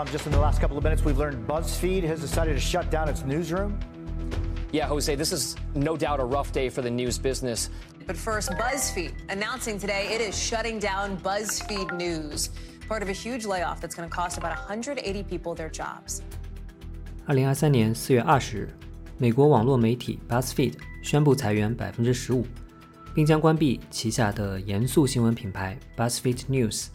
[0.00, 2.90] Um, just in the last couple of minutes, we've learned BuzzFeed has decided to shut
[2.90, 3.78] down its newsroom.
[4.72, 7.70] Yeah, Jose, this is no doubt a rough day for the news business.
[8.06, 12.50] But first, BuzzFeed announcing today it is shutting down BuzzFeed News,
[12.88, 16.22] part of a huge layoff that's going to cost about 180 people their jobs.
[17.26, 18.68] 二零二三年四月二十日，
[19.18, 22.46] 美国网络媒体 BuzzFeed 宣布裁员百分之十五，
[23.14, 26.88] 并将关闭旗下的严肃新闻品牌 BuzzFeed News。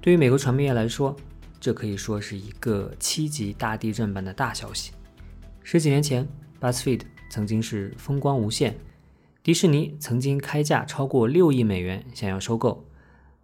[0.00, 1.14] 对于美国传媒业来说，
[1.59, 4.91] 这可以说是一个七级大地震般的大消息。
[5.63, 6.27] 十几年前
[6.61, 8.77] ，BuzzFeed 曾经是风光无限，
[9.43, 12.85] 迪士尼曾经开价超过六亿美元想要收购，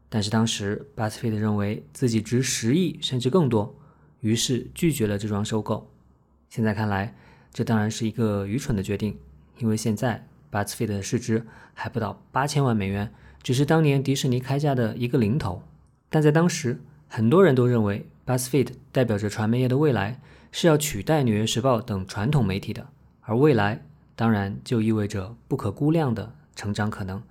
[0.10, 3.76] 但是当时 BuzzFeed 认为自己值十亿甚至更多，
[4.22, 5.90] 于是拒绝了这桩收购。
[6.50, 7.16] 现在看来，
[7.52, 9.18] 这当然是一个愚蠢的决定，
[9.58, 13.12] 因为现在 BuzzFeed 的市值还不到八千万美元，
[13.42, 15.62] 只是当年迪士尼开价的一个零头。
[16.10, 16.80] 但在当时，
[17.16, 20.20] 很多人都认为 BuzzFeed 代表着传媒业的未来，
[20.52, 22.88] 是要取代《纽约时报》等传统媒体的，
[23.22, 27.22] 而未来当然就意味着不可估量的成长可能。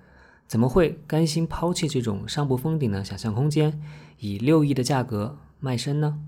[0.47, 3.83] 怎么会甘心抛弃这种上不封顶的想象空间，
[4.19, 6.21] 以六亿的价格卖身呢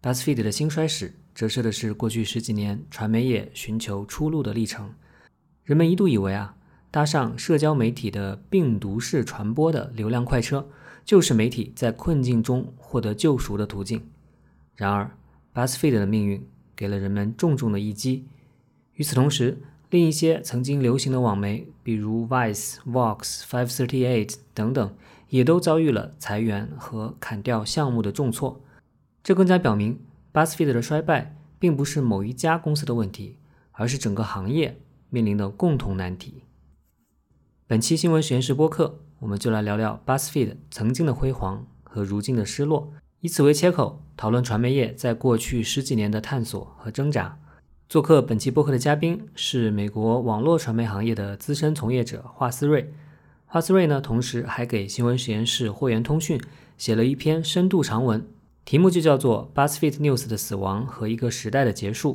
[0.00, 1.14] ？BuzzFeed 的兴衰史。
[1.34, 4.94] 折射的是过去十几年传媒业寻求出路的历程。
[5.64, 6.54] 人们一度以为啊，
[6.92, 10.68] 搭上社交媒体的病毒式传播的流量快车，
[11.04, 14.08] 就是媒体在困境中获得救赎的途径。
[14.76, 15.10] 然而
[15.54, 18.26] ，BuzzFeed 的命运给了人们重重的一击。
[18.94, 24.94] 与此同时，另一些曾经流行的网媒，比如 Vice、Vox、Five Thirty Eight 等等，
[25.28, 28.60] 也都遭遇了裁员和砍掉项目的重挫。
[29.22, 30.00] 这更加表明。
[30.32, 33.36] BuzzFeed 的衰败并不是某一家公司的问题，
[33.72, 36.44] 而是整个行业面临的共同难题。
[37.66, 47.38] 本期新闻实验室播客，我们就来聊聊 BuzzFeed 曾经的辉煌和如今的失落，以此为切口，讨论传媒业在过去十几年的探索和挣扎。
[47.88, 52.92] 做客本期播客的嘉宾是美国网络传媒行业的资深从业者华思瑞。
[53.46, 56.40] 华思瑞呢，同时还给新闻实验室会员通讯
[56.76, 58.26] 写了一篇深度长文。
[58.64, 62.14] 题目就叫做《BuzzFeed News 的死亡和一个时代的结束》。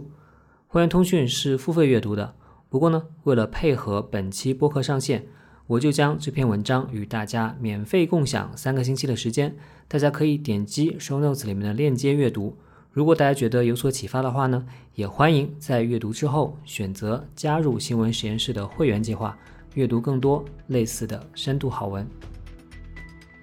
[0.67, 2.35] 会员通讯是付费阅读的，
[2.67, 5.25] 不过呢，为了配合本期播客上线，
[5.67, 9.53] 我就将这篇文章与大家免费共享三个星期的时间。
[9.89, 12.55] 大家可以点击 Show Notes 里面的链接阅读。
[12.93, 19.37] 如果大家觉得有所启发的话呢，也欢迎在阅读之后选择加入新闻实验室的会员计划，
[19.75, 22.07] 阅读更多类似的深度好文。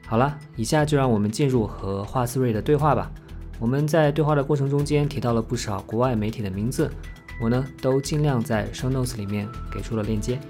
[0.06, 3.12] 好了，以下就让我们进入和华思瑞的对话吧。
[3.60, 6.90] 我们在对话的过程中间提到了不少国外媒体的名字，
[7.38, 10.40] 我呢都尽量在 show notes 里面给出了链接。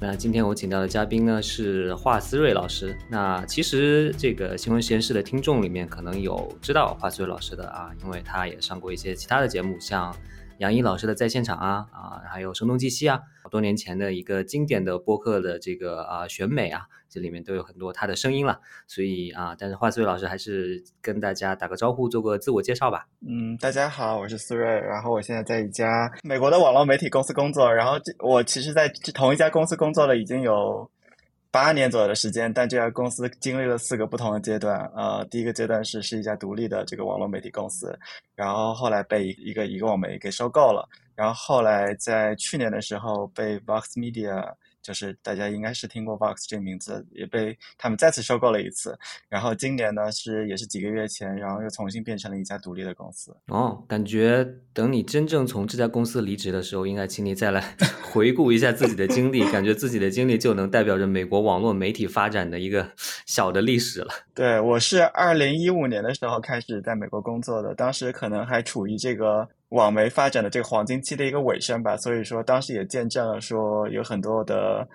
[0.00, 2.96] 那今天我请到的嘉宾呢是华思睿老师。
[3.08, 10.14] 那其实这个新闻实验室的听众里面可能有知道华思睿老师的啊，因为他也上过一些其他的节目，像。
[10.58, 18.60] 杨毅老师的在现场啊啊，还有声东击西啊，好多年前的一个经典的播客的这个啊选美啊，这里面都有很多他的声音了。
[18.86, 23.06] 所以啊，但是华思睿老师还是跟大家打个招呼，做个自我介绍吧。
[23.24, 30.90] 嗯，大家好，我是思睿，然后我现在在一家美国的网络媒体公司工作，然后我其实在同一家公司工作了已经有。
[31.50, 34.78] 八年左右的时间，但这家公司经历了四个不同的阶段。
[34.94, 37.98] 呃，第一个阶段是是一家独立的这个网络媒体公司，
[38.34, 44.54] 然后后来被一个一个网媒给收购了，然后后来在去年的时候被 Vox Media。
[44.82, 48.98] 就是大家应该是听过 Vox 这个名字，也被他们再次收购了一次。
[49.28, 53.36] 然后今年呢是也是几个月前，然后又重新变成了一家独立的公司。
[53.48, 62.90] 哦，感觉等你真正从这家公司离职的时候，应该请你再来 回顾一下自己的经历，感觉自己的经历就能代表着美国网络媒体发展的一个
[63.26, 64.08] 小的历史了。
[64.34, 69.48] 对，我是二零一五年的时候开始在美国工作的，当时可能还处于这个。
[69.70, 74.86] 网媒发展的这个黄金期的一个尾声吧，所以说当时也见证了说有很多的，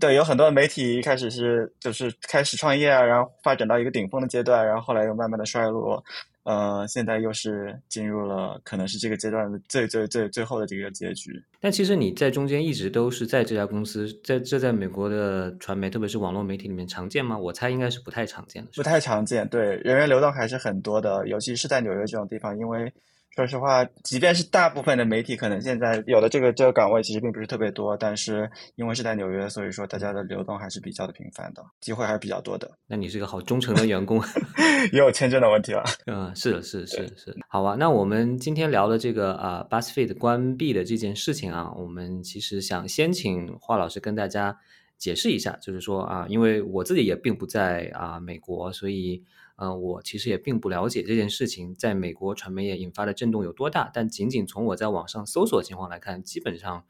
[0.00, 6.02] 对，有很多的媒体一开始是就是开始创业啊，然后发展到一个顶峰的阶段，然后后来又慢慢的衰落，
[6.42, 11.40] 呃，现在又是进入了可能是这个阶段的最最最最后的这个结局。
[11.60, 17.38] 但其实你在中间一直都是在这家公司，在这在美国的传媒，特别是网络媒体里面常见吗？
[17.38, 19.46] 我猜应该是不太常见的，不太常见。
[19.48, 22.92] 对，人员流动还是很多的，尤其是在纽约这种地方，因为。
[23.36, 32.70] 说实话，即便是大部分的媒体，可能现在有的这个这个岗位其实并不是特别多，但是因为是在纽约，所以说大家的流动还是比较的频繁的，机会还是比较多的。
[32.86, 34.22] 那你是个好忠诚的员工，
[34.90, 35.84] 也有签证的问题了。
[36.06, 37.76] 嗯，是是是是，好啊。
[37.78, 44.56] 那我们今天聊的这个啊，BuzzFeed 关闭的这件事情啊，我们其实想先请华老师跟大家
[44.96, 49.22] 解释一下，就是说啊，因为我自己也并不在啊美国，所以。
[49.56, 56.84] 呃，我其实也并不了解这件事情在美国传媒业引发的震动有多大，但仅仅从我在网上搜索情况来看，基本上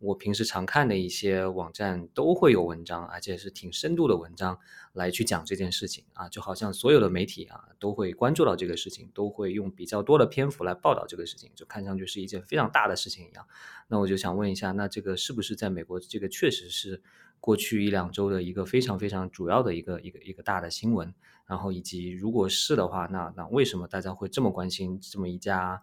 [0.00, 4.58] 我平时常看的一些网站都会有文章，而且是挺深度的文章
[4.92, 13.44] 来去讲这件事情啊，就好像所有的媒体啊都会关注到这个事情，都会用比较多的篇幅来报道这个事情，就看上去是一件非常大的事情一样。
[13.88, 17.02] 那我就想问一下，那这个是不是在美国这个确实是
[17.40, 21.14] 过去一两周的一个非常非常主要的一个一个一个大的新闻？
[21.48, 25.80] 然后以及如果是的话，那那为什么大家会这么关心这么一家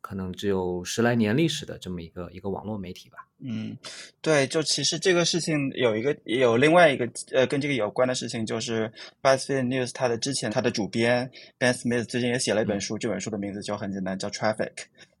[0.00, 3.18] 可能只有十来年历史的这么一个一个网络媒体吧？
[3.44, 3.76] 嗯，
[4.20, 14.72] 对，就其实这个事情有一个有另外一个呃跟这个有关的事情，就是 BuzzFeed News 它的之前它的主编 Ben Smith 最近也写了一本书，这本书的名字就很简单，叫 Traffic，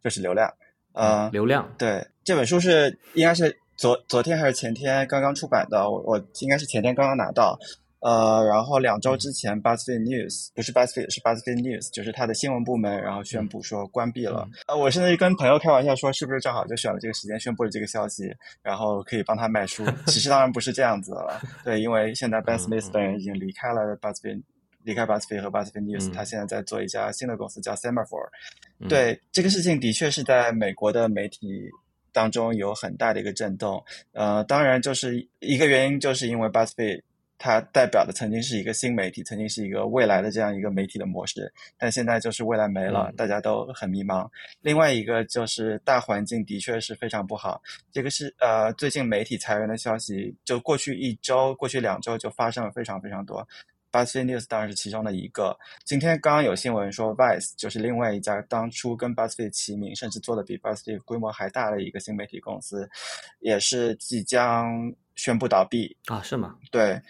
[0.02, 0.52] 就是流量。
[0.92, 1.70] 呃，流量。
[1.76, 7.58] 对，这本书是应该是昨昨天还是前天刚刚出版的，我我应该是前天刚刚拿到。
[8.02, 14.48] 呃，然后两周之前，BuzzFeed News 不是 BuzzFeed，是 BuzzFeed News，就是它的新闻部门，然后宣布说关闭了。
[14.66, 18.28] 呃，我现在跟朋友开玩笑说，是不是正好就选了这个时间宣布了这个消息，
[18.60, 19.84] 然后可以帮他卖书？
[20.06, 24.42] 其实当然不是这样子了，对，因为现在 Ben Smith 本人已经离开了 BuzzFeed，
[24.82, 28.28] 离开 BuzzFeed 和 BuzzFeed News，他现在在做一家新的公司叫 Semaphore。
[28.88, 31.70] 对，这个事情的确是在美国的媒体
[32.12, 33.80] 当中有很大的一个震动。
[34.10, 37.00] 呃，当然就是一个原因，就是因为 BuzzFeed。
[37.42, 44.28] 它代表的曾经是一个新媒体，曾经是一个未来的这样一个媒体的模式，但现在就是未来没了，大家都很迷茫。
[44.60, 47.60] 另外一个就是大环境的确是非常不好，
[47.90, 53.44] 这个是呃最近媒体裁员的消息，就过去一周、过去两周就发生了非常非常多。
[53.90, 55.54] BuzzFeed News 当然是其中的一个。
[55.84, 62.88] 今天刚刚有新闻说，Vice 就是另外一家当初跟 BuzzFeed 齐名，甚至做的比 BuzzFeed 规模还大的一个新媒体公司，
[63.40, 66.22] 也是即将宣布倒闭啊？
[66.22, 66.56] 是吗？
[66.70, 67.02] 对。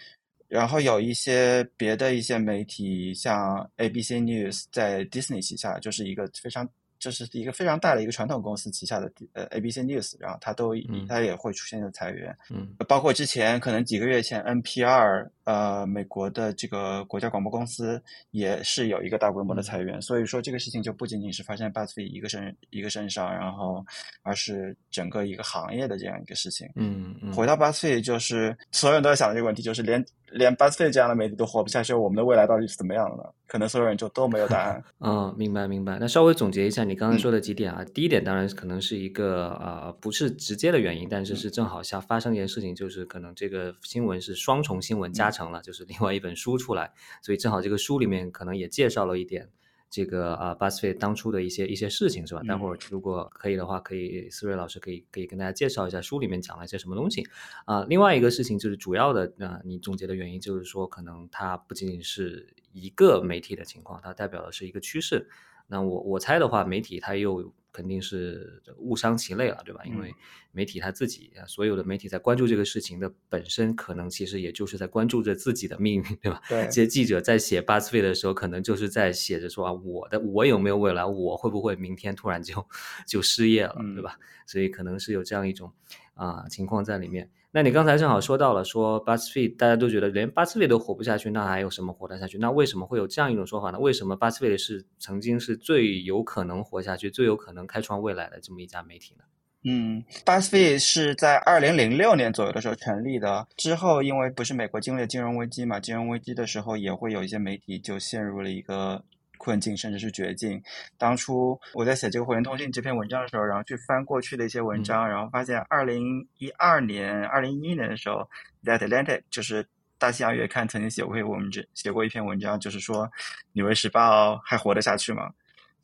[0.53, 6.69] 然后有一些别的一些媒体，像 ABC News 在 Disney 旗下，就是一个非常。
[6.99, 10.73] 这是一个非常大的一个传统公司旗下的呃 ABC News，然后它都
[11.05, 18.01] 它也会出现的裁员，嗯，包括之前可能几个月前 NPR 呃美国的这个国家广播公司
[18.31, 23.85] 也是有一个大规模的裁员，所以说这个事情就不仅仅是发生在 BuzzFeed 一个身一个身上，然后
[24.21, 26.69] 而是整个一个行业的这样一个事情。
[26.75, 30.01] 嗯嗯，回到 BuzzFeed，就是所有人都在想的这个问题，就是连
[30.33, 33.23] 连 BuzzFeed 这样的媒体都活不下去，我们的未来到底是怎么样的呢？
[33.47, 34.83] 可能所有人就都没有答案。
[34.99, 35.97] 嗯，明白明白。
[35.99, 37.85] 那稍微总结一下你刚才说的几点啊。
[37.93, 46.91] 第一点当然可能是一个呃不是直接的原因，但是是正好像发生一件事情，就是可能这个新闻是双重新闻加成了，就是另外一本书出来，
[47.21, 49.49] 所以正好这个书里面可能也介绍了一点。
[49.93, 52.41] 这个啊，Buzzfeed 当初的一些一些事情是吧？
[52.47, 57.23] 待会儿如果可以的话，可以思睿老师可以可以跟大家介绍一下书里面讲了一些什么东西
[57.65, 57.85] 啊。
[57.87, 65.29] 另外一个事情就是主要的啊，你总结的原因就是说，可能它不仅仅是一个媒体的情况，它代表的是一个趋势。
[65.67, 67.53] 那我我猜的话，媒体它又。
[67.73, 69.81] 肯定是误伤其类了，对吧？
[69.83, 70.13] 因为
[70.51, 76.41] 媒体他自己，所有的媒体在关注这个事情的本身，可能其实也就是在关注着自己的命运，对吧？
[76.47, 76.63] 对。
[76.65, 81.03] 这些记者在写巴斯费的时候，可能就是在写着说啊，我的我有没有未来？
[81.03, 82.65] 我会不会明天突然就
[83.07, 84.17] 就失业了，对吧？
[84.45, 85.73] 所以可能是有这样一种
[86.13, 87.29] 啊情况在里面。
[87.55, 92.39] 那你刚才正好说到了，说 BuzzFeed 大家都觉得连 BuzzFeed 都活不下去，那还有什么活得下去？
[92.39, 93.77] 那为什么会有这样一种说法呢？
[93.77, 99.23] 为什么 BuzzFeed 是曾经是最有可能活下去、最有可能开创未来的这么一家媒体呢？
[99.65, 109.03] 嗯，BuzzFeed 是在二零零六年左右的时候成立的，之后因为不是美国经历金融危机嘛，金融危机的时候也会有一些媒体就陷入了一个。
[109.43, 110.63] 困境甚至是绝境。
[110.97, 118.25] 当初我在写这个火焰通信这篇文章的时候，然后去翻过去的一些文章，然后发现二零一二年、二零一一年的时候，
[118.63, 119.65] 在 Atlantic 就是
[119.97, 123.05] 大西洋月刊曾经写过一篇文章，写过一篇文章，就是说
[123.51, 125.29] 《纽约时报》还活得下去吗？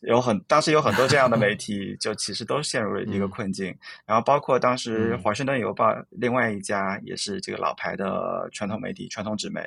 [0.04, 3.76] 有很当时有很多这样的媒体，就其实都陷入了一个困境。
[4.06, 9.62] 然后包括当时《华盛顿邮报》另外一家也是这个老牌的传统媒体、传统纸媒。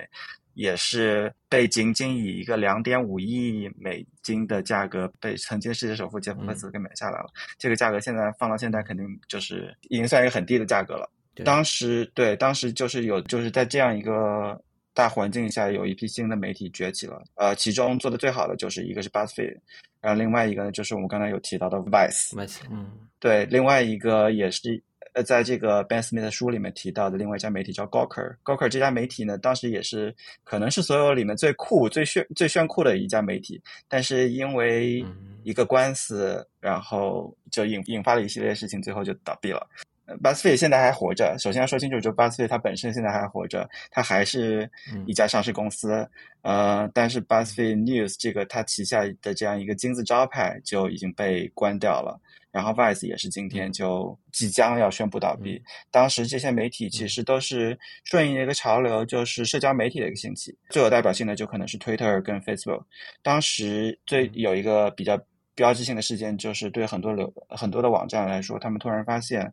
[0.54, 7.26] 也是被仅仅以一个两点五亿美金的价格被曾经世界首富杰夫·贝斯给买下来了。
[7.59, 11.11] 这个价格现在放到现在肯定就是已经算一个很低的价格了。
[11.44, 17.23] 当时对，当时就是有就是在这样一个大环境下，有一批新的媒体崛起了。
[17.37, 19.56] 呃，其中做的最好的就是一个是 BuzzFeed，
[20.02, 22.35] 然后另外一个呢，就是我们刚才有提到的 Vice，
[22.71, 24.82] 嗯对，另外一个也是
[25.14, 28.35] 呃，在这个 Ben Smith 的书里面提到的另外一家媒体叫 Gawker。
[28.45, 39.69] Gawker 这家媒体呢，当时也是可能是所有里面最酷、最炫、最炫酷的一家媒体，但是因为嗯一个官司，然后就引引发了一系列事情，最后就倒闭了。
[40.07, 41.37] 呃 BuzzFeed 现在还活着。
[41.38, 44.69] 首先要说清楚，就 BuzzFeed 它本身现在还活着，它还是
[45.07, 46.09] 一家上市公司。
[46.40, 52.21] 呃，但是 BuzzFeed News 这个它旗下的这样一个金字招牌就已经被关掉了。
[52.52, 55.61] 然后 Vice 也是今天就即将要宣布倒闭。
[55.90, 60.54] 当时这些媒体其实都是顺应一个潮流，就是社交媒体的一个兴起。
[60.68, 62.85] 最有代表性的就可能是 Twitter 跟 Facebook。
[63.23, 65.18] 当时最有一个比较
[65.54, 69.50] 标志性的事件，就是对很多流很多的网站来说，他们突然发现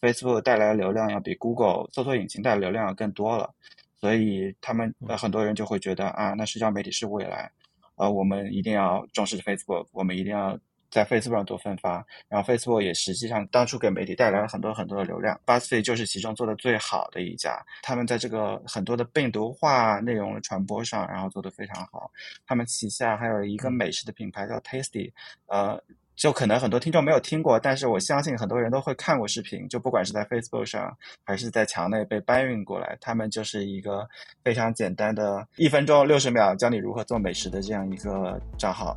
[0.00, 3.54] Facebook 带来的流量要比 Google 搜索引擎带来的流量要更多了，
[4.00, 7.48] 所以他们呃很多人就会觉得啊，那社交媒体是未来，
[7.94, 10.58] 呃，我们一定要重视 Facebook，我们一定要。
[10.90, 17.64] 在 Facebook 上做分发，然后 Facebook 也实际上当初给媒体带来了很多很多的流量，BuzzFeed 就是其中做的最好的一家。
[17.82, 22.10] 他们在这个很多的病毒化内容的传播上，然后做得非常好。
[22.46, 25.12] 他们旗下还有一个美食的品牌叫 Tasty，
[25.46, 25.80] 呃，
[26.20, 29.66] 就可能很多听众没有听过，但是我相信很多人都会看过视频。
[29.70, 34.06] 就不管是在 Facebook 上，还是在墙内被搬运过来，他们就是一个
[34.44, 38.94] 非常简单的，一分钟六十秒教你如何做美食的这样一个账号。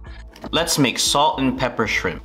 [0.51, 2.19] Let's make salt and pepper shrimp.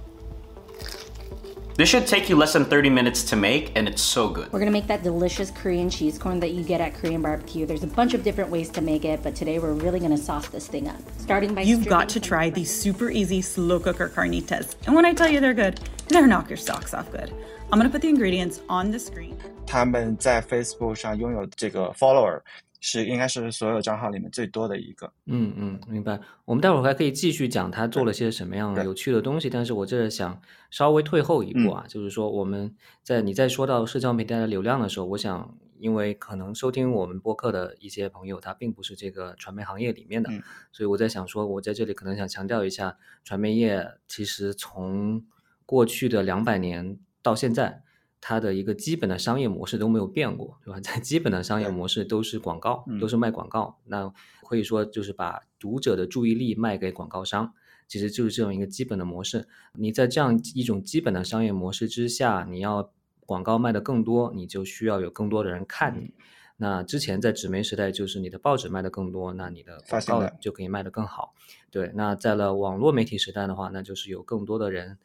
[1.78, 4.52] This should take you less than 30 minutes to make, and it's so good.
[4.54, 7.66] We're gonna make that delicious Korean cheese corn that you get at Korean barbecue.
[7.66, 10.48] There's a bunch of different ways to make it, but today we're really gonna sauce
[10.48, 10.98] this thing up.
[11.18, 14.76] Starting by You've got to stripping try these super easy slow cooker carnitas.
[14.86, 15.80] And when I tell you they're good,
[16.10, 17.34] they're knock your socks off good.
[17.72, 19.38] I'm gonna put the ingredients on the screen.
[19.66, 22.42] 他们在 Facebook 上拥有这个 follower
[22.81, 25.13] 是应该是所有账号里面最多的一个。
[25.27, 26.21] 嗯嗯，明白。
[26.45, 45.25] 我们待会儿还可以继续讲他做了些什么样有趣的东西，但是我这想稍微退后一步啊，就是说我们在你在说到社交媒体的流量的时候，我想，因为可能收听我们播客的一些朋友，他并不是这个传媒行业里面的，嗯所以我在想说，我在这里可能想强调一下，传媒业其实从
[45.67, 47.83] 过去的两百年到现在。
[48.21, 50.81] 它的一个基本的商业模式都没有变过，对吧？
[50.83, 53.79] 在基本的商业模式都是广告，嗯都是卖广告。
[53.85, 54.13] 那
[54.49, 57.53] 可以说就是把读者的注意力卖给广告商，
[57.87, 59.47] 其实就是这样一个基本的模式。
[59.75, 62.91] 你在这样一种基本的商业模式之下，你要
[63.27, 66.15] 广告卖的更多，你就需要有更多的人看嗯你。
[66.61, 71.35] 那之前在纸媒时代，就是你的报纸卖的更多，那你的广告发就可以卖得更好。
[71.71, 74.99] 对，那在了网络媒体时代的话，那就是有更多的人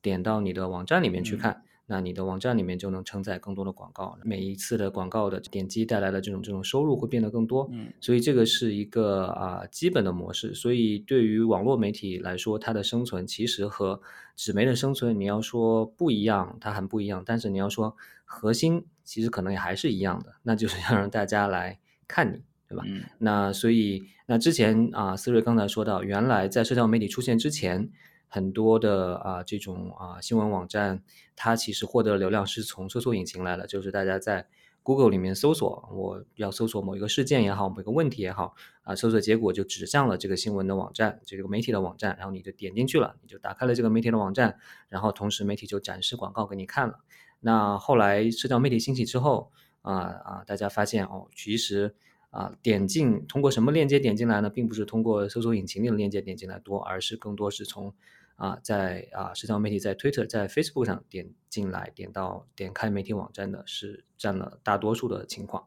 [0.00, 1.64] 点到你的网站里面去嗯看。
[1.86, 10.54] 那你的网站里面就能承载更多的广告，每一次的广告的点击带来的这种这种收入会变得更多，嗯所以这个是一个啊、基本的模式。
[10.54, 14.00] 所以对于网络媒体来说，它的生存其实和
[14.36, 17.22] 纸媒的生存，你要说不一样，它很不一样。
[17.26, 22.84] 但是你要说核心，其实可能也还是一样的，那就是要让大家来看你，对吧？
[22.86, 27.90] 嗯那所以，那之前啊，思睿刚才说到，原来在社交媒体出现之前，
[28.32, 31.02] 很多的啊这种啊新闻网站，
[31.36, 34.48] 它其实获得流量是从搜索引擎来的，就是大家在
[34.82, 44.56] Google 里面搜索，我要搜索某一个事件也好，某一个问题也好，啊，搜索结果就指向了这个新闻的网站，这个媒体的网站，然后你就点进去了，你就打开了这个媒体的网站，
[44.88, 47.00] 然后同时媒体就展示广告给你看了。
[47.40, 51.94] 那后来社交媒体兴起之后，啊啊，大家发现哦，其实
[52.30, 57.94] 啊点进通过什么链接点进来呢，并不是通过搜索引擎里的链接点进来多，而是更多是从
[58.42, 65.64] 啊在啊社交媒体在 Twitter 在 Facebook 上点进来，点到点开媒体网站的是占了大多数的情况。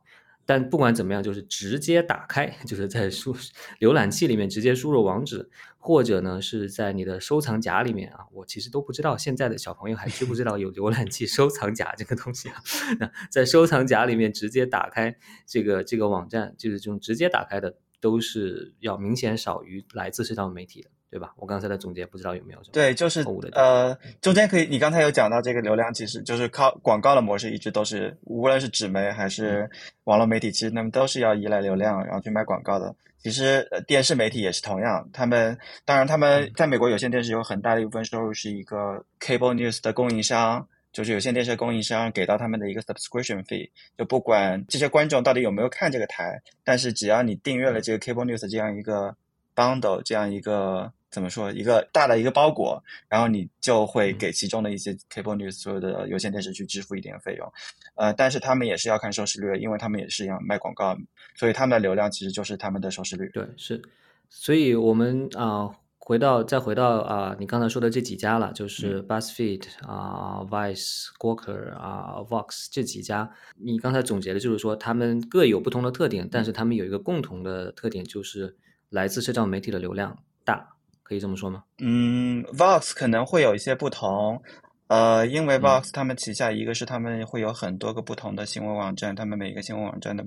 [0.48, 3.34] 但不管怎么样，就是直接打开， 就是在输
[3.80, 8.26] 浏览器里面直接输入网址，或者呢是在你的收藏夹里面啊。
[8.34, 12.62] 我其实都不知道现在的小朋友还知不知道有浏览器收藏夹这个东西啊。
[13.00, 15.16] 那在收藏夹里面直接打开
[15.48, 21.34] 这个这个网站，就是这种直接打开的，都是要明显少于来自社交媒体的，对吧？
[21.38, 29.70] 我刚才的总结不知道有没有什么对，就是呃，中间可以，你刚才有讲到这个流量，其实就是靠广告的模式，一直都是，无论是纸媒还是
[30.04, 32.94] 网络媒体，其实他们都是要依赖流量，然后去卖广告的。
[33.18, 49.16] 其实呃电视媒体也是同样，他们当然他们在美国有线电视有很大的一部分收入是一个 cable news 的供应商，就是有线电视的供应商给到他们的一个 subscription fee，就不管这些观众到底有没有看这个台，但是只要你订阅了这个 cable news 这样一个
[49.56, 57.54] bundle 这样一个怎么说一个大的一个包裹，然后你就会给其中的一些 cable news 所有的有线电视去支付一点费用，
[57.96, 60.98] 呃，但是他们也是要看收视率，因为他们也是要卖广告，
[61.36, 63.30] 所以他们的流量其实就是他们的收视率。
[63.30, 63.82] 对，是，
[64.30, 78.56] 所以我们啊、回到再回到啊，你刚才说的这几家了，就是 BuzzFeed 啊、Vice、Gawker 啊、Vox 这几家，你刚才总结的就是说他们各有不同的特点，但是他们有一个共同的特点，就是
[78.90, 80.68] 来自社交媒体的流量大，
[81.04, 81.64] 可以这么说吗？
[81.80, 84.42] 嗯，Vox 可能会有一些不同，
[84.88, 90.26] 呃，因为 Vox 他们旗下一个是他们会有很多个不同的新闻网站，他们每一个新闻网站的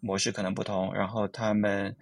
[0.00, 1.96] 模式可能不同，然后他们。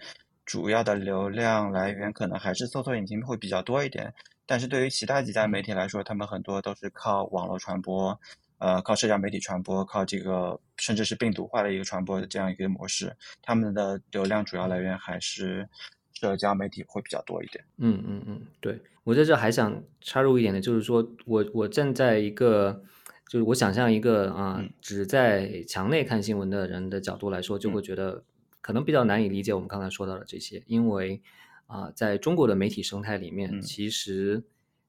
[0.49, 4.11] 主要的流量来源可能还是搜索引擎会比较多一点，
[4.47, 8.19] 但是对于其他几家媒体来说，他们很多都是靠网络传播，
[8.57, 15.69] 呃，靠社交媒体传播，靠这个甚至是病毒化的一个传播的这样一个模式，他们的流量主要来源还是
[16.19, 17.65] 社交媒体会比较多一点。
[17.77, 22.83] 嗯嗯嗯，对我在这还想插入一点的，就是说我我站在一个
[23.29, 28.25] 就是我想象一个啊，只在墙内看新闻的人的角度来说，就会觉得。
[28.61, 31.23] 可能比较难以理解我们刚才说到的这些，因为
[31.69, 34.43] 啊，在中国的媒体生态里面，其实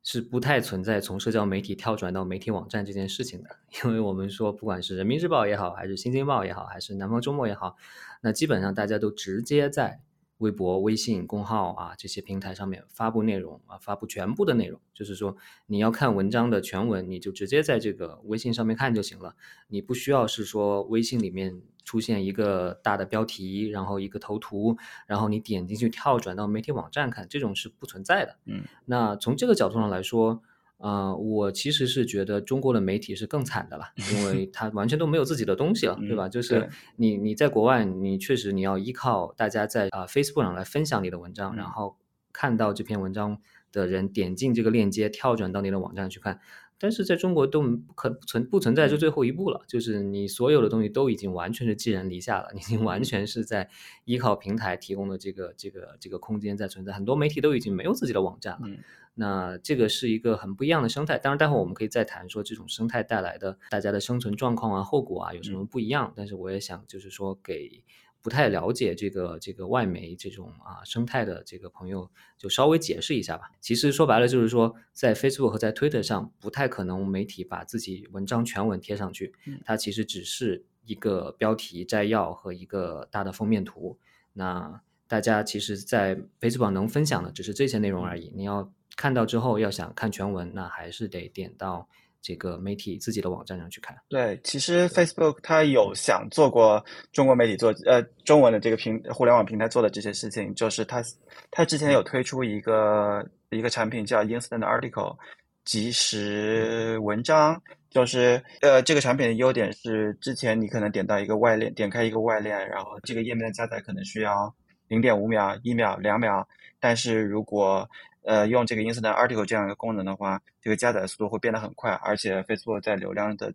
[0.03, 3.49] 是不太存在从社交媒体跳转到媒体网站这件事情的。
[3.85, 7.77] 因为我们说，不管是人民日报也好，还是新京报也好，还是南方周末也好，
[8.21, 10.01] 那基本上大家都直接在。
[10.39, 19.35] 微博、微信公号啊，这些平台上面发布内容啊，发布全部的内容，就是说你要看文章的全文，你就直接在这个微信上面看就行了，
[19.67, 24.77] 你不需要是说微信里面出现一个大的标题，然后一个头图，
[25.07, 28.37] 然后你点进去跳转到媒体网站看，这种是不存在的。
[28.45, 30.41] 嗯，那从这个角度上来说。
[30.79, 36.27] 啊，我其实是觉得中国的媒体是更惨的了，因为它完全都没有自己的东西了，对吧？
[36.29, 41.97] 就是你你在国外，你确实你要依靠大家在啊 Facebook 上来分享你的文章，然后
[42.31, 43.39] 看到这篇文章
[43.71, 46.39] 的人点进这个链接，跳转到你的网站去看。
[46.79, 53.69] 但是在中国都不可存不存在这最后一步了，就是你所有的东西都已经完全是寄人篱下了，你已经完全是在
[54.05, 58.67] 依靠平台提供的这个这个这个空间在存在，很多媒体都已经没有自己的网站了。
[59.15, 66.13] 那这个是一个很不一样的生态，当然待会我们可以再谈说这种生态带来的大家的生存状况啊、后果啊有什么不一样。
[66.15, 67.83] 但是我也想就是说给
[68.21, 73.49] 不太了解这个这个外媒这种啊生态的这个朋友就稍微解释一下吧。
[73.61, 83.97] 其实说白了就是说，在 Facebook 和在 Twitter 上不太可能媒体把自己文章全文贴上去，它其实只是一个标题摘要和一个大的封面图。
[84.33, 88.31] 那大家其实，在 Facebook 能分享的只是这些内容而已。
[88.35, 91.87] 你要看到之后要想看全文，那还是得点到
[92.21, 93.95] 这个媒体自己的网站上去看。
[94.09, 101.03] 对，其实 Facebook 它有想做过中国媒体做呃中文的这个平互联网平台做的这些事情，就是它
[101.51, 105.17] 它之前有推出一个一个产品叫 Instant Article
[105.63, 114.53] 即时文章，就是呃这个产品的优点是之前你可能点到一个外链，点开一个外链，然后这个页面的加载可能需要
[114.87, 116.47] 零点五秒、一秒、两秒，
[116.79, 117.89] 但是如果
[118.23, 123.53] 呃，用这个 Instant Article 这样一个功能的话，这个加载速度会变得很快，而且 Facebook 在流量的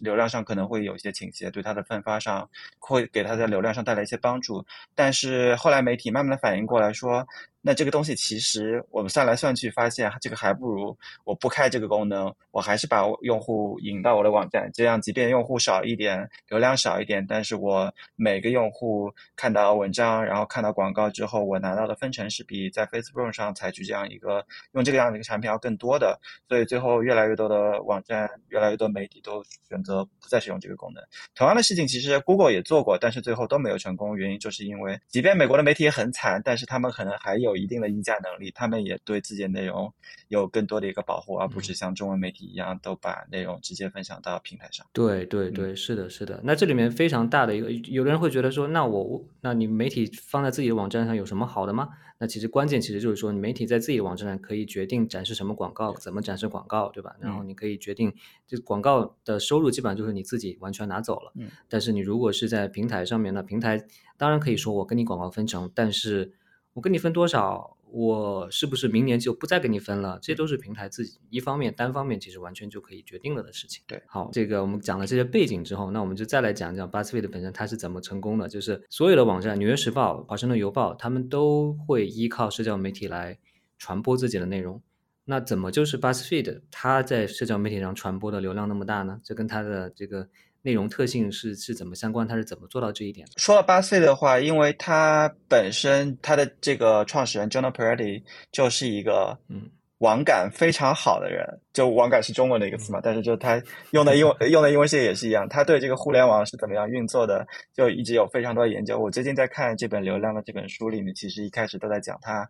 [0.00, 4.64] 流量上可能会有一些倾斜，对它的分发上会给它在流量上带来一些帮助。
[4.94, 7.26] 但是后来媒体慢慢的反应过来说。
[7.66, 26.20] 那这个东西其实我们算来算去，发现这个还不如我不开这个功能，我还是把用户引到我的网站，这样即便用户少一点，流量少一点，但是我每个用户看到文章，然后看到广告之后，我拿到的分成是比在 Facebook 上采取这样一个用这个样的一个产品要更多的。
[26.48, 31.02] 所以最后越来越多的网站，越来越多媒体都选择不再使用这个功能。
[31.34, 37.56] 同样的事情其实 Google 也做过，但是最后都没有成功，原因就是因为即便美国的媒体也很惨，但是他们可能还有。
[37.56, 39.90] 一定的议价能力，他们也对自己的内容
[40.28, 44.86] 有更多的一个保护，而不是像中文媒体一样都把内容直接分享到平台上。
[44.92, 46.38] 对对对，是的，是的。
[46.44, 51.88] 那这里面非常大的一个，有的人会觉得说，那我那你媒体放在自己的网站上有什么好的吗？
[52.18, 57.16] 那其实关键其实就是说，媒体在自己的网站上可以决定展示什么广告，怎么展示广告，对吧？
[57.20, 58.14] 然后你可以决定，
[58.46, 61.32] 这广告的收入基本上就是你自己完全拿走了。
[61.36, 61.48] 嗯。
[61.68, 66.32] 但是你如果是在平台上面，那平台当然可以说我跟你广告分成，但是。
[66.76, 70.18] 我跟你分多少，我是不是明年就不再给你分了？
[70.20, 73.82] 这都是平台自己一方面单方面，其实完全就可以决定了的事情。
[73.86, 78.48] 对，好，这个我们讲了这些背景之后，那我们就再来讲讲 BuzzFeed 本身它是怎么成功的。
[78.48, 83.38] 就是所有的网站，《纽约时报》、《华盛顿邮报》，他们都会依靠社交媒体来
[83.78, 84.82] 传播自己的内容。
[85.24, 89.20] 那怎么就是 BuzzFeed 它在社交媒体上传播的流量那么大呢？
[89.24, 90.28] 这跟它的这个。
[90.66, 92.26] 内容特性是是怎么相关？
[92.26, 93.34] 它是怎么做到这一点的？
[93.36, 108.98] 说到八岁的话，因为它本身它的这个创始人 John Peretti 就是一个嗯网感非常好的人，就网感是中文的一个词嘛，但是就他用的英文 用的英文写也是一样，他对这个互联网是怎么样运作的，就一直有非常多的研究。
[108.98, 112.48] 我最近在看这本《流量》的这本书里面，其实一开始都在讲他。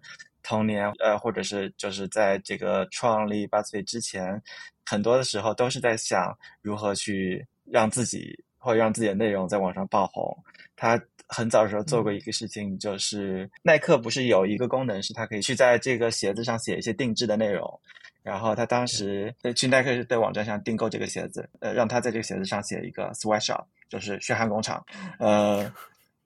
[0.48, 4.40] 童年，呃，或者是就是在这个创立 BuzzFeed 之前，
[4.84, 10.36] 很多的时候都是在想如何去让自己或者让自己的内容在网上爆红。
[10.76, 17.80] 他很早的时候做过一个事情，就是耐克不是有一个功能，是他可以去在这个鞋子上写一些定制的内容。
[18.22, 24.84] 然后他当时去耐克的网站上订购这个鞋子，呃，让他在这个鞋子上写一个 sweatshop，就是血汗工厂，
[25.20, 25.72] 呃，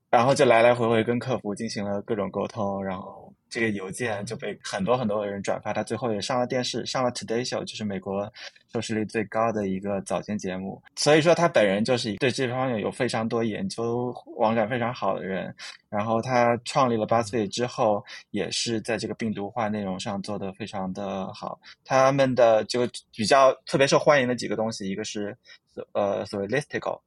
[0.09, 3.20] 然后就来来回回跟客服进行了各种沟通，然后
[3.51, 8.33] 这个邮件就被很多很多的人转发，他最后也上了电视，上了 Today Show，就是美国
[8.73, 10.81] 收视率最高的一个早间节目。
[10.95, 15.55] 所以说他本人就是对这方面有非常多研究、网感非常好的人。
[15.89, 21.61] 然后他创立了 BuzzFeed 之后，也是在这个病毒化内容上做得非常的好。
[21.85, 25.37] 他们的就比较特别受欢迎的几个东西，一个是
[25.93, 27.01] 呃所谓 listicle，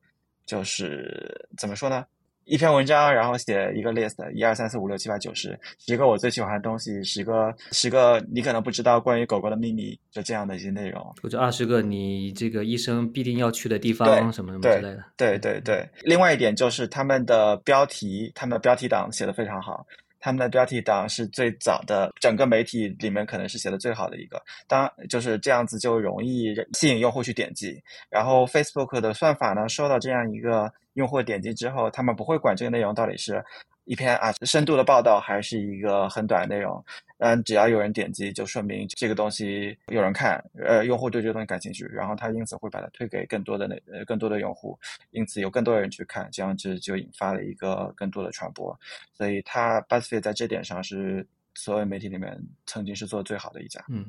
[0.46, 2.06] 就是怎么说呢？
[2.46, 15.04] 一篇文章，然后写一个 list，一二三四五六七八九十，十个我最喜欢的东西，十个十个你可能不知道关于狗狗的秘密，就这样的一些内容，或者二十个你这个一生必定要去的地方，什么什么之类的。
[15.16, 15.88] 对对对。
[16.02, 19.86] 另外一点就是他们的标题，他们的标题党写的非常好。
[20.24, 24.42] 他们的标题党是最早的，整个媒体里面可能是写的最好的一个。
[24.70, 27.78] 当就是这样子就容易吸引用户去点击。
[28.10, 33.44] 然后 Facebook 的算法呢，收到这样一个用户点击之后，他们不会管这个内容到底是。
[33.86, 36.84] 一篇啊深度的报道还是一个很短的内容，
[37.18, 44.80] 嗯，只要有人点击，就说明这个东西有人看，呃，用户对这个东西感兴趣，然后他因此会把它推给更多的那呃更多的用户，
[45.12, 48.78] 因此有更多的人去看，这样就就引发了一个更多的传播，
[49.14, 53.84] 所以它 BuzzFeed 在这点上是所有媒体里面曾经是做的最好的一家。
[53.90, 54.06] 嗯，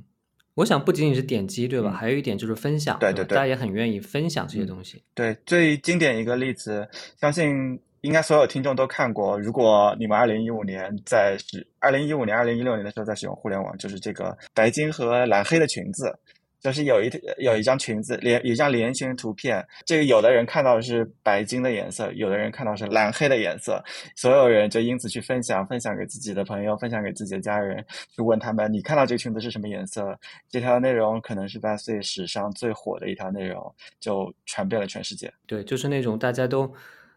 [0.55, 1.91] 我想不仅仅是点击对吧？
[1.91, 5.03] 还有一点就是分享，对对对，大家也很愿意分享这些东西。
[5.15, 6.89] 对，最经典一个例子，
[7.21, 7.81] 相信。
[8.05, 9.41] 应该所有听众都看过。
[9.41, 16.15] 如果你们二零一五年在使二零一五年、二零一六年的时候在使用互联网，就是这个白金和蓝黑的裙子，
[16.61, 23.83] 就是有一有一张裙子连有一张连裙图片，这个有的人看到的是白金的颜色，有的人看到是蓝黑的颜色，
[24.15, 27.83] 所有人就因此去分享，分享给自己的朋友，分享给自己的家人，
[28.15, 30.15] 去问他们：你看到这个裙子是什么颜色？
[30.51, 35.33] 这条内容可能是在最史上最火的一条内容，就传遍了全世界。
[35.47, 36.71] 对，就是那种大家都。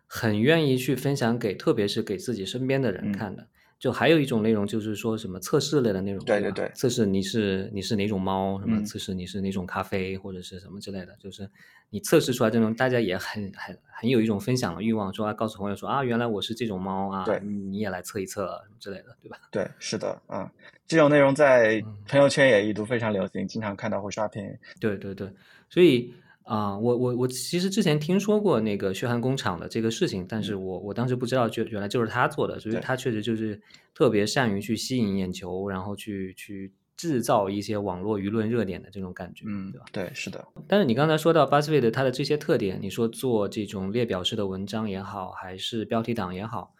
[0.08, 3.48] 很愿意去分享给，特别是给自己身边的人看的。
[3.78, 11.48] 就还有一种内容，就是说什么测试类的内容，对对对，测试你是你是哪种猫，什么测试你是哪种咖啡或者是什么之类的，就是
[11.92, 19.38] 你测试出来这种，大家也很很很有一种分享的欲望，说啊告诉朋友说啊，原来我是这种猫啊，对，你也来测一测之类的，对吧？
[19.52, 20.52] 对，是的，啊，
[20.88, 24.42] 这种内容在朋友圈也一度非常流行，经常看到会刷屏。
[24.80, 25.32] 对对对，
[25.70, 26.12] 所以。
[26.48, 33.62] 啊，我我我其实之前听说过那个血汗工厂的这个事情，但是我我当时不知道，就原来就是他做的，所以他确实就是
[33.94, 39.86] 特别善于去吸引眼球，然后去去制造一些网络舆论热点的这种感觉，嗯，对吧？
[39.92, 40.48] 对，是的。
[40.70, 46.74] 但是你刚才说到 Buzzfeed 它的这些特点，你说做这种列表式的文章也好，还是标题党也好，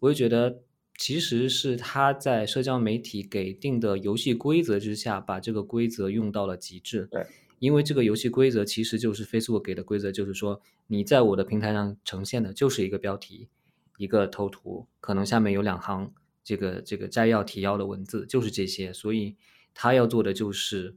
[0.00, 0.58] 我就觉得
[0.98, 7.08] 其实是他在社交媒体给定的游戏规则之下，把这个规则用到了极致。
[7.10, 7.24] 对。
[7.58, 13.48] 因为这个游戏规则其实就是 Facebook 给的规则，就是说你在我的平台上呈现的就是一个标题，
[13.96, 16.12] 一个头图，可能下面有两行
[16.44, 18.92] 这个这个摘要提要的文字，就是这些。
[18.92, 19.36] 所以
[19.72, 20.96] 他要做的就是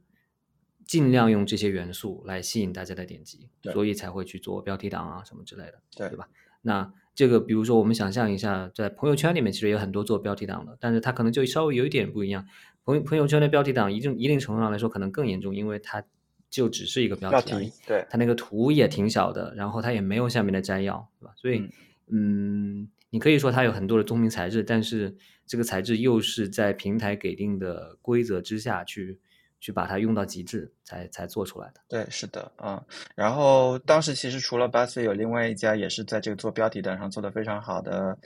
[0.84, 6.28] 尽量用这些元素来吸引大家的点击，所以才会去做标题党啊什么之类的，对吧？
[6.62, 12.46] 那这个比如说我们想象一下，在朋友圈里面其实有很多做标题党的，但是他可能就稍微有一点不一样。
[12.84, 16.04] 朋朋友圈的标题党一定一定程度上来说可能更严重，因为它。
[16.50, 21.32] 就只是一个标题，对，它那个图也挺小的，然后它也没有下面的摘要，对吧？
[21.36, 21.64] 所以，
[22.10, 29.20] 嗯，你可以说它有很多的聪明材质，但是这个材质又是在平台给定的规则之下去
[29.60, 31.80] 去把它用到极致，才才做出来的。
[31.88, 32.82] 对，是的，嗯。
[33.14, 38.18] 然后当时其实除了 b u z z 有另外一家也是在这个做标题的上做的非常好的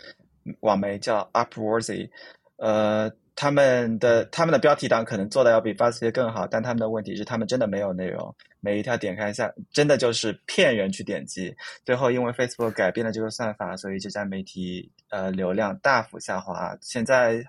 [0.61, 2.09] 网媒叫 Upworthy，
[2.57, 3.13] 呃。
[3.37, 17.44] 他们的他们的标题党可能做的要比 BuzzFeed 更好，但他们的问题是他们真的没有内容，每一条点开一下真的就是骗人去点击，最后因为 Facebook 改变了这个算法，所以这家媒体呃流量大幅下滑，现在。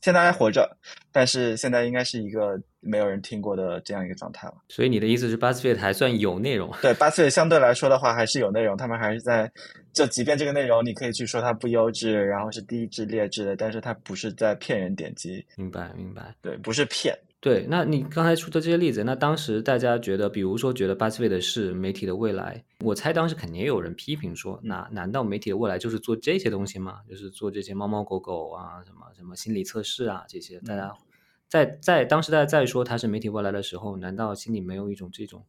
[0.00, 0.76] 现在还活着，
[1.10, 4.54] 但是现在应该是一个没有人听过的这样一个状态了。
[4.68, 6.72] 所以你的意思是，BuzzFeed 还算有内容？
[6.82, 9.50] 对，BuzzFeed 相对来说的话还是有内容，他们还是在，
[9.92, 15.44] 就即便这个内容你可以去说它不优质，然后是低质劣质的，但是它不是在骗人点击。
[15.56, 16.34] 明白，明白。
[16.40, 17.16] 对，不是骗。
[17.40, 27.00] 对，那你刚才出的这些例子，那当时大家觉得，比如说觉得 BuzzFeed 是媒体的未来，我猜当时肯定也有人批评说，那难道媒体的未来就是做这些东西吗？
[27.06, 30.90] 就是做这些猫猫狗狗啊，什么什么心理测试啊这些，大家
[31.54, 35.40] 在在当时大家在说他是媒体未来的时候，难道心里没有一种这种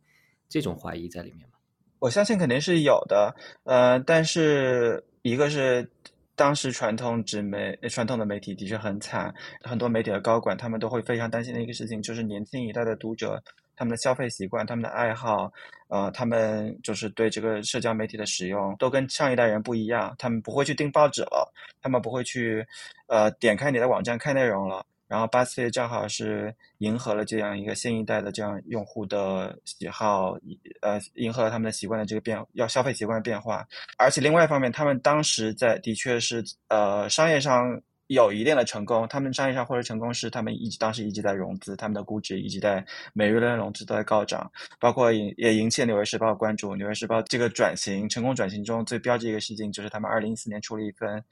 [0.48, 1.56] 这种怀疑在里面吗？
[1.98, 5.90] 我相信肯定是有的，呃，但是一个是
[6.36, 13.42] 当时传统纸媒、传统的媒体的确很惨，很多媒体的高管他们都会非常担心的一个事情，就是年轻一代的读者
[13.76, 15.52] 他们的消费习惯、他们的爱好，
[15.88, 22.64] 呃，他们就是对这个社交媒体的使用都跟上一代人不一样，他们不会去订报纸了，他们不会去
[23.08, 24.86] 呃点开你的网站看内容了。
[25.08, 30.36] 然后八次正好是迎合了这样一个新一代的这样用户的喜好，
[30.82, 33.68] 呃，迎合了他们的习惯的这个变要消费习惯的变化。
[33.98, 39.08] 而且另外一方面，他们当时在的确是呃商业上有一定的成功。
[39.08, 46.74] 他们商业上获得成功是他们一直当时一直在融资，他们的估值一直在每日的融资都在高涨，包括引也引起了《纽约时报》关注。
[46.76, 51.24] 《纽约时报》这个转型成功转型中最标志一个事情就是他们二零一四年出了一份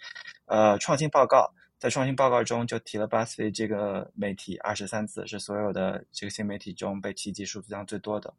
[0.45, 1.51] 呃创新报告。
[1.83, 8.33] 在创新报告中就提了 BuzzFeed 这个媒体二十三次，是所有的这个新媒体中被提及数字量最多的。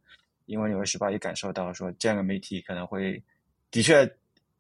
[0.46, 3.22] 因为《纽约时报》也感受到说，这样的媒体可能会，
[3.70, 4.11] 的确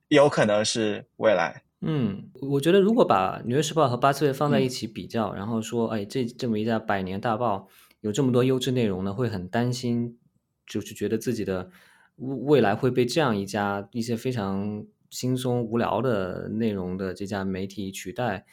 [0.08, 1.62] 有可能是未来。
[1.80, 7.66] 嗯，我觉得如果把《纽约时报》和 BuzzFeed 放在一起比较，然后说，哎，这这么一家百年大报，
[8.02, 10.18] 有这么多优质内容呢，会很担心，
[10.66, 11.70] 就是觉得自己的
[12.16, 18.44] 未来会被这样一家一些非常轻松无聊的内容的这家媒体取代。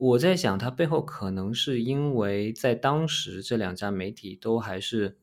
[0.00, 5.18] 我在想，它背后可能是因为在当时这两家媒体都还是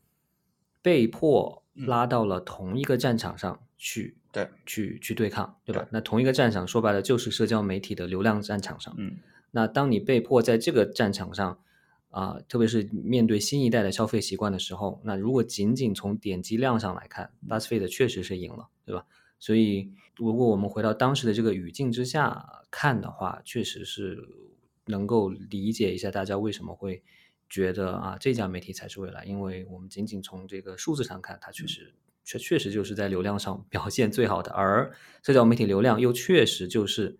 [0.83, 5.87] 被迫拉到了同一个战场上去，对，去去对抗，对吧？
[5.91, 8.93] 那同一个战场说白了就是社交媒体的流量战场上。
[8.99, 9.17] 嗯，
[9.49, 11.57] 那当你被迫在这个战场上
[12.11, 19.03] 啊，特别是面对新一代的消费习惯的时候，那如果仅仅从点击量上来看，BuzzFeed 确实是赢了，对吧？
[19.39, 24.46] 所以如果我们回到当时的这个语境之下看的话，确实是。
[24.87, 27.03] 能够理解一下大家为什么会
[27.49, 34.91] 觉得啊这家媒体才是未来，因为我们仅仅从这个数字上看，它确实确确实就是在流量上表现最好的，而
[35.23, 37.17] 社交媒体流量又确实就是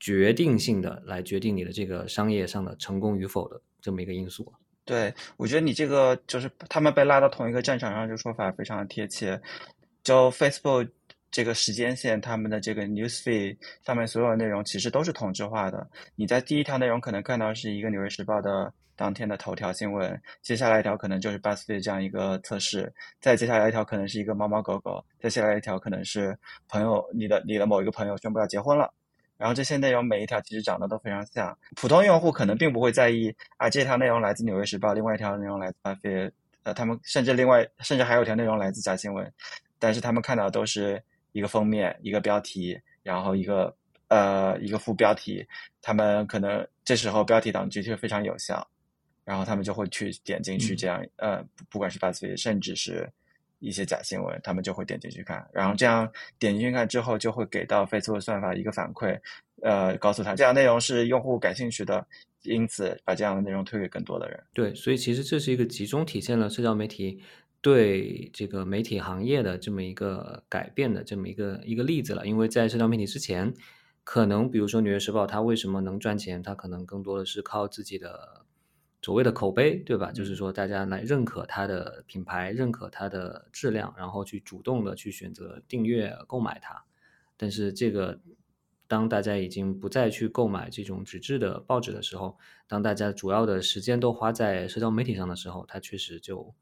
[0.00, 4.52] 决定性的来决定你的这个商业上的成功与否的这么一个因素。
[4.84, 9.40] 对，我觉得你这个就是他们被拉到同一个战场上，这个说法非常的贴切。
[10.02, 10.90] 就 Facebook。
[11.30, 15.86] 这个时间线，他们的这个 newsfeed 上面所有的内容其实都是同质化的。
[16.14, 26.34] 你在第一条内容可能看到是一个《纽约时报》的当天的头条新闻，接下来一条可能就是 BuzzFeed 这样一个测试，再接下来一条可能是一个猫猫狗狗，再下来一条可能是
[26.68, 28.90] 朋友你的你的某一个朋友宣布要结婚了。
[29.36, 36.30] 然后这些内容每一条其实长得都非常像，普通用户可能并不会在意啊，这条内容来自《纽约时报》，另外一条内容来自 BuzzFeed，
[36.62, 39.30] 呃，他们甚至另外甚至还有条内容来自假新闻，
[39.78, 41.02] 但是他们看到都是。
[41.36, 43.76] 一个封面，一个标题，然后一个
[44.08, 45.46] 呃一个副标题，
[45.82, 48.66] 他们可能这时候标题党的确非常有效，
[49.22, 53.06] 然后他们就会去点进去，这样呃不管是 BuzzFeed，甚至是
[53.58, 59.20] 一些假新闻，他们就会点进去看，然后这样点进去看之后，就会给到 Facebook 算法一个反馈，
[59.60, 62.02] 呃告诉他这样内容是用户感兴趣的，
[62.44, 64.42] 因此把这样的内容推给更多的人。
[64.54, 67.20] 对，所以其实这是一个集中体现了社交媒体。
[67.66, 73.52] 对这个媒体行业的这么一个改变的这么一个一个例子了，因为在社交媒体之前，
[74.04, 76.40] 可能比如说《纽约时报》，它为什么能赚钱？
[76.40, 78.46] 它可能更多的是靠自己的
[79.02, 80.12] 所谓的口碑，对吧？
[80.12, 86.84] 就是说大家来认可它的品牌，认可它的质量，然后去主动的去选择订阅购买它。
[87.36, 88.20] 但是这个，
[88.86, 96.54] 当大家已经不再去购买这种纸质的报纸的时候，当大家主要的时间都花在社交媒体上的时候，它确实就。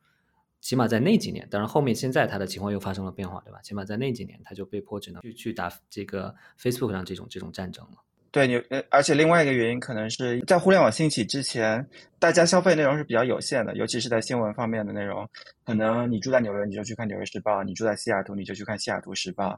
[0.64, 3.60] 起码在那几年，当然后面现在他的情况又发生了变化，对吧？
[3.60, 7.98] 起码在那几年，他就被迫只能去去打这个 Facebook 上这种这种战争了。
[8.34, 11.86] 对你，呃，而且另外一个原因可能是在互联网兴起之前，
[12.18, 15.24] 大家消费内容是比较有限的，尤其是在新闻方面的内容。
[15.64, 19.50] 可能你住在纽约，你就去看《纽约时报》；你住在西雅图，你就去看《西雅图时报》。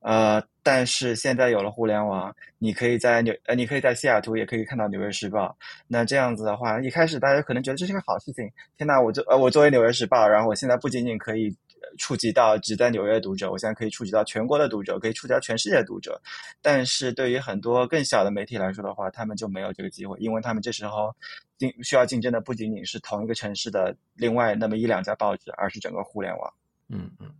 [0.00, 5.46] 呃，但是现在有了互联网，你可以在纽呃，你可以在西雅图也可以看到《纽约时报》。
[5.86, 8.50] 那这样子的话，一开始大家可能觉得这是个好事情。
[8.76, 11.56] 天呐，我作呃，我作为《纽约时报》，然后我现在不仅仅可以。
[11.98, 16.20] 触及到只在纽约读者，我现在可以触及到全国的读者，可以触及到全世界的读者。
[16.60, 21.14] 但是对于很多更小的媒体来说的话，他们就没有这个机会，因为他们这时候
[21.58, 26.52] 竞需要竞争的不仅仅是同一个城市的另外那么一两家报纸，而是整个互联网。
[26.88, 27.30] 嗯嗯。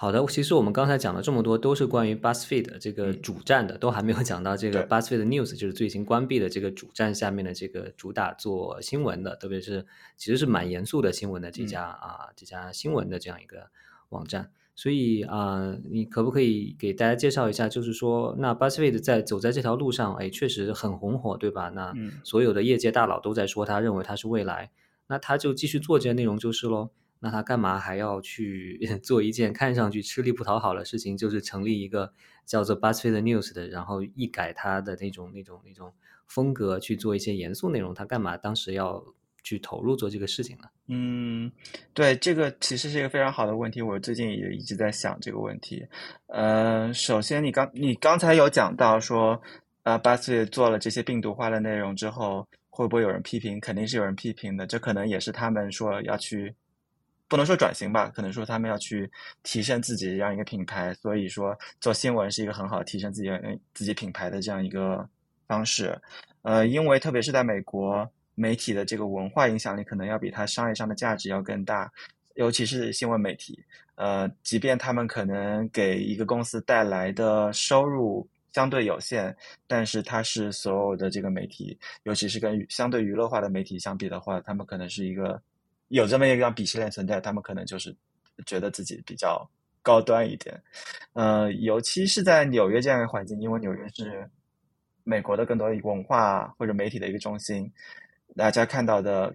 [0.00, 9.84] 好的，其实我们刚才讲了这么多，都是关于 BuzzFeed 这个主站的，都还没有讲到这个 BuzzFeed News，就是最近关闭的这个主站下面的这个主打做新闻的，特别是
[10.16, 13.70] 其实是蛮严肃的新闻的这家啊这家新闻的这样一个
[14.10, 14.52] 网站。
[14.76, 17.68] 所以啊，你可不可以给大家介绍一下？
[17.68, 21.70] 就是说，那 BuzzFeed 在走在这条路上，哎，确实很红火，对吧？
[21.70, 24.70] 那所有的业界大佬都在说，他认为他是未来，
[25.08, 26.90] 那他就继续做这些内容就是喽。
[27.20, 31.16] 那他干嘛还要去 做一件看上去吃力不讨好的事情？
[31.16, 32.12] 就是成立一个
[32.46, 35.92] 叫做 BuzzFeed News 的，然后一改他的那种那种那种
[36.26, 37.94] 风格去做一些严肃内容。
[37.94, 39.04] 他干嘛当时要？
[39.44, 40.64] 去投入做这个事情呢。
[40.88, 41.50] 嗯，
[41.94, 43.80] 对，这个其实是一个非常好的问题。
[43.80, 45.86] 我最近也一直在想这个问题。
[46.26, 49.40] 呃，首先，你刚你刚才有讲到说，
[49.84, 53.58] 呃，巴斯做了这些病毒化的内容之后，会不会有人批评？
[53.58, 54.66] 肯定是有人批评的。
[54.66, 56.54] 这可能也是他们说要去，
[57.28, 59.10] 不能说转型吧，可能说他们要去
[59.42, 60.92] 提升自己这样一个品牌。
[60.94, 63.30] 所以说，做新闻是一个很好提升自己
[63.74, 65.08] 自己品牌的这样一个
[65.46, 66.00] 方式。
[66.42, 68.08] 呃，因为特别是在美国。
[68.40, 71.90] 媒体的这个文化影响力可能要比它商业上的价值要更大，
[72.36, 73.58] 尤其是新闻媒体。
[73.96, 79.36] 呃，即便他们可能给一个公司带来的收入相对有限，
[79.66, 85.42] 但是它是所有的这个媒体，尤其是跟相对娱乐化的媒体相比的话，他们可能是一个
[85.88, 87.94] 有这么一个鄙视链存在，他们可能就是
[88.46, 89.48] 觉得自己比较
[89.82, 90.60] 高端一点。
[91.14, 94.28] 呃，尤其是在纽约这样一个环境，因为纽约是
[95.04, 97.70] 美国的更多文化或者媒体的一个中心。
[98.36, 99.34] 大家看到的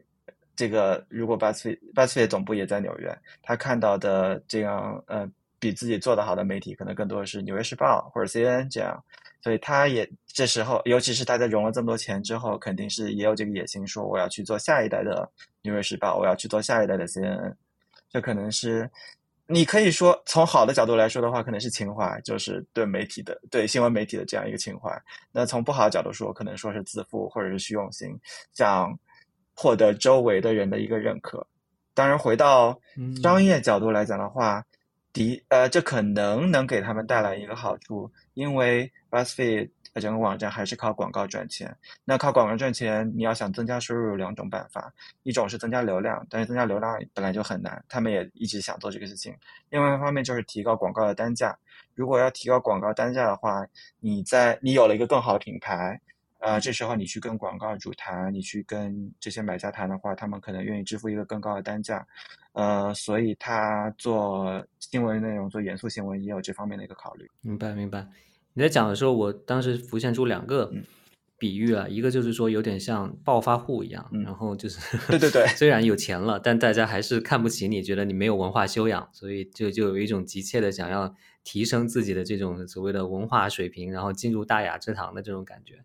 [0.55, 3.11] 这个，如果巴斯巴斯菲总部也在纽约，
[3.41, 5.27] 他看到的这样呃
[5.59, 9.03] 比自己做得好的媒体，可能更多的是《纽约时报》或者 CNN 这样，
[9.43, 15.29] 所以他也这时候，尤其是他在融了这么多钱之后，肯定是也有这个野心，说我要去做下一代的
[15.63, 17.53] 《纽约时报》，我要去做下一代的 CNN，
[18.09, 18.89] 这可能是
[19.45, 24.89] 你可以说从好的角度来说的话，可能是情怀，就是对媒体的对新闻媒体的这样一个情怀。
[25.33, 28.17] 那从不好的角度说，可能说是自负或者是虚荣心，
[28.53, 28.97] 想
[29.53, 31.45] 获得周围的人的一个认可。
[31.93, 32.79] 当然，回到
[33.21, 34.65] 商业角度来讲的话，
[35.13, 39.69] 的呃，这可能能给他们带来一个好处，因为 BuzzFeed。
[40.01, 41.71] 整个网站还是靠广告赚钱。
[42.03, 49.35] 那靠广告赚钱，你要想增加收入有两种办法，一种是增加流量，但是增加流量本来就很难，他们也一直想做这个事情。
[49.69, 51.55] 另外一方面就是提高广告的单价。
[51.93, 53.63] 如果要提高广告单价的话，
[53.99, 56.01] 你在你有了一个更好的品牌，
[56.43, 62.05] 呃，这时候你去跟广告主谈，你去跟这些买家谈的话，他们可能愿意支付一个更高的单价。
[62.51, 67.25] 呃，所以他做新闻内容、做严肃新闻也有这方面的一个考虑。
[67.39, 68.05] 明白，明白。
[68.53, 70.69] 你在讲的时候，我当时浮现出两个
[71.37, 85.83] 比喻啊，一个就是说有点像暴发户一样，然后就是对对对， 虽然有钱了，但大家还是看不起你，觉得你没有文化修养，所以就就有一种急切的想要提升自己的这种所谓的文化水平，然后进入大雅之堂的这种感觉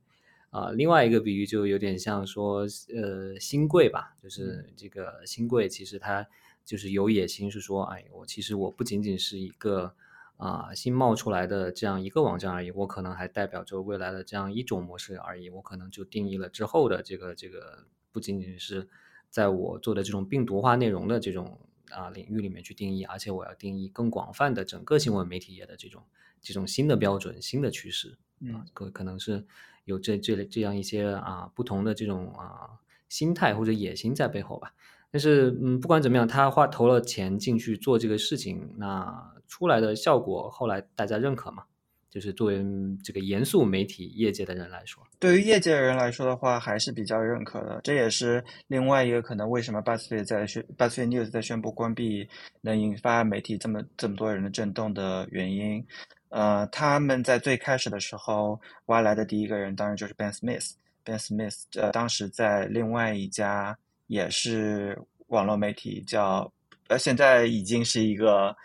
[0.50, 0.70] 啊。
[0.70, 6.26] 另外一个比喻就有点像说，呃，新贵吧，就是这个新贵其实他
[6.64, 9.94] 就是有野心，是说，哎，我其实我不仅仅是一个。
[10.38, 15.50] 啊，新冒出来的这样一个网站而已，我可能还代表着未来的这样一种模式而已。
[15.50, 18.88] 我可能就定义了之后的这个这个，不仅仅是
[19.28, 21.58] 在我做的这种病毒化内容的这种
[21.90, 26.04] 啊领域里面去定义，而且我要定义更广泛的整个新闻媒体业的这种
[26.40, 28.16] 这种新的标准、新的趋势
[28.52, 29.44] 啊，可可能是
[29.84, 32.70] 有这这这样一些啊不同的这种啊
[33.08, 34.72] 心态或者野心在背后吧。
[35.10, 39.32] 但是嗯，不管怎么样，他花投了钱进去做这个事情，那。
[39.50, 41.64] 出来的效果后来大家认可吗？
[42.10, 42.62] 就是作为
[43.02, 47.80] 这个严肃媒体业界的人来说，对于业界的人来说的话，还是比较认可的。
[47.82, 52.28] 这也是另外一个可能，为什么 BuzzFeed 在宣 BuzzFeed News 在宣布关闭，
[52.60, 55.82] 能引发媒体这么这么多人的震动的原因。
[56.28, 60.72] 呃，他们在最开始的时候挖来的第一个人，当然就是 Ben Smith。
[61.04, 66.52] Ben Smith 呃，当时在另外一家也是网络媒体，叫
[66.88, 68.56] 呃，现在已经是一个。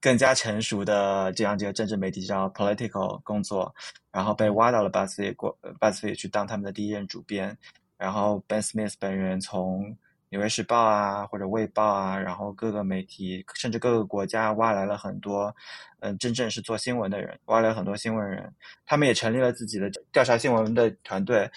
[0.00, 3.74] 更加成熟的这样这个政治媒体叫 Political 工作，
[4.12, 7.58] 然后被挖到了 BuzzFeed 过 BuzzFeed 去当他们的第一任主编，
[7.96, 9.96] 然后 Ben Smith 本人从
[10.30, 15.54] 纽约时报啊或者卫报啊，然后各个媒体甚至各个国家挖来了很多，
[16.00, 18.52] 嗯，真正是做新闻的人，挖来了很多新闻人，
[18.86, 21.50] 他们也成立了自己的调查新闻的团队，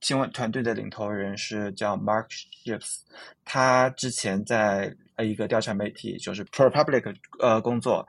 [0.00, 3.00] 新闻团队的领头人是叫 Mark Ships，
[3.44, 4.94] 他之前在。
[5.16, 8.06] 呃，一个调查媒体就是 ProPublic，呃，工作，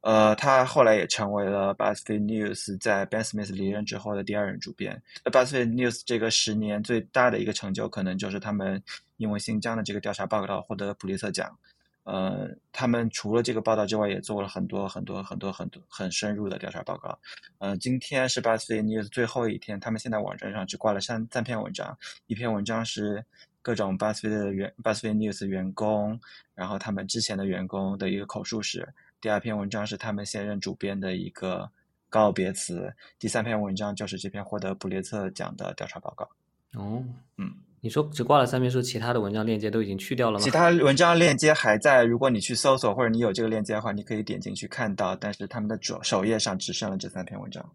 [0.00, 5.02] 呃，他后来也成为了 BuzzFeed News 在 Ben Smith 离任之后的第二任主编。
[5.24, 8.80] BuzzFeed News 这个十年最大的一个成就，可能就是他们
[9.16, 11.58] 因为新疆的这个调查报道获得了普利策奖。
[12.04, 17.18] 呃，他们除了这个报道之外，也做了很多很多很多很多很深入的调查报告。
[17.58, 23.24] 呃，今天是 BuzzFeed News 最后一天，他们现在网站上只挂了三三篇文章，一篇文章是。
[23.60, 26.18] 各种 BuzzFeed 的员 BuzzFeed News 员工，
[26.54, 28.88] 然后他们之前的员工的一个口述史，
[29.20, 31.70] 第二篇文章是他们现任主编的一个
[32.08, 36.28] 告别词，第三篇文章就是这篇获得普列策奖的调查报告。
[36.74, 37.02] 哦，
[37.36, 40.44] 嗯，你说只挂了三篇，书其他的文章链接都已经去掉了吗？
[40.44, 47.72] 其他文章链接还在，如果你去搜索或者你有这个链接的话，你可以点进去看到，但是他们的主首页上只剩了这三篇文章。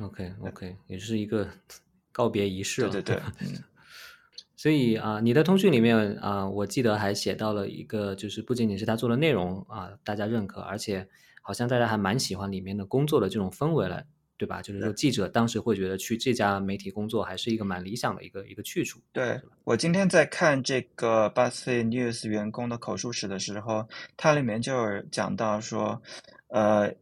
[0.00, 1.48] OK OK，也是一个
[2.10, 2.90] 告别仪式了。
[2.90, 3.62] 对对对， 嗯。
[4.60, 11.08] 所以啊、你的通讯里面啊、我记得还写到了一个，就是不仅仅是他做的内容啊、大家认可，而且
[11.40, 14.04] 好像大家还蛮喜欢里面的工作的这种氛围了，
[14.36, 14.60] 对吧？
[14.60, 19.00] 就是说记者当时会觉得去这家媒体工作还是一个蛮理想的一个一个去处。
[19.12, 23.88] 对我今天在看这个 BuzzFeed News 员工的口述史的时候，
[24.18, 26.02] 它里面就有讲到说，
[26.48, 26.94] 呃，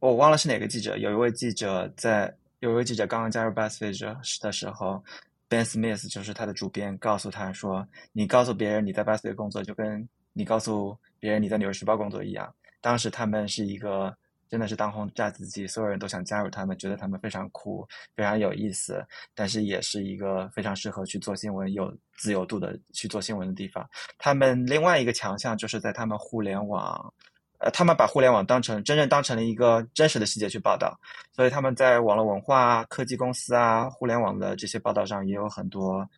[0.00, 5.02] 我忘了是哪个记者，有一位记者在有一位记者刚刚加入 BuzzFeed 的时候
[5.48, 12.54] ，Ben Smith 就是他的主编，告诉他说，你告诉别人你在 BuzzFeed 工作，就跟你告诉别人你在《纽约时报》工作一样。
[12.80, 14.16] 当时他们是一个
[14.48, 17.84] 真的是当红炸子鸡，所有人都想加入他们，觉得他们非常酷，
[18.14, 23.84] 非常有意思，但是也是一个非常适合去做新闻、有自由度的去做新闻的地方。
[24.18, 27.12] 他们另外一个强项就是在他们互联网，
[27.58, 30.98] 呃，他们把互联网当成真正当成了一个真实的世界去报道，
[31.32, 36.08] 所以他们在网络文化啊、科技公司啊、互联网的这些报道上也有很多。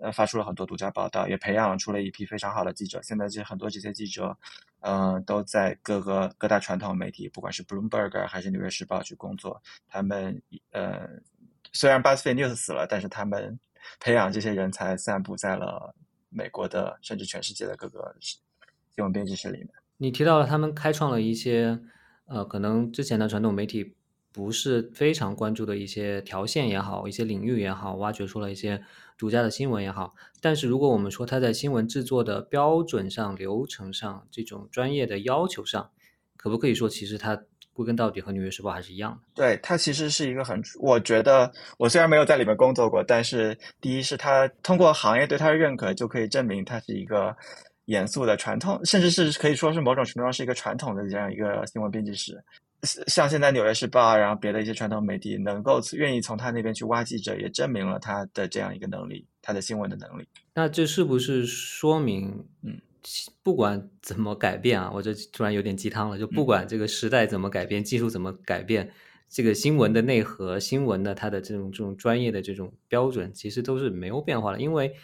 [0.00, 3.02] 呃，发出了很多独家报道，也培养出了一批非常好的记者。
[3.02, 4.32] 现在这很多这些记者，
[4.78, 9.60] 呃，都在各个各大传统媒体，不管是 Bloomberg 还是《纽约时报》去工作。
[9.88, 10.40] 他们
[10.70, 11.08] 呃，
[11.72, 13.58] 虽然 BuzzFeed News 死了，但是他们
[13.98, 15.92] 培养这些人才散布在了
[16.28, 18.38] 美国的甚至全世界的各个新
[18.98, 19.70] 闻编辑室里面。
[19.98, 21.80] 你提到了他们开创了一些
[22.26, 23.94] 呃，可能之前的传统媒体
[24.32, 28.82] 不是非常关注的一些条线也好，一些领域也好，挖掘出了一些
[29.16, 30.14] 独家的新闻也好。
[30.40, 35.90] 但是如果我们说它在新闻制作的标准上、流程上这种专业的要求上，
[36.36, 37.42] 可不可以说其实它
[37.72, 39.20] 归根到底和《纽约时报》还是一样的？
[39.34, 47.36] 对，它其实是一个很，我觉得我虽然没有在里面工作过，但是第一是它通过行业对它的认可，就可以证明它是一个
[47.88, 52.38] 严肃的传统，甚至是可以说是某种程度上是一个传统的这样一个新闻编辑室。
[53.06, 60.28] 像现在《纽约时报》啊，然后别的一些传统媒体能够愿意从他那边去挖记者，也证明了他的这样一个能力，他的新闻的能力。
[60.54, 62.78] 那这是不是说明，嗯，
[63.42, 68.92] 不管怎么改变啊，我这突然有点鸡汤了，就不管这个时代怎么改变，技术怎么改变，
[69.28, 74.94] 这个新闻的内核、新闻的它的这种这种专业的这种标准，其实都是没有变化的，因为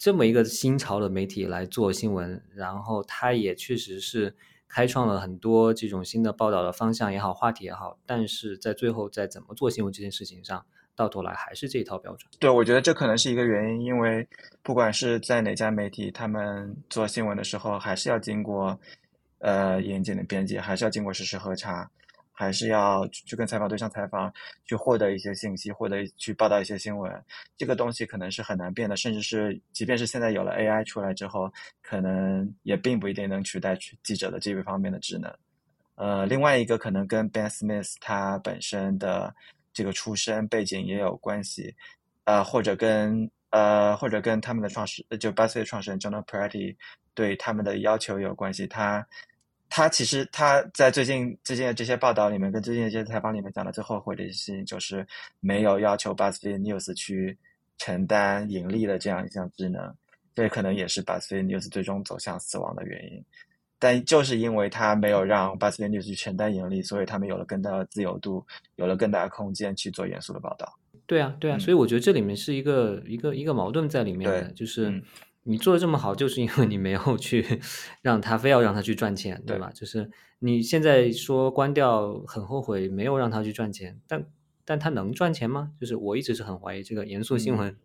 [0.00, 4.34] 这么一个新潮的媒体来做新闻，然后它也确实是。
[4.72, 12.30] 开创了很多这种新的报道的方向也好，话题也好，但是在最后在怎么做新闻这件事情上，到头来还是这一套标准。
[12.38, 14.24] 对，我觉得这可能是一个原因，因为
[14.62, 18.78] 不管是在哪家媒体，他们做新闻的时候，还是要经过
[19.40, 21.90] 呃严谨的编辑，还是要经过实时核查，
[22.40, 24.32] 还是要去跟采访对象采访，
[24.64, 27.12] 去获得一些信息，获得去报道一些新闻。
[27.58, 35.30] 这个东西可能是很难变的，甚至是即便是现在有了 AI 出来之后，可能也并不一定能取代记者的这一方面的职能。
[35.96, 39.34] 呃，另外一个可能跟 Ben Smith 他本身的
[39.74, 41.74] 这个出身背景也有关系，
[42.24, 46.74] 呃，或者跟呃或者跟他们的创始就 BuzzFeed 创始人 John Peretti
[47.12, 48.66] 对他们的要求有关系。
[48.66, 49.06] 他
[49.70, 55.06] 他其实他在最近最近的这些报道里面，跟最近的这些采访里面讲的最后悔的事情，就是
[55.38, 57.38] 没有要求 BuzzFeed News 去
[57.78, 59.94] 承担盈利的这样一项职能，
[60.34, 63.24] 这可能也是 BuzzFeed News 最终走向死亡的原因。
[63.78, 68.44] 但就是因为他没有让 BuzzFeed News 去承担盈利，所以他们有了更大的自由度，
[68.76, 70.70] 有了更大的空间去做严肃的报道。
[71.06, 75.02] 对啊，对啊，嗯所以我觉得这里面是一个一个一个矛盾在里面的，对就是嗯
[75.44, 77.60] 你做的这么好，就是因为你没有去
[78.02, 79.70] 让他非要让他去赚钱，对对吧？
[79.74, 80.10] 就是
[80.40, 84.26] 你现在说关掉很后悔，没有让他去赚钱，但
[84.64, 85.72] 但他能赚钱吗？
[85.80, 87.76] 就是我一直是很怀疑这个严肃新嗯闻，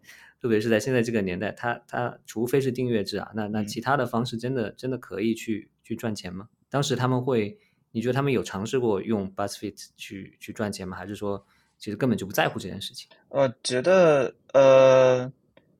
[0.41, 6.49] 特别是在现在这个年代，他他除非是订阅制啊，那那嗯其他的方式真的真的可以去去赚钱吗？
[6.69, 7.57] 当时他们会，
[7.91, 10.97] 你觉得他们有尝试过用 BuzzFeed 去去赚钱吗？
[10.97, 11.45] 还是说
[11.77, 13.09] 其实根本就不在乎这件事情？
[13.29, 15.31] 我觉得，呃，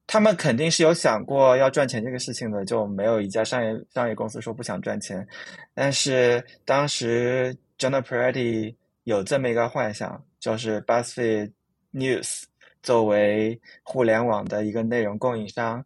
[0.08, 5.28] 他们肯定是有想过要赚钱这个事情的，就没有一家商业商业公司说不想赚钱。
[5.74, 11.52] 但是当时 Jonah Peretti 有这么一个幻想，就是 BuzzFeed
[11.94, 12.44] News
[12.84, 15.84] 作为互联网的一个内容供应商，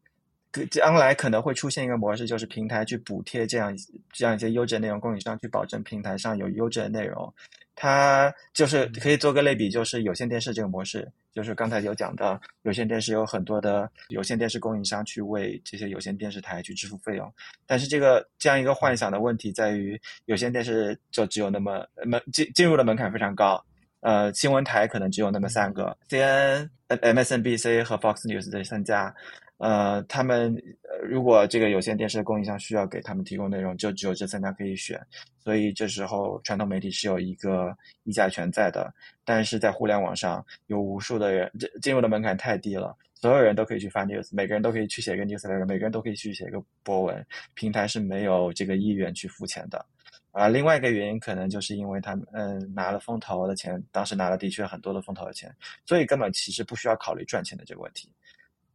[0.51, 3.73] 可将来可能会出现一个模式，就是平台去补贴这样
[4.11, 7.33] 这样一些优质的内容供应商，去保证平台上有优质的内容。
[7.73, 11.09] 它就是可以做个类比，就是有线电视这个模式，
[11.39, 17.33] 就是刚才有讲到，有线电视有很多的有线电视供应商去为这些有线电视台去支付费用，
[17.65, 23.63] 但是这个这样一个幻想的问题在于，有线电视就只有那么门进进入的门槛非常高，
[24.01, 29.15] 呃，新闻台可能只有那么三个，CNN、MSNBC 和 Fox News 这三家。
[29.59, 30.55] 呃，他们
[31.03, 34.97] 如果这个有线电视的供应商需要给他们提供内容，就只有这三家可以选，
[35.37, 38.93] 所以这时候传统媒体是有一个议价权在的。
[39.25, 49.85] 但是在互联网上，有无数的人，这进入的门槛太低了，所有人都可以去发 news，每个人都可以去写一个 news 来着每个人都可以去写一个博文，平台是没有这个意愿去付钱的。
[50.31, 55.53] 啊，另外一个原因可能就是因为他们嗯拿了风投的钱，当时拿了的确很多的风投的钱，
[55.85, 58.09] 所以根本其实不需要考虑赚钱的这个问题。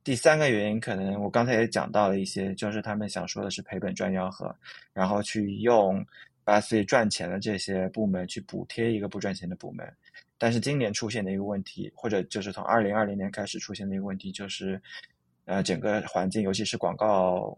[0.04, 4.54] 第三个原因，可能我刚才也讲到了一些，就是他们想说的是赔本赚吆喝，
[4.92, 6.04] 然后去用
[6.44, 9.90] 把自己赚钱的这些部门去补贴一个不赚钱的部门。
[10.36, 14.78] 但是今年出现的一个问题，或者就是从二零二零年开始出现的一个问题，就是
[15.46, 17.56] 呃整个环境，尤其是广告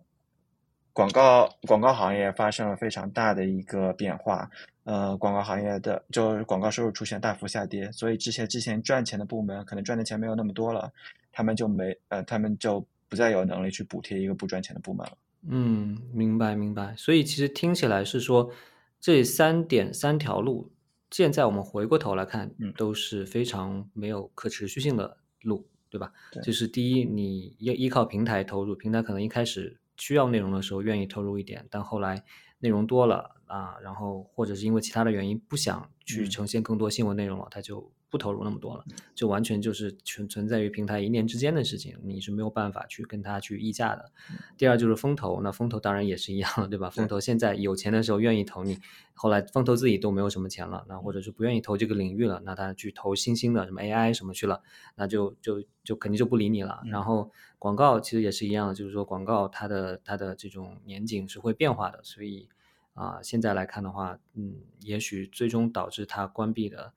[0.93, 4.49] 广告广告行业发生了非常大的一个变化。
[4.85, 10.93] 呃，广告行业的就是广告收入出现大幅下跌，所以之前之前赚钱的部门可能赚的钱没有那么多了。
[11.37, 15.19] 他们就没呃，他们就不再有能力去补贴一个不赚钱的部门了。
[15.47, 16.97] 嗯，明白明白。
[16.97, 18.51] 所以其实听起来是说，
[18.99, 20.73] 这三点三条路，
[21.11, 26.11] 现在我们回过头来看，嗯，都是非常没有可持续性的路，对吧？
[26.33, 26.43] 对。
[26.43, 32.25] 就是第一，你要依靠平台投入，平台可能一开始需要内容的时候愿意投入一点，但后来
[32.61, 37.93] 内容多了啊，然后或者是因为其他的原因不想去呈现更多新闻内容了，他就。
[38.17, 44.11] 不投入那么多了，就完全就是存存在于平台一念之间的事情，你是没有办法去跟他去议价的。
[44.57, 46.89] 第二就是风投，那风投当然也是一样，对吧？
[46.89, 48.79] 风投现在有钱的时候愿意投你，
[49.13, 54.63] 后来风投自己都没有什么钱了，那或者是不愿意投这个领域了，那他去投新兴的什么 AI 什么去了，
[54.95, 56.81] 那就就就肯定就不理你了。
[56.87, 62.49] 然后广告其实也是一样的，就是说广告它的它的这种年景是会变化的，所以
[62.95, 66.95] 啊，现在来看的话，嗯，也许最终导致它关闭的。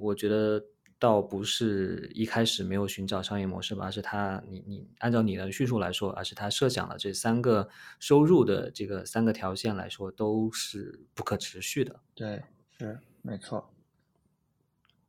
[0.00, 0.64] 我觉得
[0.98, 7.68] 倒不是一开始没有寻找商业模式吧，而是他你你按照你的叙述来说，而是他设想的这三个
[7.98, 12.00] 收入的这个三个条线来说都是不可持续的。
[12.14, 12.42] 对，
[12.78, 13.70] 是没错。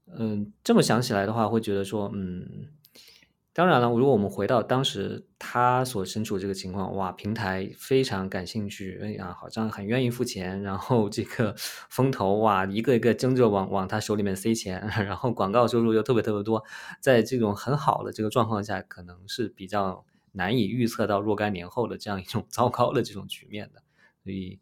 [0.07, 2.67] 嗯，这么想起来的话，会觉得说，嗯。
[3.59, 16.63] 当然了，如果我们回到当时他所身处这个情况，哇，平台非常感兴趣，哎呀，好像很愿意付钱，然后这个风投哇，一个一个争着往往他手里面塞钱， 然后广告收入又特别特别多，
[17.01, 23.83] 在这种很好的这个状况下，可能是比较难以预测到若干年后的这样一种 糟糕的这种局面的，
[24.23, 24.57] 所以，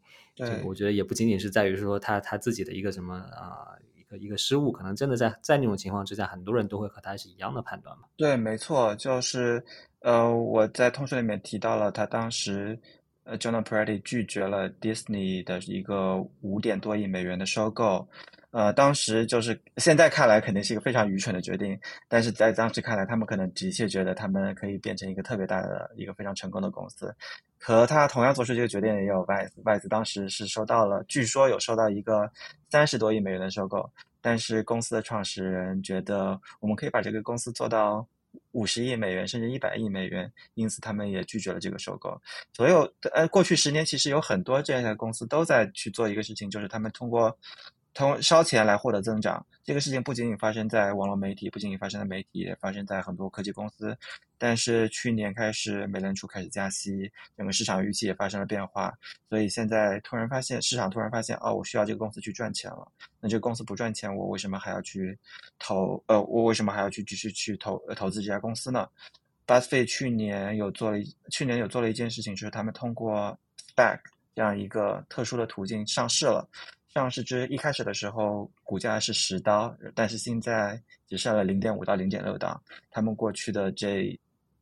[0.64, 3.78] 我觉得也不仅仅是在于说他他自己的一个什么啊。
[4.16, 8.04] 一个失误，可能真的在在那种情况之下，很多人都会和他是一样的判断嘛。
[8.16, 9.62] 对，没错，就是
[10.00, 12.78] 呃，我在通讯里面提到了他当时，
[13.24, 18.08] 呃，John Peretti 拒绝了 Disney 的一个五点多亿美元的收购。
[18.50, 21.78] 呃，当时就是现在看来肯定是一个非常愚蠢的决定，
[22.08, 27.14] 但是在当时看来，他们可能的确觉得他们可以变成一个特别大的一个非常成功的公司。
[27.60, 32.30] 和他同样做出这个决定也有 Vice，Vice 当时是收到了，据说有收到一个
[32.70, 33.90] 三十多亿美元的收购，
[34.22, 38.06] 但是公司的创始人觉得我们可以把这个公司做到
[38.52, 42.18] 五十亿美元甚至一百亿美元，因此他们也拒绝了这个收购。
[42.54, 47.36] 所有呃，过去十年其实有很多这样的公司都在去做一个事情，就是他们通过。
[47.94, 53.96] 通烧钱来获得增长，这个事情不仅仅发生在网络媒体，不仅仅发生在媒体，也发生在很多科技公司。
[54.40, 58.94] 但是去年开始，美联储开始加息，整个市场预期也发生了变化，
[59.28, 62.86] 所以现在突然发现，市场突然发现，哦，我需要这个公司去赚钱了。
[63.20, 65.18] 那这个公司不赚钱，我为什么还要去
[65.58, 66.00] 投？
[66.06, 68.88] 呃，我为什么还要去继续去投投资这家公司呢
[69.44, 70.98] ？Buzzfeed 去年有做了，
[71.30, 73.36] 去年有做了一件事情，就是他们通过
[73.74, 73.98] SPAC
[74.36, 76.48] 这样一个特殊的途径上市了。
[76.92, 82.60] 上市之一开始的时候，股价是十刀，但是现在只剩了零点五到零点六刀。
[82.90, 84.18] 他们过去的这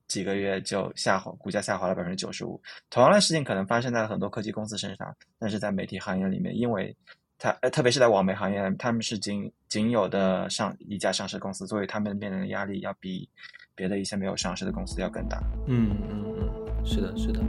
[0.08, 2.60] 几个月就下滑，股价下滑了百分之九十五。
[2.90, 6.94] 同样的事情可能发生在很多科技公司身上，但是在媒体行业里面，因为
[7.38, 13.28] 它呃，特别是在网媒行业，他们是仅仅有的上一家上市公司，所以他们面临的压力要比
[13.74, 15.40] 别的一些没有上市的公司要更大。
[15.66, 17.40] 嗯嗯嗯，是的，是的。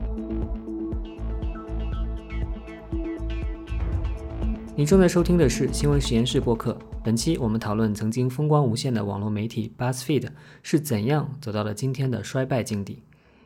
[4.77, 6.77] 您正在收听的是新闻实验室播客。
[7.03, 10.29] 本期我们讨论曾经风光无限的网络媒体 BuzzFeed
[10.61, 13.01] 是怎样走到了今天的衰败境地，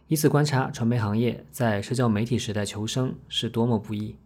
[0.09, 4.17] 以此观察传媒行业在社交媒体时代求生是多么不易。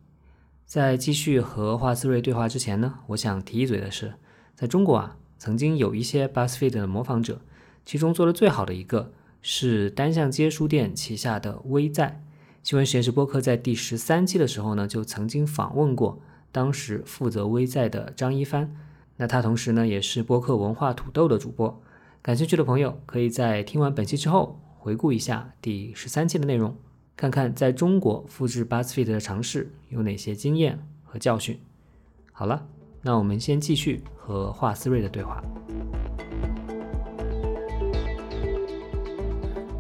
[0.66, 4.16] 在继续和华思睿对话之前呢，我想提一嘴的是，
[4.56, 7.40] 在中国啊，曾经有一些 BuzzFeed 的模仿者，
[7.86, 12.24] 其中做的最好的一个是单向街书店旗下的微在。
[12.64, 16.20] 新闻实验室播客在第十三期的时候呢，就曾经访问过
[16.56, 18.74] 当时负责微在的张一帆。
[19.18, 21.82] 那他同时呢，也是播客文化土豆的主播。
[22.22, 26.74] 感兴趣的朋友，可以在听完本期之后，回顾一下第十三期的内容，
[27.18, 31.60] 看看在中国复制 BuzzFeed 的尝试有哪些经验和教训。
[32.32, 32.66] 好了，
[33.02, 35.44] 那我们先继续和华思睿的对话。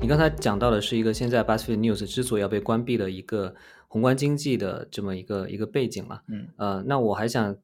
[0.02, 3.56] 你刚才讲到的是一个现在 BuzzFeed News 之所以要被关闭的一个
[3.96, 6.22] 宏观经济的这么一个一个背景了。
[6.28, 7.56] 嗯，呃，那我还想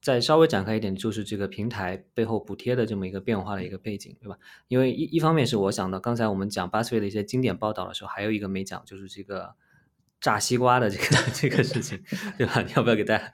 [0.00, 4.38] 再稍微展开一点，就是这个平台背后补贴的这么一个变化的一个背景，对吧？
[4.68, 9.52] 因为一一方面是我想到刚才我们讲 BuzzFeed 的一些经典报道的时候，还有一个没讲，就是这个
[10.20, 12.00] 炸西瓜的这个 这个事情，
[12.38, 12.62] 对吧？
[12.62, 13.32] 你要不要给大家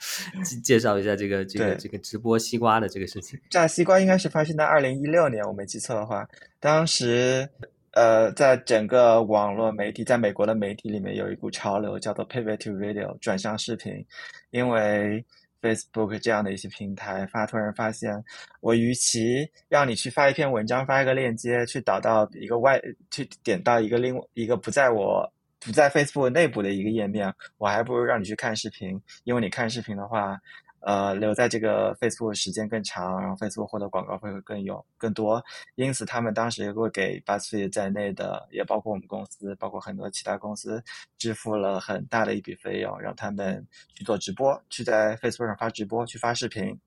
[0.65, 3.39] 介绍一下这个这个这个直播西瓜的这个事情？
[3.51, 6.27] 炸西瓜应该是发生在二零一六年，我没记错的话，
[6.59, 7.51] 当时。
[7.97, 14.05] 呃，在整个网络媒体，在美国的媒体里面有一股潮流叫做 pivot to video 转向视频，
[14.51, 15.25] 因为
[15.63, 18.23] Facebook 这样的一些平台发突然发现，
[18.61, 22.79] 我与其让你去发一篇文章，发一个链接，去导到一个外，
[23.11, 25.27] 去点到一个另一个不在我
[25.59, 30.39] 不在 Facebook 内部的一个页面，我还不如让你去看视频，因为你看视频的话。
[30.81, 40.83] 呃，留在这个 Facebook 时间更长，然后 Facebook 获得广告费会更有更多，因此他们当时也会给 BuzzFeed 在内的，也包括我们公司，包括很多其他公司，
[41.19, 46.79] 支付了很大的一笔费用，让他们去做直播，去在 Facebook 上发直播，去发视频。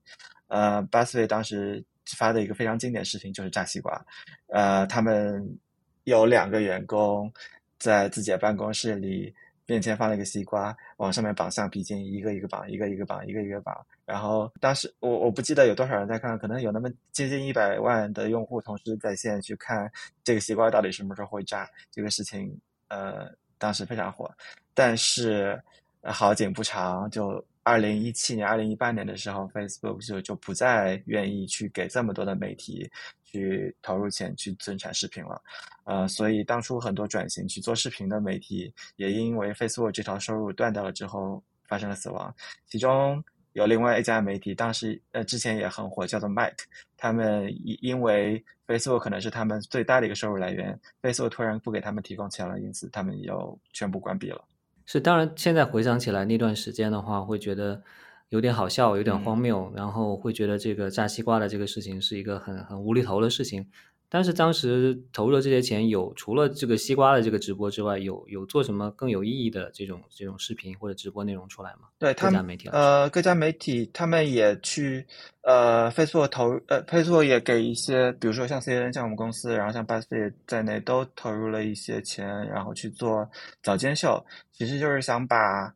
[0.48, 1.84] 呃，BuzzFeed 当时
[2.16, 4.02] 发的一个非常经典视频就是炸西瓜，
[4.46, 5.58] 呃，他们
[6.04, 7.30] 有两个员工
[7.78, 9.34] 在自己的办公室里。
[9.70, 13.86] 面前放了一个西瓜，往上面绑橡皮筋，一个一个绑，一个一个绑，一个一个绑。
[14.04, 19.88] 然后当时我我不记得有多少人在看，可能有那么接近一百万的用户同时在线去看
[20.24, 22.52] 这个西瓜到底什么时候会炸这个事情。
[22.88, 24.28] 呃，当时非常火，
[24.74, 25.62] 但是
[26.02, 32.90] 好景不长，就二零一七年、二零一八年的时候，Facebook 就就不再愿意去给这么多的媒体。
[33.32, 35.40] 去投入钱去生产视频了，
[35.84, 42.34] 呃，所以当初很多转型去做视频的媒体，也因为 Facebook 这条收入断掉了之后发生了死亡。
[42.66, 43.22] 其中
[43.52, 46.64] 有另外一家媒体，当时呃之前也很火，叫做 Mike，
[46.96, 54.44] 他们因因为 Facebook 可能是他们最大的一个收入来源，Facebook 突然不给他们提供钱了，因此他们又全部关闭了。
[54.92, 57.82] 是，当然现在回想起来那段时间的话，会觉得。
[58.30, 63.66] 有点好笑，有点荒谬，然后会觉得这个炸西瓜的这个事情是一个很很无厘头的事情。
[64.10, 71.88] 但是当时投入的这些钱，有除了这个西瓜的这个直播之外，有有做什么更有意义的这种这种视频或者直播内容出来吗？
[71.98, 75.06] 对，各家媒体呃，各家媒体他们也去
[75.42, 83.30] 呃，Facebook 投呃，Facebook 也给一些，比如说像 CNN，像我们公司，然后像 BuzzFeed 在内都投入了一些钱，然后去做
[83.62, 85.72] 早间秀，其实就是想把。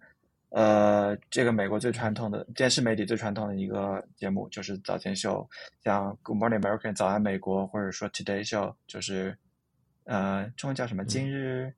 [0.55, 5.45] 呃，这个美国最传统的电视媒体最传统的一个节目就是早间秀，
[5.83, 9.37] 像《Good Morning America》早安美国，或者说《Today Show》，就是
[10.05, 11.05] 呃，中文叫什么？
[11.05, 11.73] 今日，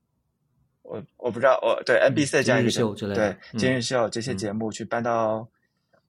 [0.82, 5.48] 我我不知道，我对 NBC 这样一个对今日秀这些节目去搬到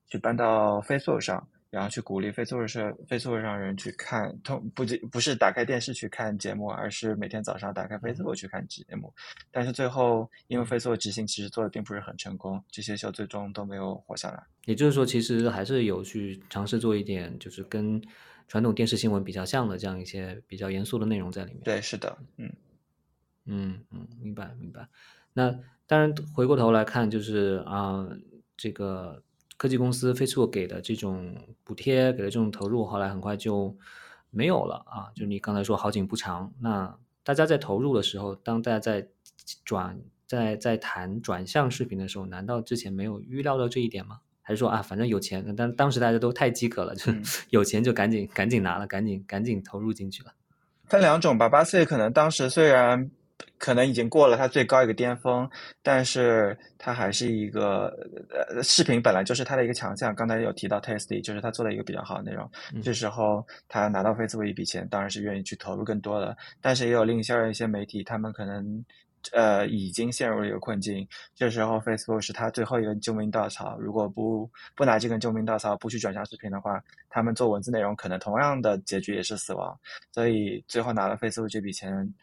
[0.06, 1.48] 去搬到 Facebook 上。
[1.70, 9.12] 然后去鼓励 Facebook 上 Facebook 上人去看，通不仅不是打开电视去看节目，而是每天早上打开 Facebook 去看节目。
[9.50, 14.42] 但是最后，因为 Facebook 执行其实做的并不是很成功，这些秀最终都没有活下来。
[14.64, 18.02] 也就是说，其实还是有去尝试做一点，就是跟
[18.48, 21.60] 传统电视新闻比较像的这样一些比较严肃的内容在里面。
[21.64, 22.50] 对，是的，嗯
[23.44, 24.88] 嗯嗯，明白明白。
[25.34, 25.50] 那
[25.86, 28.08] 当然，回过头来看，就是啊，
[28.56, 29.22] 这个。
[29.58, 31.34] 科技公司 Facebook 给的这种
[31.64, 33.76] 补贴，给的这种投入，后来很快就
[34.30, 35.10] 没有了啊！
[35.16, 39.08] 就你刚才说好景不长，那大家在投入的时候，当大家在
[39.64, 44.20] 转在在谈转向视频的时候，难道之前没有预料到这一点吗？
[44.42, 47.12] 还是说啊，反正有钱，但当时大家都太饥渴了，就
[47.50, 50.32] 有钱就赶紧赶紧拿了，赶紧赶紧投入进去了。
[50.84, 53.10] 分两种吧，八岁可能当时虽然。
[53.58, 55.48] 可能已经过了它最高一个巅峰，
[55.82, 57.86] 但是它还是一个
[58.30, 60.14] 呃，视频本来就是它的一个强项。
[60.14, 62.48] 刚才有提到 Tasty，就是它做了一个比较好的内容。
[62.82, 66.36] 这时候他拿到 Facebook 一笔钱，当然是愿意去投入更多的。
[66.60, 68.84] 但是也有另一些一些媒体，他们可能
[69.32, 71.06] 呃已经陷入了一个困境。
[71.34, 76.80] 这时候 Facebook 是他最后一根救命稻草，如果不不拿这根救命稻草，不去转向视频的话，
[77.10, 79.78] 他们做文字内容可能同样的结局也是死亡。
[80.12, 82.14] 所以最后拿了 Facebook 这笔钱。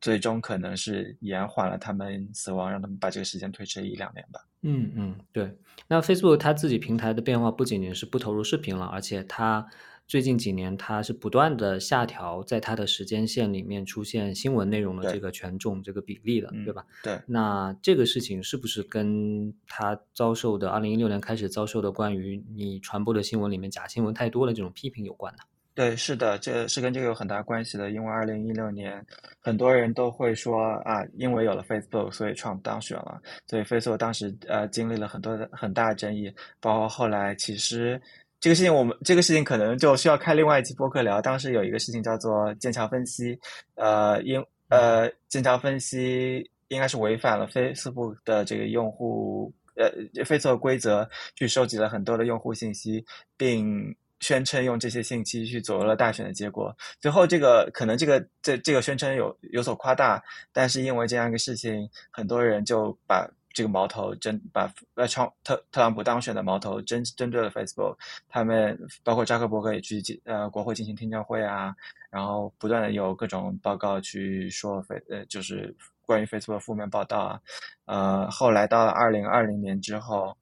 [0.00, 4.40] 最终可能是延缓了他们死亡，让他们把这个时间推迟一两年吧。
[4.62, 5.56] 嗯嗯，对。
[5.86, 9.66] 那 Facebook 它自己平台的变化不仅仅是不投入视频了，而且它
[10.06, 16.84] 最近几年它是不断的下调，在它的时间线里面出现新闻内容的这个权重这个比例的，对吧？
[17.02, 17.20] 对。
[17.26, 25.42] 那这个事情是不是跟它遭受的二零一六年开始遭受的关于你传播的新闻里面假新闻太多的这种批评有关呢？
[25.78, 27.92] 对，是的，这是跟这个有很大关系的。
[27.92, 29.00] 因为二零一六年，
[29.40, 33.22] 很多人都会说啊，因为有了 Facebook，所以 Trump 当选了。
[33.46, 38.02] 所以 Facebook 当时呃经历了很多的很大的争议，包括后来其实
[38.40, 41.22] 这个事情，我们这个事情可能就需要开另外一期播客聊。
[41.22, 43.38] 当时有一个事情叫做剑桥分析，
[43.76, 49.88] 呃，因呃剑桥分析应该是违反了 Facebook 的这个用户呃
[50.24, 53.04] Facebook 规则，去收集了很多的用户信息，
[53.36, 53.94] 并。
[54.20, 67.96] 宣称用这些信息去左右了大选的结果，最后这个可能这个这这个宣称有有所夸大，但是因为这样一个事情，很多人就把这个矛头针把呃创特特朗普当选的矛头针针对了 Facebook，
[68.28, 71.74] 他们包括扎克伯格也去呃国会进行听证会啊，
[72.10, 77.40] 然后不断的有各种报告去说非呃就是关于 Facebook 负面报道啊，
[77.86, 80.36] 呃后来到了二零二零年之后，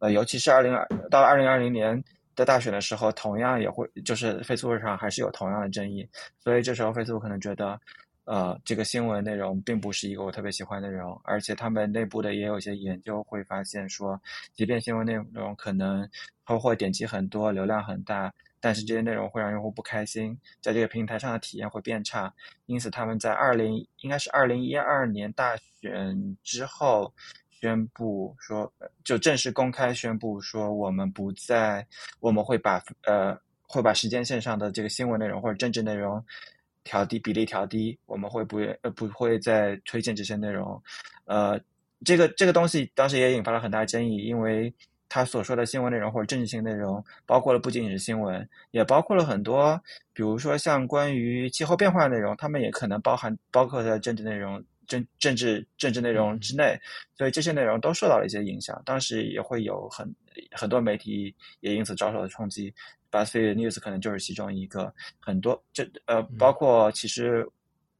[0.00, 2.04] 呃尤其是二零二到了二零二零年。
[2.42, 6.04] 在大选的时候，同样也会就是 Facebook 上还是有同样的争议，
[6.40, 7.80] 所以这时候 Facebook 可能觉得，
[8.24, 14.20] 呃，这个新闻内容并不是一个我特别喜欢的内容，而且他们内部的也有一些研究会发现说，
[14.54, 16.08] 即便新闻内容可能
[16.44, 22.34] 它会点击很多、流量很大，但是这些内容会让用户不开心，在这个平台上的体验会变差，
[22.66, 27.14] 因此他们在二零应该是二零一二年大选之后。
[27.62, 28.70] 宣布说，
[29.04, 31.86] 就正式公开宣布说，我们不再，
[32.18, 33.38] 我们会把呃，
[33.68, 36.22] 会把时间线上的这个新闻内容或者政治内容
[36.82, 40.82] 调低比例调低，我们会不呃不会再推荐这些内容，
[41.26, 41.56] 呃，
[42.04, 44.74] 这个这个东西当时也引发了很大争议，因为
[45.08, 49.80] 他所说的新闻内容或者政治性内容，包括了不仅仅是新闻，也包括了很多，
[50.12, 54.60] 比如说像关于气候变化的内容，他们也可能包含包括在政治内容。
[54.92, 56.78] 政政治政治内容之内，
[57.16, 58.80] 所以这些内容都受到了一些影响。
[58.84, 60.06] 当时也会有很
[60.50, 62.72] 很多媒体也因此遭受了冲击
[63.10, 64.92] ，BuzzFeed News 可能就是其中一个。
[65.18, 67.48] 很多这呃，包括其实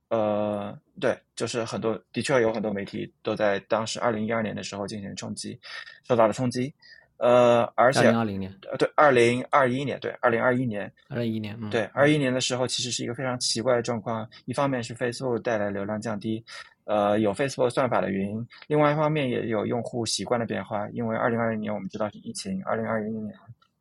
[0.09, 5.59] 呃，对，就是很多的确有很多媒体都在当时二零一二年的时候进行冲击，
[6.07, 6.72] 受到了冲击。
[7.18, 14.28] 呃，而且二零二零年，呃，对，二零二一年，对，二零二一年，二一年，对，二一年的时候，其实是一个非常奇怪的状况。
[14.45, 16.45] 一方面是 Facebook 带来流量降低。
[16.85, 20.89] 呃，有 Facebook 算法的原因，另外一方面也有用户习惯的变化。
[20.91, 23.35] 因为二零二零年我们知道是疫情，二零二一年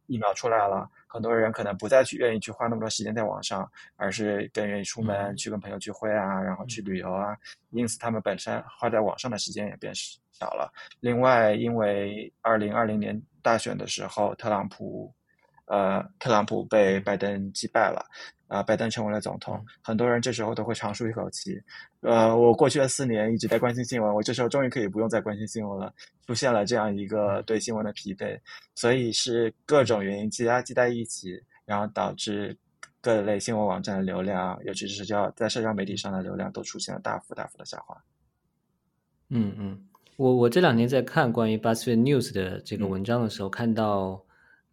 [0.08, 7.36] 疫苗出来了，很多人可能不再去愿意去花那么多时间在网上，而是更愿意出门去跟朋友聚会啊，然后去旅游啊。
[7.70, 10.72] 因此，他们本身花在网上的时间也变少了。
[10.99, 15.14] 另外，因为二零二零年大选的时候，特朗普，
[15.66, 18.06] 呃，特朗普被拜登击败了。
[18.52, 21.58] 啊，拜登成为了总统，很多人这时候都会长舒一口气。
[22.02, 25.93] 呃，我过去的四年一直在关心新闻，我这时候终于可以不用再关心新闻了。
[26.28, 28.38] 出现了这样一个对新闻的疲惫，
[28.76, 32.54] 所以是各种原因积压积在一起，然后导致
[32.99, 37.95] 各类新闻网站的流量，尤其是社交在社交媒体上的流量都出现了大幅大幅的下滑。
[39.30, 39.80] 嗯嗯，
[40.18, 44.22] 我我这两年在看关于 BuzzFeed News 的这个文章的时候，看到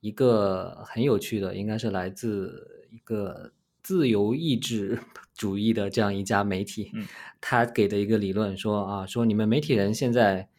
[0.01, 3.49] 一个很有趣的，应该是来自一个。
[3.89, 4.99] 自由意志
[5.35, 6.93] 主义的这样一家媒体，
[7.41, 10.51] 他给的一个理论说啊，说你们媒体人现在。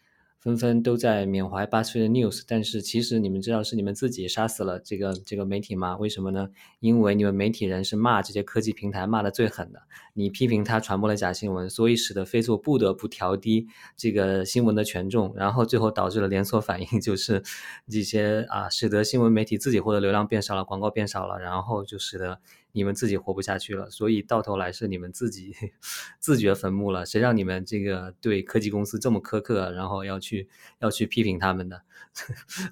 [0.41, 5.97] 纷纷都在缅怀 BuzzFeed News，但是其实你们知道是你们自己杀死了这个这个媒体吗？
[5.97, 6.47] 为什么呢？
[6.80, 9.82] 因为你们媒体人是骂这些科技平台骂的最狠的，
[10.13, 13.67] 你批评他传播了假新闻，所以使得 Facebook 不得不调低
[13.97, 17.43] 这个新闻的权重，然后最后导致了连锁反应， 就是
[17.89, 22.39] 这些啊，使得新闻媒体自己获得流量变少了，广告变少了，然后就使得
[22.72, 23.89] 你们自己活不下去了。
[23.89, 25.53] 所以到头来是你们自己
[26.20, 27.05] 自掘坟墓了。
[27.05, 30.47] 谁让你们这个对科技公司这么苛刻，然后要去。
[30.80, 31.82] 要去批评他们的，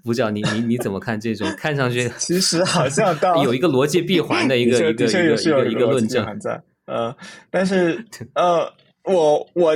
[0.01, 7.13] 不知道你你你怎么看这种看上去 其实好像 到有一个逻辑闭环的一个一个一个一个一个论证在呃，
[7.51, 8.71] 但是呃
[9.03, 9.71] 我我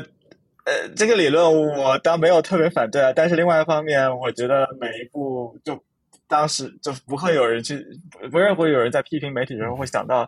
[0.63, 1.43] 呃这个理论
[1.77, 5.83] 我倒没有特别反对啊，但是另外一方面，我觉得每一步就。
[6.31, 7.85] 当时就不会有人去，
[8.31, 10.27] 不认会有人在批评媒体的时候会想到，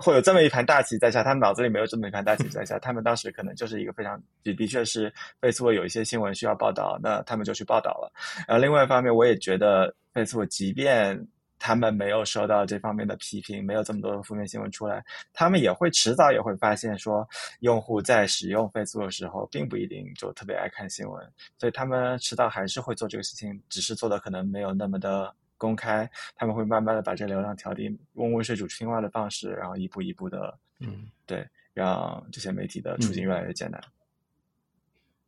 [0.00, 1.22] 会有这么一盘大棋在下。
[1.22, 2.80] 他们脑子里没有这么一盘大棋在下。
[2.80, 8.12] 他们当时可能就是一个非常，的的确是 Facebook 有一些新闻需要报道，那他们就去报道了。
[8.48, 11.16] 然后另外一方面，我也觉得 Facebook 即便。
[11.58, 17.26] 他们没有收到这方面的批评，没有这么多的负面新闻出来，他们也会迟早也会发现说，
[17.60, 27.84] 用户在使用 Facebook 的时候，并不一定就特别爱看新闻，所以他们迟早还是会做这个事情，只是做的可能没有那么的公开，他们会慢慢的把这流量调低，
[28.14, 33.82] 用温水煮青蛙的方式，然后一步一步的，嗯，对，让这些媒体的处境越来越艰难。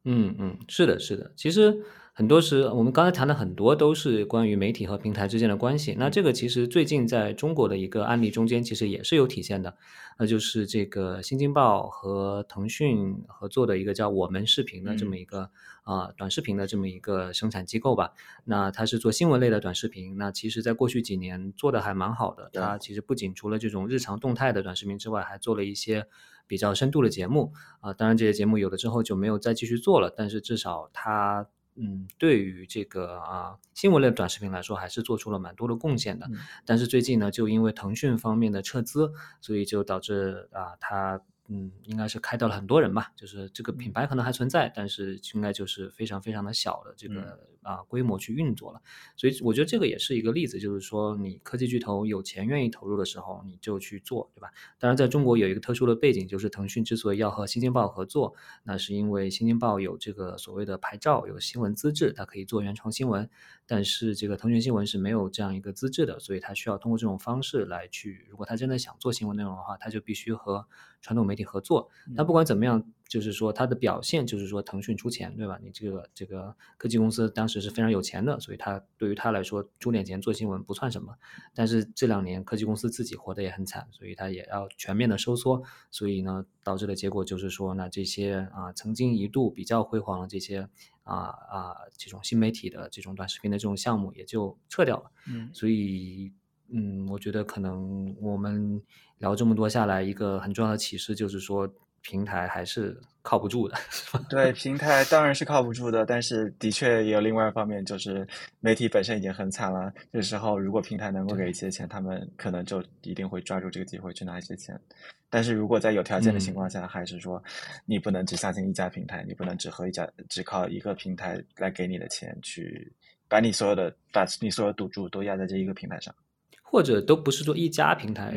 [0.04, 1.30] 嗯嗯，是的，是的。
[1.36, 1.76] 其实
[2.18, 5.94] 很多时，我们刚才谈的很多都是关于媒体和平台之间的关系。
[5.96, 9.76] 那这个其实最近在中国的一个案例中间，其实也是有体现的。
[10.18, 15.48] 那就是这个新京报和腾讯合作的一个叫我们视频的这么一个
[15.84, 18.12] 啊短视频的这么一个生产机构吧。
[18.42, 20.18] 那它是做新闻类的短视频。
[20.18, 22.50] 那其实在过去几年做的还蛮好的。
[22.52, 26.08] 它其实不仅除了这种日常动态的短视频之外，还做了一些。
[26.48, 31.46] 比较深度的节目啊，当然这些节目有了之后就没有再继续做了，但是至少它
[31.78, 36.28] 嗯，对于这个啊新闻类短视频来说，还是做出了蛮多的贡献的。
[36.64, 41.20] 但是最近呢，就因为腾讯方面的撤资，所以就导致啊它。
[41.50, 48.80] 嗯，应该是开掉了很多人吧，就是这个品牌可能还存在，但是应该就是非常非常的小的这个啊规模去运作了。
[49.16, 54.50] 所以我觉得这个也是一个例子，就是说你科技巨头有钱愿意投入的时候，你就去做，对吧？
[54.78, 58.34] 当然，在中国有一个特殊的背景，就是腾讯之所以要和新京报合作，
[58.64, 63.28] 那是因为新京报有这个所谓的牌照，有新闻资质，它可以做原创新闻。
[63.66, 70.66] 但是这个腾讯新闻是没有这样一个资质的，所以它需要通过这种方式来去，如果他真的想做新闻内容的话，他就必须和
[71.00, 71.90] 传统媒体合作。
[72.16, 72.84] 但不管怎么样。
[73.08, 75.58] 就是说，它的表现就是说，腾讯出钱，对吧？
[75.62, 81.16] 你这个这个科技公司当时是非常有钱的，所以它对于它来说出点钱做新闻不算什么。
[81.54, 85.62] 但是这两年科技公司自己活得也很惨，所以它也要全面的收缩。
[85.90, 90.68] 所以呢，导致的结果就是说，那这些啊曾经一度比较辉煌的这些
[91.02, 95.10] 啊啊这种新媒体的这种短视频的这种项目也就撤掉了。
[95.26, 96.30] 嗯，所以
[96.68, 98.82] 嗯，我觉得可能我们
[99.16, 101.72] 聊这么多下来，一个很重要的启示就是说。
[102.02, 104.24] 平台还是靠不住的， 是吧？
[104.30, 108.26] 对，平台当然是靠不住的，但是的确也有另外一方面，就是
[108.60, 109.92] 媒体本身已经很惨了。
[110.12, 114.80] 这时候，如果平台能够给一些钱，他们可能就一定会抓住这个机会去拿一些钱。
[115.28, 117.42] 但是如果在有条件的情况下，还是说
[117.84, 122.90] 你不能只相信一家平台，你不能只和一家只靠一个平台来给你的钱去
[123.28, 126.14] 把你所有的把你所有赌注都压在这一个平台上，
[126.62, 128.32] 或者都不是说一家平台，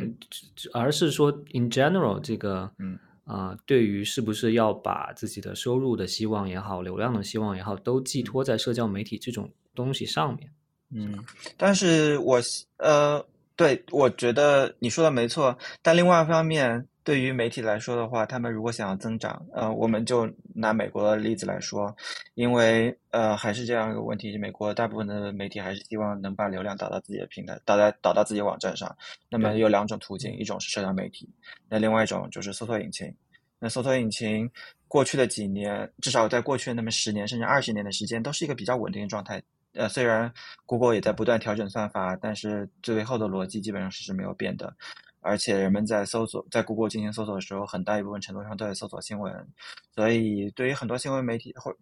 [0.74, 3.00] 而是说 in general 这个嗯。
[3.24, 10.52] 啊，对于是不是要把自己的收入的希望也好，流量的希望也好，都寄托在社交媒体这种东西上面。
[10.94, 11.24] 嗯，
[11.56, 12.42] 但是我
[12.78, 15.58] 呃，对，我觉得你说的没错。
[15.82, 21.96] 但另外一方面，对于媒体来说的话，他们如果想要增长，呃，我们就拿美国的例子来说，
[22.36, 28.96] 因为呃，还是这样一个问题：美国大部分的媒体还是希望能把流量导到自己的平台，导在导到自己网站上。
[29.30, 31.28] 那么有两种途径，一种是社交媒体，
[31.68, 33.12] 那另外一种就是搜索引擎。
[33.58, 34.50] 那搜索引擎
[34.88, 39.42] 过去的几年，至少在过去的那么十年甚至二十年的时间，都是一个比较稳定的状态。
[39.74, 40.32] 呃，虽然
[40.66, 44.76] Google 也在不断调整算法，但是最后的逻辑基本上是是没有变的。
[45.22, 49.48] 而且人们在搜索在 Google 进行搜索的时候，很大一部分程度上都在搜索新闻。
[49.96, 51.74] 所以对于很多新闻媒体或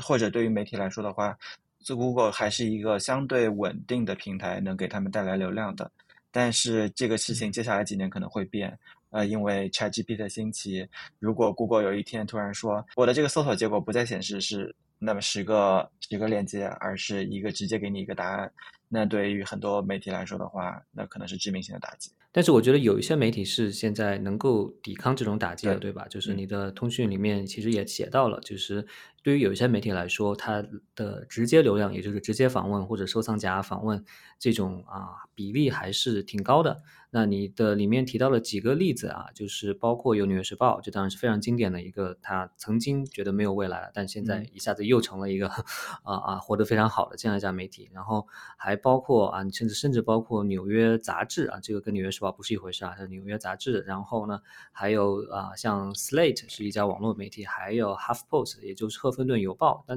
[0.00, 1.36] 或者对于媒体来说的话，
[1.80, 5.90] 这 Google 还是一个相对稳定的平台，能给他们带来流量的。
[6.30, 8.78] 但是这个事情接下来几年可能会变。
[9.10, 10.86] 呃，因为 ChatGPT 的兴起，
[11.18, 18.52] 如果 Google 有一天突然说我的这个搜索结果不再显示是那么十个十个链接，而是一个直接给你一个答案，
[18.86, 22.10] 那对于很多媒体来说的话，那可能是致命性的打击。
[22.38, 26.06] 但是我觉得有一些媒体是现在能够抵抗这种打击的，对吧？
[26.08, 28.86] 就是你的通讯里面其实也写到了，就是
[29.24, 30.64] 对于有一些媒体来说，它
[30.94, 34.04] 的直接流量，也就是直接访问或者收藏夹访问
[34.38, 36.80] 这种啊比例还是挺高的。
[37.10, 45.48] 那你的里面提到了几个例子啊，就是包括有《纽约时报》，这当然是非常经典的一个，他曾经觉得没有未来了，但现在一下子又成了一个
[46.04, 47.88] 啊啊活得非常好的这样一家媒体。
[47.94, 48.26] 然后
[48.58, 53.82] 还包括啊，甚至甚至包括《纽约杂志》啊，这个跟《纽约时报》不是一回事啊，是《纽约杂志》。
[53.86, 54.40] 然后呢，
[54.72, 59.78] 还有啊，像 Slate 是一家网络媒体，还有 Half Post，也就是《赫芬顿邮报》。
[59.86, 59.96] 但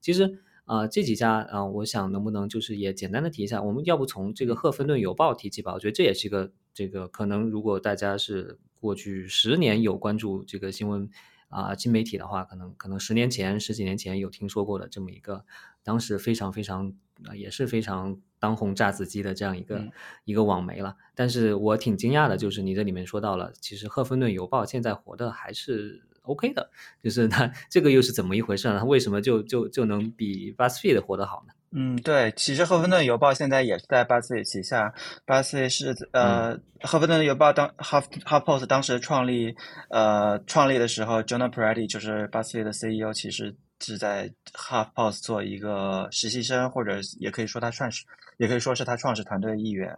[0.00, 0.42] 其实。
[0.64, 5.72] 啊，这几家啊，我想能不能就是也简单的提一下，我们要不从这个《赫芬顿邮报》提起吧？
[5.74, 11.10] 我觉得这也是一个这个可能，如果大家是过去十年有关注这个新闻
[11.48, 15.44] 啊新媒体的话，可能可能十年前、十几年前有听说过的这么一个，
[15.82, 16.92] 当时非常非常
[17.24, 19.82] 啊也是非常当红炸子鸡的这样一个
[20.24, 20.96] 一个网媒了。
[21.16, 26.04] 但是我挺惊讶的，就是你这里面说到了，其实《赫芬顿邮报》现在活的还是。
[26.22, 26.70] OK 的，
[27.02, 28.78] 就是它这个又是怎么一回事呢？
[28.78, 31.54] 它为什么就就就能比 BuzzFeed 活得好呢？
[31.72, 34.92] 嗯，对，其实赫芬顿邮报现在也是在 BuzzFeed 旗下
[35.24, 39.54] ，BuzzFeed 是呃，赫芬顿邮报当 Half Half Post 当时创立
[39.88, 48.04] 呃创立的时候，Jonah Peretti 就是 BuzzFeed 的 CEO，其实是在 HuffPost 做一个实习生，或者也可以说他创始，
[48.40, 49.94] 也可以说是他创始团队的一员。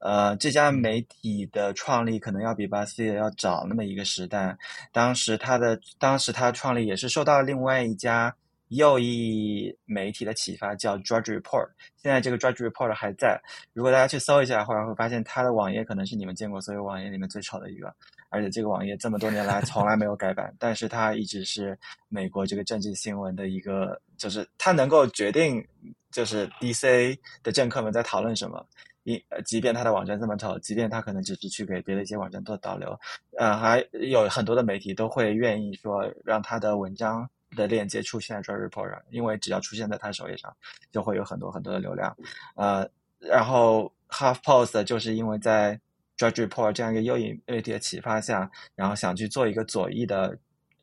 [0.00, 4.58] 呃，这家媒体的创立可能要比 BuzzFeed 要早那么一个时代。
[4.92, 8.36] 当时他的当时他创立也是受到另外一家
[8.68, 11.66] 右翼媒体的启发，叫 Drudge Report。
[11.96, 13.40] 现在这个 Drudge Report 还在，
[13.72, 17.90] 如果大家去搜一下的话，会发现它的网页可能是你们见过所有网页里面最丑的一个。
[18.28, 21.78] 而且这个网页这么多年来从来没有改版，但是它一直是
[22.10, 25.66] 美国这个政治新闻的一个，就是它能够决定，
[26.10, 28.66] 就是 DC 的政客们在讨论什么。
[29.04, 32.98] 一，即便他的网站这么丑，即便他可能只是去给别的一些网站做导流，
[33.38, 40.54] 呃，还有很多的媒体都会愿意说让他的文章的链接出现在 Drudge Report 上，因为只要出现在他首页上，
[40.92, 42.14] 就会有很多很多的流量。
[42.54, 42.86] 呃，
[43.18, 45.80] 然后 HuffPost 就是因为在
[46.18, 50.36] Drudge Report 这样一个右翼媒体的启发下，然后想去做一个左翼的，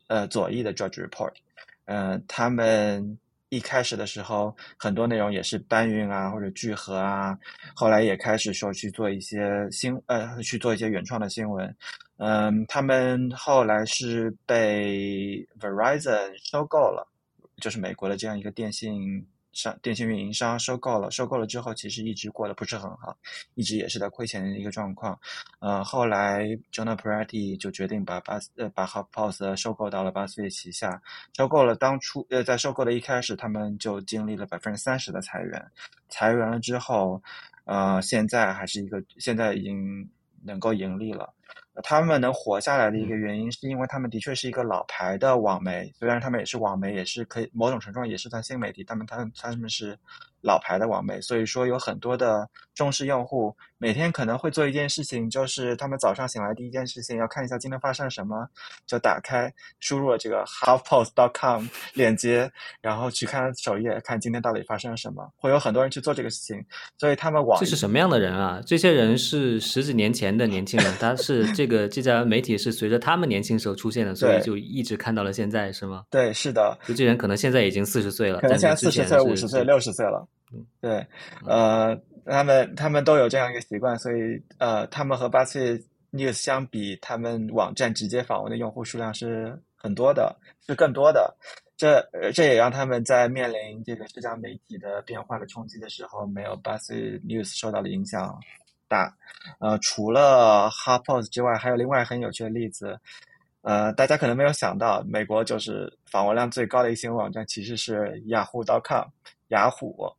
[0.08, 1.34] 呃，左翼的 Drudge Report。
[1.86, 3.20] 呃，他们
[3.50, 7.38] 一开始的时候，很多内容也是搬运啊或者聚合啊，
[7.76, 11.76] 后来也开始说去做一些新呃去做一些原创的新闻。
[12.18, 17.08] 嗯，他们后来是被 Verizon 收购了，
[17.62, 19.26] 就是美国的这样一个电信。
[19.56, 23.18] 商电信运营商收购了，收购了之后，其实一直过得不是很好，
[23.56, 25.18] 一直也是在亏钱的一个状况。
[25.60, 26.44] 呃，后来
[26.74, 31.02] Jonah Peretti 就决定把巴呃把 Hubpos 收购到了巴斯菲旗下。
[31.38, 35.72] 收购了当初呃在收购的一开始，他们就经历了百分之三十的裁员。
[36.10, 37.24] 裁员了之后，
[37.64, 40.08] 呃，现在还是一个现在已经
[40.44, 41.34] 能够盈利了。
[41.84, 49.98] 他们能活下来的一个原因，是因为他们的确是一个老牌的网媒，虽然他们也是网媒，也是可以某种程度上也是算新媒体，他们他他们是
[50.42, 58.48] 老牌的网媒，所以说有很多的忠实用户，每天可能会做一件事情，就是他们早上醒来第一件事情要看一下今天发生了什么，
[58.88, 62.50] 就打开输入了这个 halfpost.com 链接，
[62.80, 66.66] 然后去看首页，看今天到底发生了什么，会有很多人去做这个事情，
[66.98, 68.62] 所以他们网这是什么样的人啊？
[68.66, 71.66] 这些人是十几年前的年轻人，他是这。
[71.66, 76.04] 这个这家媒体是随着他们年轻时候出现的，所以就一直看到了现在，是吗？
[76.12, 76.78] 对，是的。
[76.86, 80.28] 就这人可能现在已经四十岁了，可能现在四十岁、五十岁、六十岁了。
[80.80, 81.04] 对，
[81.44, 91.36] 呃，他们他们都有这样一个习惯，所以呃，他们和八岁 news 相比，他们网站直接访问的用户数量是很多的，是更多的。
[91.78, 92.02] 这
[92.34, 98.40] 这也让他们在面临这个社交媒体的变化的冲击的时候，没有八岁 news 受到的影响。
[98.88, 99.12] 大，
[99.60, 102.98] 呃，除了 HuffPost 之外，还有另外很有趣的例子，
[103.64, 109.08] 呃，大家可能没有想到，美国就是访问量最高的一新闻网站其实是雅虎 .com，
[109.48, 110.14] 雅虎，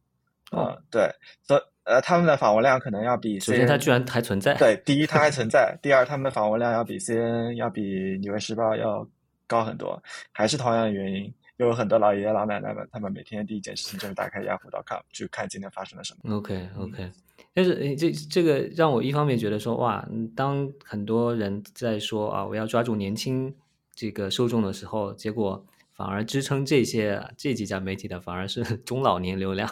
[0.51, 1.09] 嗯，对，
[1.43, 9.09] 所呃，他们的访问量可能要比首先它居然还存在，对，第一它还存在，第二他们的访问量要比 CNN 要比纽约时报要
[9.47, 11.33] 高很多，还是同样的原因。
[11.59, 16.37] 有很多老爷爷老奶奶们，他们每天第一件事情就是打开雅虎 .com 去看今天发生了什么。
[16.37, 17.09] OK OK，
[17.55, 23.55] 但是这这个让我一方面觉得说哇，当很多人在说啊我要抓住年轻
[23.95, 25.65] 这个受众的时候，结果
[25.95, 29.71] 反而支撑这些这几家媒体的反而是 中老年流量。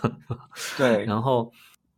[0.79, 1.53] 对，然后。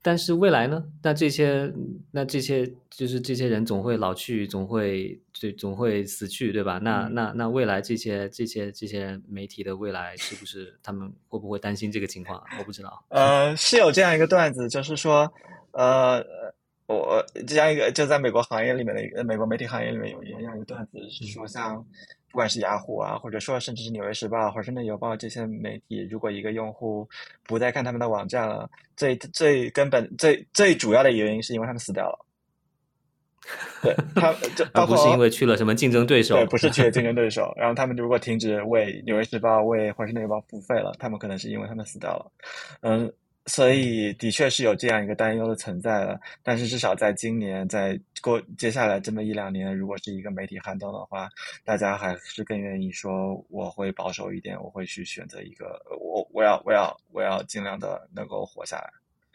[0.07, 0.85] 但是未来呢？
[1.03, 1.69] 那这些，
[2.13, 6.79] 那这些就是这些人总会老去，总会就总会死去，对吧？
[6.79, 12.41] 那那那未来这些这些这些媒体的未来，是不是他们会不会担心这个情况？
[12.57, 13.05] 我不知道。
[13.09, 15.29] 呃，是有这样一个段子，就是说，
[15.73, 16.25] 呃，
[16.87, 21.85] 我这样一个就在美国行业里面的一个美国媒体行业里面有一样一个段子，是说像。
[22.37, 27.09] 不管是雅虎啊，或者说甚至是《纽约时报》《华盛顿邮报》这些媒体，如果一个用户
[27.45, 32.27] 不再看他们的网站了，最最根本、最最主要的原因是因为他们死掉了。
[33.81, 37.55] 对他，就 而不是因为去了什么竞争对手，对，不是去了竞争对手。
[37.57, 42.31] 然后他们如果停止为《纽约时报》为《华盛顿邮报》付费了，他们可能是因为他们死掉了。
[42.83, 43.11] 嗯。
[43.47, 46.21] 所以，的确是有这样一个担忧的存在了。
[46.43, 51.29] 但是，至少在今年，在过接下来这么一两年，如果是一个媒体寒冬的话，
[51.65, 58.91] 大家还是更愿意说，我会保守一点，我会去选择一个，我我要我要我要尽量的能够活下来，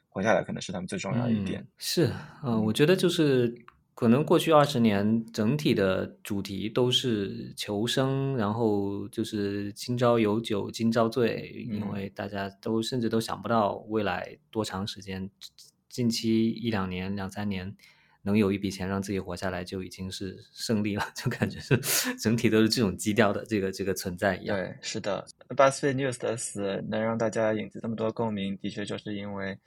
[0.09, 1.65] 活下来可能是他们最重要的一点。
[1.77, 2.11] 是，
[2.43, 3.53] 嗯，我觉得就是。
[3.93, 15.29] 可能过去二十年整体的主题都是求生，然后就是今朝有酒今朝醉，因为大家都甚至都想不到未来多长时间，
[15.87, 17.75] 近期一两年、两三年
[18.23, 21.77] 能有一笔钱让自己活下来就已经是胜利了，就感觉是
[22.15, 24.57] 整体都是这种基调的这个这个存在一样。
[24.57, 29.59] 对，是的，BuzzFeed News 的死能让大家引起这么多共鸣，的确就是因为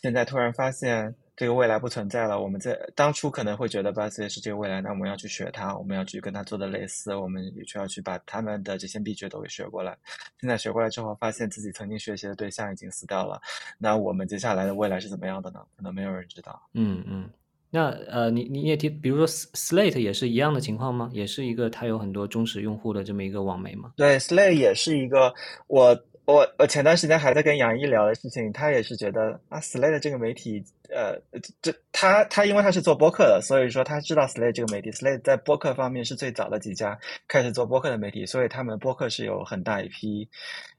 [0.00, 1.16] 现在突然发现。
[1.34, 2.40] 这个未来不存在了。
[2.40, 9.96] 我们在当初可能会觉得 BuzzFeed 是这个未来，那我们要去学它，我们要去跟它做的类似，我们也需要去把他们的这些秘诀都给学过来。
[10.40, 13.40] 现在学过来之后，发现自己曾经学习的对象已经死掉了，
[13.78, 15.60] 那我们接下来的未来是怎么样的呢？
[15.76, 16.60] 可能没有人知道。
[16.74, 17.30] 嗯嗯。
[17.70, 21.08] 那呃，你你也提，比如说 Slate 也是一样的情况吗？
[21.14, 23.94] 也是一个它有很多忠实用户的这么一个网媒吗？
[23.96, 25.34] 对，Slate 也是一个
[25.66, 25.98] 我。
[26.24, 31.20] 我我前段时间还在跟杨毅聊的事情，他也是觉得啊，Slate 这个媒体，呃，
[31.60, 36.96] 这他他因为他是做播客的，所以说他知道 Slate 这个媒体，Slate 在播客方面是最早的几家
[37.26, 40.28] 开始做播客的媒体，所以他们播客是有很大一批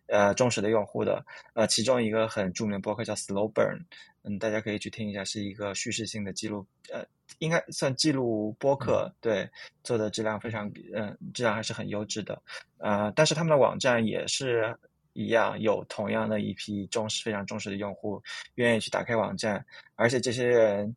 [0.07, 1.25] 呃忠实的用户的。
[1.55, 3.81] 呃，其中一个很著名的播客叫 Slow Burn，
[4.23, 7.05] 嗯，大家可以去听一下，是一个叙事性的记录，呃，
[7.39, 9.49] 应该算记录播客，对，
[9.83, 12.41] 做的质量非常，嗯，质量还是很优质的。
[12.77, 14.73] 呃，但是他们的网站也是。
[15.13, 18.21] 一样有同样的一批重视、非常重视的用户，
[18.55, 19.63] 愿意去打开网站，
[19.95, 20.95] 而且这些人，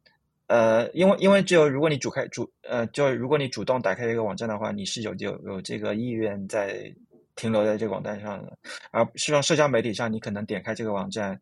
[0.49, 6.93] 呃，因为因为只有如果你主开主，呃，就如果你主动打开一个网站的话，你是有有有这个意愿在
[7.37, 8.59] 停留在这个网站上的，
[8.91, 11.41] 而是用社交媒体上，你可能点开这个网站。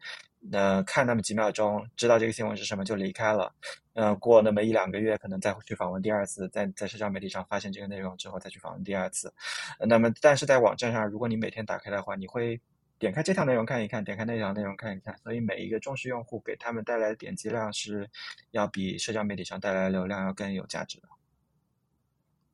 [0.52, 3.52] 呃，看那么几秒钟，知道这个新闻是什么就离开了。
[3.94, 9.32] 呃，过那么一两个月，可能再去访问第二次，在在社交媒体上发现这个内容之后再去访问第二次。
[9.78, 12.60] 那么，但是在网站上，如果你每天打开的话，你会
[12.98, 15.16] 点开这条内容看一看，点开那条内容看一看。
[15.18, 18.08] 所以每一个忠实用户给他们带来的点击量是
[18.50, 21.08] 要比社交媒体上带来的流量要更有价值的。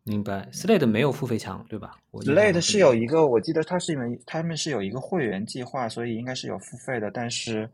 [0.03, 7.11] 明白，Slate 没有付费墙，对吧？Slate 是有一个，我记得它是因为他们是有一个会员计划，所以应该是有付费的。
[7.11, 7.69] 但是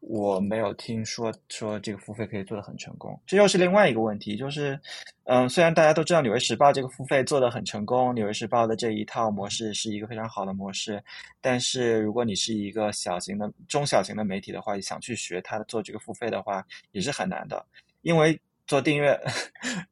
[0.00, 3.18] 我没有听说说这个付费可以做得很成功。
[3.24, 4.78] 这又是另外一个问题，就是，
[5.24, 11.00] 嗯，虽然大家都知道《纽约时报》这个付费做得很成功，《纽约时报》的这一套模式是一个非常好的模式，
[11.40, 17.64] 但是如果你是一个小型的、中小型的媒体的话，想去学它做这个付费的话，也是很难的，
[18.02, 18.38] 因为。
[18.70, 19.18] 做订阅，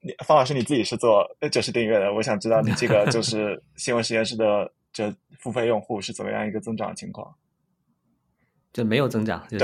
[0.00, 7.34] 你方老师你自己是做就是订阅的，我想知道你这个就 是新闻实验室的这付费用户是怎么样一个增长情况？
[8.72, 9.58] 就没有增长，对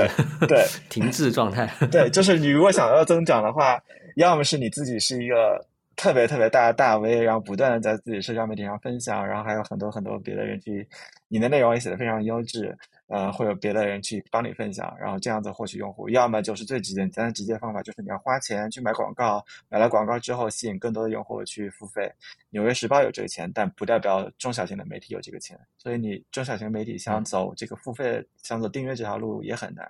[0.49, 1.65] 对， 停滞状态。
[1.89, 3.81] 对，就是你如果想要增长的话，
[4.17, 10.85] 要么是你自己是一个特别特别大的大 V，然后不断的在自己社交媒体上分享，然后还有很多很多别的人去，
[11.29, 12.77] 你的内容也写的非常优质。
[13.07, 16.09] 呃，会有别的人去帮你分享，然后这样子获取用户。
[16.09, 22.11] 要么就是最简单的直接方法，就是你要花钱去买广告，买了广告之后吸引更多的用户去付费。
[22.49, 25.59] 纽约时报有这个钱，但不代表中小型的媒体有这个钱。
[25.77, 29.87] 所以你中小型媒体想走这个付费、想走订阅这条路也很难。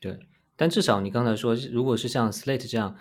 [0.00, 0.18] 对，
[0.56, 2.96] 但至少你刚才说，如果是像 Slate 这样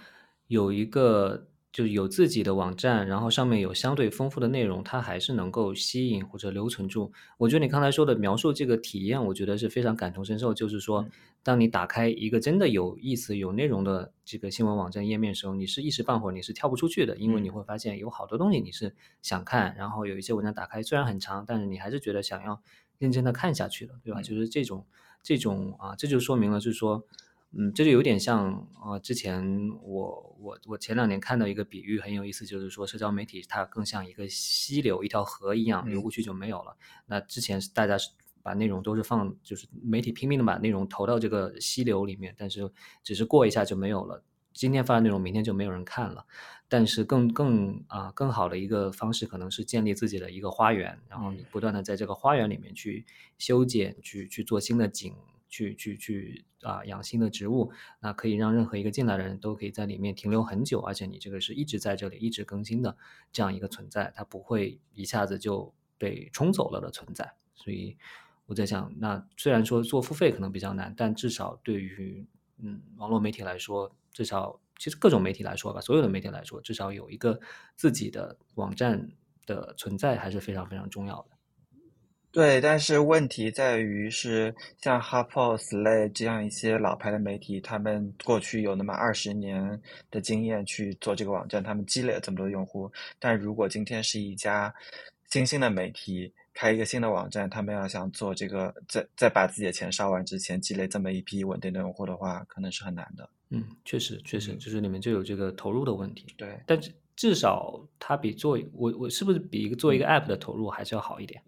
[0.47, 1.48] 有一个。
[1.71, 7.11] 就有自己的网站，然后上面有相对丰富的内容，它还是能够吸引或者留存住。
[7.37, 10.51] 我觉得你刚才说的描述这个体验，我觉得是非常感同身受。
[10.51, 11.05] 就是说，
[11.43, 22.59] 当你打开一个真的有意思、有内容的这个新闻网站页面的时候，你是一时半会儿你是跳不出去的，因为你会发现有好多东西你是想看，然后有一些文章打开虽然很长，但是你还是觉得想要
[22.97, 24.23] 认真的看下去的，对吧？
[24.23, 24.87] 就是这种
[25.21, 27.05] 这种啊，这就说明了，就是说。
[27.51, 29.43] 嗯，这就有点像啊，之前
[29.81, 36.77] 我我我前两年看到一个比喻很有意思，就是说社交媒体它更像一个溪流、一条河一样，流过去就没有了。
[37.07, 38.11] 那之前是大家是
[38.43, 42.71] 把内容都是放，就是媒体拼命的把内容投到这个溪流里面，但是
[43.03, 44.23] 只是过一下就没有了。
[44.53, 46.25] 今天发的内容，明天就没有人看了。
[46.67, 53.07] 但是更更啊更好的一个方式，可能是建立自己的一个花园，然后你不断的在这个花园里面去
[53.39, 55.15] 修剪，去去做新的景。
[55.49, 62.95] 去去去啊，养新的植物，那可以让任何一个进来的人都可以在里面停留很久，而且你这个是一直在这里一直更新的
[63.31, 67.33] 这样一个存在，它不会一下子就被冲走了的存在。
[67.55, 67.97] 所以
[68.45, 72.25] 我在想，那虽然说做付费可能比较难，但至少对于
[72.57, 77.39] 嗯网络媒体来说，至少其实各种媒体来说吧，所有的媒体来说，至少有一个
[77.75, 79.11] 自己的网站
[79.45, 81.38] 的存在还是非常非常重要的。
[82.31, 89.81] 对，但是问题在于是像 HuffPost、Slate 这样一些老牌的媒体，他们过去有那么二十年
[90.11, 92.91] 的经验去做这个网站，他们积累了这么多用户。
[93.17, 94.71] 但如果今天是一家
[95.31, 103.27] 新兴的媒体开一个新的网站，他们要想做这个，在在把自己的钱烧完之前积累这么一批稳定的用户的话，可能是很难的。
[103.49, 106.27] 嗯，确实，确实，就是里面就有这个投入的问题。
[106.37, 111.41] 对，但是至少它比做我我是不是比一个做一个 App 的投入还是要好一点？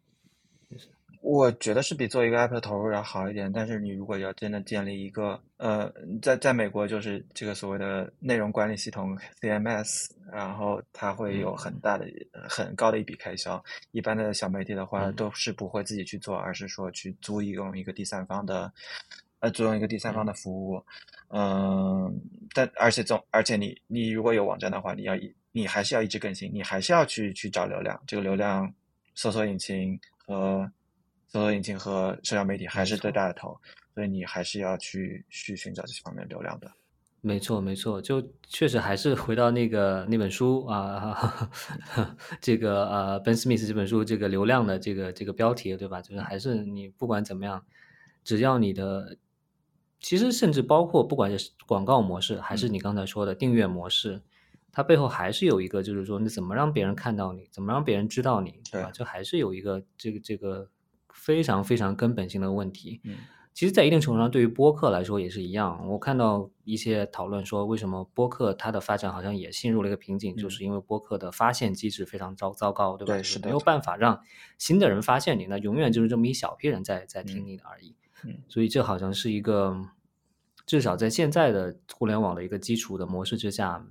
[1.22, 12.08] 我觉得是比做一个 app 的投入要好一点，但是你如果要真的建立一个，呃，在在美国就是这个所谓的内容管理系统 CMS，然后它会有很大的、
[12.50, 13.64] 很高的一笔开销。
[13.92, 18.74] 一般的小媒体的话，都是不会自己去做，而是说去租用一个第三方的，
[19.40, 20.84] 呃，租用一个第三方的服务。
[21.30, 22.20] 嗯，
[22.54, 28.74] 但而且总而且你你如果有网站的话，你要一你还是要一直更新，你还是要去去找流量，这个流量
[29.14, 30.70] 搜索引擎和
[31.32, 33.58] 搜索引擎和社交媒体还是最大的头，
[33.96, 36.70] 所以你还是要去去寻找这些方面流量的。
[37.22, 41.50] 没错，没错，就确实还是回到那个那本书啊，
[42.42, 46.02] 这个呃，Ben Smith 这本书这个流量的这个这个标题，对吧？
[46.02, 47.64] 就是还是你不管怎么样，
[48.26, 49.16] 只要你的，
[50.02, 54.20] 其实甚至包括不管是广告模式，还是你刚才说的订阅模式，
[54.72, 58.90] 它背后还是有一个，就是说你怎么让别人看到你，怎么让别人知道你，对吧？
[58.92, 60.68] 就还是有一个这个这个
[61.22, 63.00] 非常非常根本性的问题。
[63.04, 63.16] 嗯。
[63.54, 65.86] 其实，在一定程度上，对于播客来说也是一样。
[65.90, 73.14] 我看到一些讨论说，为什么播客它的发展好像也陷入了一个瓶颈，就是因为播客的发现机制非常糟糟糕，对吧？
[73.14, 73.50] 对，是的。
[73.50, 74.22] 没有办法让
[74.58, 77.94] 新的人发现你，那永远就是这么一小批人在在听你的而已。
[78.24, 78.38] 嗯。
[78.48, 79.78] 所以，这好像是一个
[80.66, 83.86] 至少在现在的互联网的一个基础的模式之下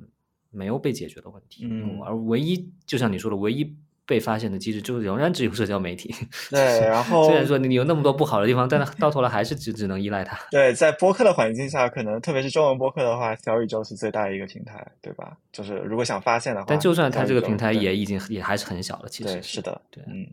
[0.50, 1.66] 没有被解决的问题。
[1.70, 2.00] 嗯。
[2.00, 3.76] 而唯一，就像你说的，唯一。
[4.10, 6.12] 被发现的机制就仍然只有社交媒体。
[6.50, 10.36] 对，然后虽然说你有那么多不好的地方，但是到头来还是只只能依赖它。
[10.50, 15.38] 对，在播客的环境下，可能特别是中文播客的话，小宇宙是最大的一个平台，对吧？
[15.52, 20.26] 就是如果想发现的话，但就算它这个平台也已经也还是很小了，其实是的，对，嗯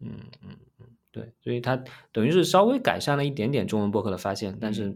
[0.00, 0.10] 嗯
[0.42, 1.80] 嗯嗯，对，所以它
[2.10, 4.86] 等于是稍微改善了一点点中文播客的发现，但是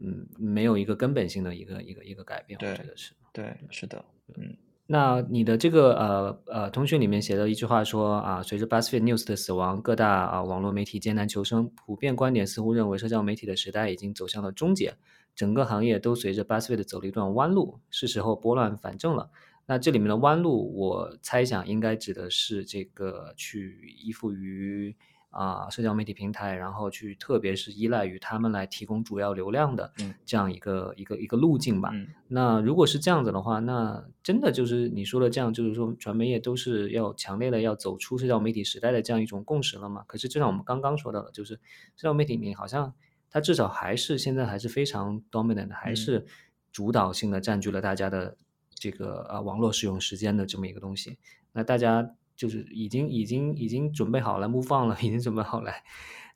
[0.00, 4.04] 嗯，没有一个根本性的一个一个一个改变，我觉得是，对，是的，
[4.36, 4.56] 嗯。
[4.88, 14.94] 那你的这个呃呃通讯里面写的一句话说啊，随着 BuzzFeed News 的死亡，各大啊网络媒体艰难求生，普遍观点似乎认为社交媒体的时代已经走向了终结，
[15.34, 19.30] 整个行业都随着 BuzzFeed 走了一段弯路，是时候拨乱反正了。
[19.66, 24.94] 那这里面的弯路，我猜想应该指的是这个去依附于。
[25.30, 29.92] 啊，社交媒体平台，然后去，特别是依赖于他们来提供主要流量的
[30.24, 31.92] 这样一个一个一个路径吧。
[32.28, 40.04] 那如果是这样子的话，那真的就是你说的这样，就是说传媒业都是要强烈的要走出社交媒体时代的这样一种共识了吗？
[40.06, 41.54] 可是就像我们刚刚说到的，就是
[41.96, 42.94] 社交媒体你好像
[43.28, 46.24] 它至少还是现在还是非常 dominant，还是
[46.72, 48.38] 主导性的占据了大家的
[48.74, 51.18] 这个呃网络使用时间的这么一个东西。
[51.52, 52.14] 那大家。
[52.36, 55.82] 就是已经已经已经准备好了目放了，已经准备好来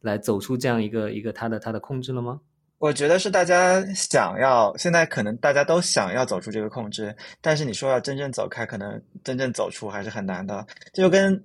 [0.01, 2.41] 来走出这样一个一个他的他的控制了吗？
[2.79, 11.45] 我觉得是大家想要，现在可能大家都想要走出这个控制，但是你说要真正走开，可能真正走出还是很难的，就跟。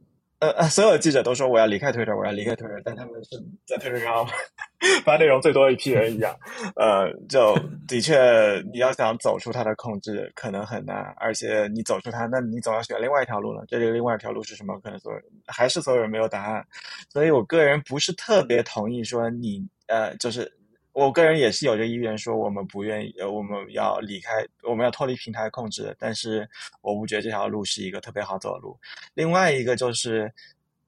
[0.52, 4.26] 呃，所有记者都说我要离开 Twitter，我要离开 Twitter，但他们是在 Twitter 上
[5.04, 6.36] 发内容最多的一批人一样。
[6.76, 7.58] 呃，就
[7.88, 11.14] 的确，你要想走出他的控制，可能很难。
[11.18, 13.66] 而且你走出他，那你总要选另外一条路了。
[13.68, 14.80] 这个另外一条路是什么？
[14.80, 16.66] 可能所有还是所有人没有答案。
[17.10, 20.52] 所以我个人不是特别同意说你呃，就是。
[20.96, 24.32] 我个人也是有这意愿，说我们不愿意，呃，我们要离开，
[24.64, 25.94] 我们要脱离平台控制。
[26.00, 26.50] 但是
[26.80, 28.80] 我不觉得这条路是一个特别好走的路。
[29.14, 30.34] 另外一个就是，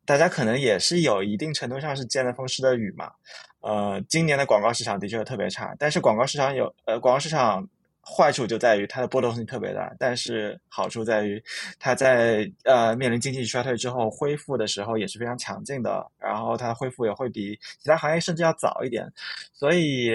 [0.06, 3.12] 大家可能也是有一定程度上是见了风湿的雨嘛。
[3.60, 7.68] 呃，今年的广告市场的确特别差，但是广告市场有，呃，广告市场。
[8.10, 11.44] 坏处就在于它的波动性特别大，但是好处在于
[11.78, 19.06] 它在呃面临经济衰退之后恢复的时候也是非常强劲的，然后它恢复也会比其他行业甚至要早一点，
[19.52, 20.12] 所以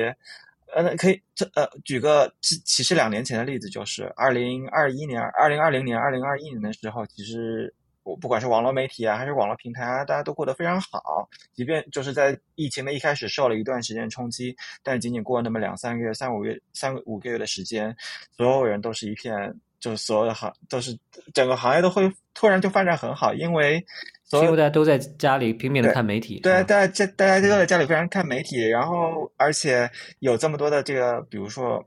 [0.75, 7.75] 呃可以这呃举个其其实两年前的例子，就是二零二一年、二零二零年、二零二一年的时候，其实。
[8.05, 11.29] 我不管是网络媒体啊，还是网络平台啊，大家都过得非常好。
[11.53, 17.95] 即便就是在疫情的一开始受了一段时间冲击，但仅仅过了那么两三个月、三五个月、三五个月的时间，
[18.37, 20.99] 所有人都是一片，就是所有的行都是
[21.33, 23.85] 整个行业都会突然就发展很好，因为
[24.25, 29.89] 所有大家都在家里拼命的看媒体，对，大家大家都在家里非常看媒体，然后而且
[30.19, 31.87] 有这么多的这个，比如说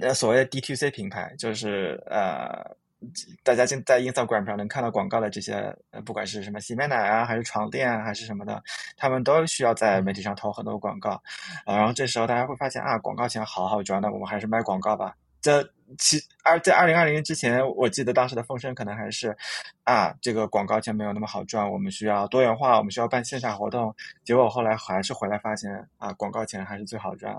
[0.00, 2.76] 呃所谓的 DTC 平台，就是呃。
[3.44, 8.62] 大家现在 Instagram 上能看到广告的这些，不管是什么洗面奶啊，还是床垫啊，还是什么的，
[8.96, 11.10] 他们都需要在媒体上投很多广告，
[11.64, 15.14] 啊，然后这时候大家会发现啊，广告钱好好赚，那我们还是卖广告吧。
[15.40, 15.62] 这
[15.98, 19.34] 其二在二零二零年之前，我记得当时的风声可能还是
[19.84, 23.94] 啊，这个广告钱没有那么好赚，我们需要多元化，我们需要办线下活动。
[24.24, 27.32] 结果后来还是回来发现啊，广告钱还是最好赚。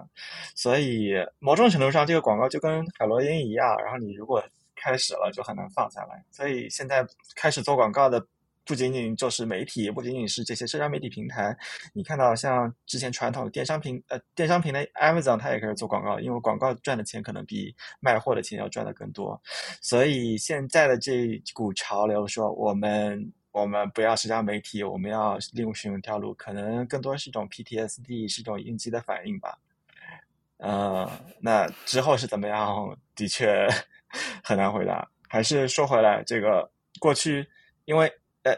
[0.56, 4.42] 所以某种程度上，这个广告就跟海洛因一样，然后你如果
[4.82, 8.26] 开始了就很难放下来，所以现在开始做广告的
[8.66, 11.58] 不仅仅就是媒体，不仅仅是这些社交媒体平台。
[11.92, 19.42] 你看到像之前传统电商平呃电商平台 Amazon，它也开始做广告，因为广告赚的钱可能比卖货的钱要赚的更多。
[19.82, 29.58] 所以现在的这股潮流说我们我们不要社交媒体，我们要另寻一条路，可能更多是一种 PTSD，是一种应激的反应吧。
[30.58, 33.68] 呃，那之后是怎么样，的确
[34.44, 35.08] 很难回答。
[35.28, 36.70] 还是说回来，这个
[37.00, 37.48] 过去，
[37.86, 38.12] 因为
[38.44, 38.52] 呃，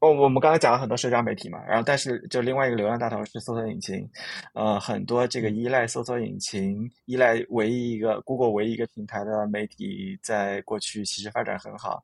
[0.00, 4.06] 我我们刚才讲了很多社交媒体嘛，然后但是就另外一个流量大头是搜索引擎，
[4.54, 12.02] 呃，很多这个依赖搜索引擎、依赖唯一一个 Google 唯一一个平台的媒体，在过去其实发展很好，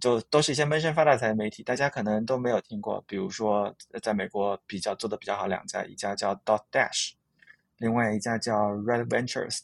[0.00, 3.04] 就都是一些闷声发大财的媒体，大家可能都没有听过。
[3.06, 7.12] 比如说，在美国比较做的比较好两家，一家叫 Dot Dash。
[7.78, 9.60] 另外一家叫 Red Ventures，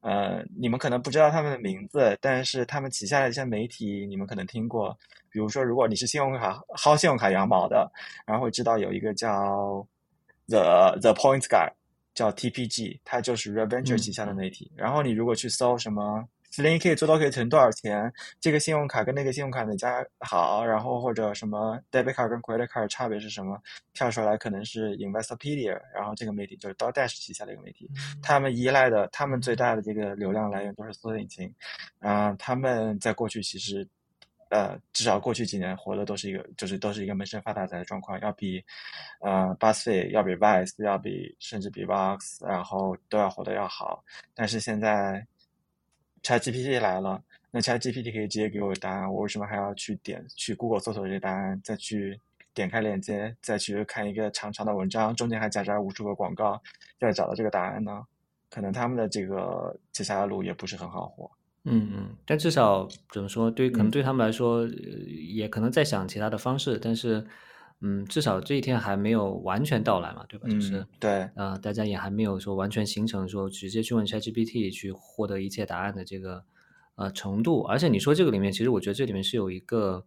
[0.00, 4.96] 呃，你们可能不知道他们的名字，但是他们旗下的一些媒体你们可能听过，
[5.30, 7.90] 比如说如果你是信用卡薅信用卡羊毛的，
[8.26, 9.86] 然后会知道有一个叫
[10.48, 11.70] The The Points Guy，
[12.14, 14.70] 叫 TPG，它就是 Red Ventures 旗下的媒体。
[14.76, 16.28] 然后你如果去搜什么。
[16.62, 18.10] F i n 可以做到可以存多少钱？
[18.40, 20.64] 这个信用卡跟那个信用卡哪家好？
[20.64, 23.60] 然后或者什么 debit card 跟 credit card 差别是什么？
[23.92, 27.90] 跳出来可能是 Investopedia，然后这个媒体就是 DoorDash 旗下的一个媒体，
[28.22, 31.54] 他们依赖的，他们最大的这个流量来源都是搜索引擎。
[31.98, 33.86] 啊，他们在过去其实，
[34.48, 38.64] 呃，至少过去几年活的都是一个，就是都是一个闷声发大财的状况，要比
[39.20, 44.02] 呃 BuzzFeed，要比 Vice，要比甚至比 Vox，然后都要活得要好。
[44.34, 45.26] 但是现在。
[46.26, 47.22] ChatGPT 来了，
[47.52, 52.18] 那 ChatGPT 可以直接给我答案，我为什么还要去点去 Google 搜索这些答案，再去
[52.52, 56.60] 点开链接，再去看一个长长的文章，中间还夹杂无数个广告，
[56.98, 58.04] 再找到这个答案呢？
[58.50, 61.30] 可能他们的这个接下来的路也不是很好活。
[61.62, 64.66] 嗯嗯，但至少怎么说，对可能对他们来说，
[65.30, 67.24] 也可能在想其他的方式，但是。
[67.80, 70.48] 嗯，至少这一天还没有完全到来嘛，对吧？
[70.48, 76.44] 就是对，呃，大家也还没有说完全形成说直接去问 ChatGPT 去获得一切答案的这个
[76.94, 77.62] 呃程度。
[77.62, 80.06] 而且你说这个里面，其实我觉得这里面是有一个，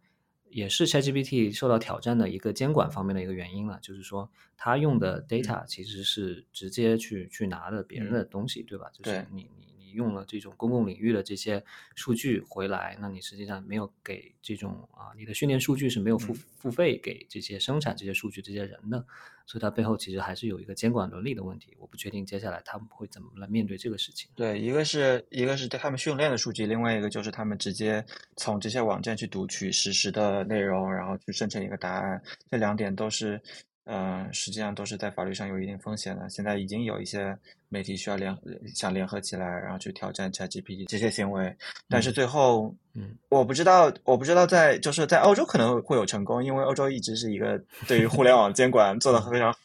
[0.50, 8.90] 也是 ChatGPT 受到挑战的一个监管方面的一个原因了，就是说它用的 data 其实是直接去去拿的别人的东西，对吧？
[8.92, 9.69] 就是你你。
[9.92, 11.64] 用了这种公共领域的这些
[11.96, 19.06] 数据回来，那你实际上没有给这种啊，你的训练数据是没有付付费给这些生产这些数据这些人的，
[19.46, 21.76] 所以它背后其实还是有一个监管伦理的问题。
[21.80, 24.30] 我不确定接下来他们会怎么来面对这个事情。
[24.36, 28.04] 对，一个是一个是对他们训练的数据，另外一个就是他们直接
[28.36, 33.42] 从这些网站去读取实时的内容，然后去生成一个答案，这两点都是。
[33.86, 36.30] 嗯，实际上都是在法律上有一定风险的。
[36.30, 37.36] 现在已经有一些
[37.70, 38.38] 媒体需要联
[38.76, 41.56] 想联合起来，然后去挑战 ChatGPT 这些行为。
[41.90, 49.56] 但是最后，嗯，我不知道，我不知道在就是在欧洲可能会有成功，因为欧洲一直是一个对于互联网监管做的非常，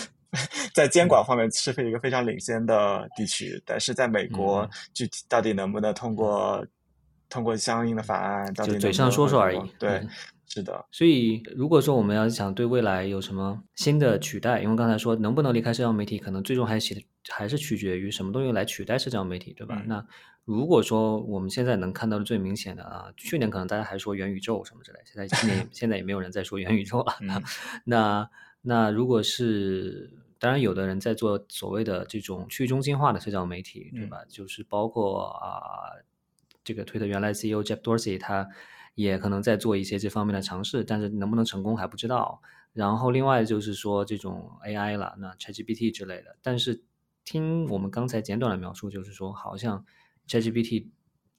[0.74, 3.62] 在监管方面是一个非常领先的地区。
[3.64, 6.66] 但是在美国，具体到底能不能通过
[7.30, 9.58] 通过相应的法案，到底嘴上说说而已。
[9.78, 10.06] 对。
[10.54, 19.82] 是的，所以如果说我们要想对未来有什么新的取代，因为刚才说能不能离开社交媒体，可能最终还是还是取决于什么东西来取代社交媒体，对吧？
[19.86, 20.06] 那
[20.44, 27.14] 如果说我们现在能看到的最明显的啊，去年可能大家还说元宇宙什么之类，现在今年 现在也没有人在说元宇宙了。
[27.84, 28.30] 那
[28.62, 34.18] 那如果是当然，有的人在做所谓的这种去中心化的社交媒体，对吧？
[34.28, 35.98] 就是包括啊，
[36.62, 38.48] 这个推特原来 CEO Jeff Dorsey 他。
[38.94, 42.40] 也可能在做一些这方面的尝试，但是能不能成功还不知道。
[42.72, 46.36] 然后另外就是说这种 AI 了，那 ChatGPT 之类的。
[46.42, 46.82] 但是
[47.24, 49.84] 听我们刚才简短的描述，就是说好像
[50.28, 50.88] ChatGPT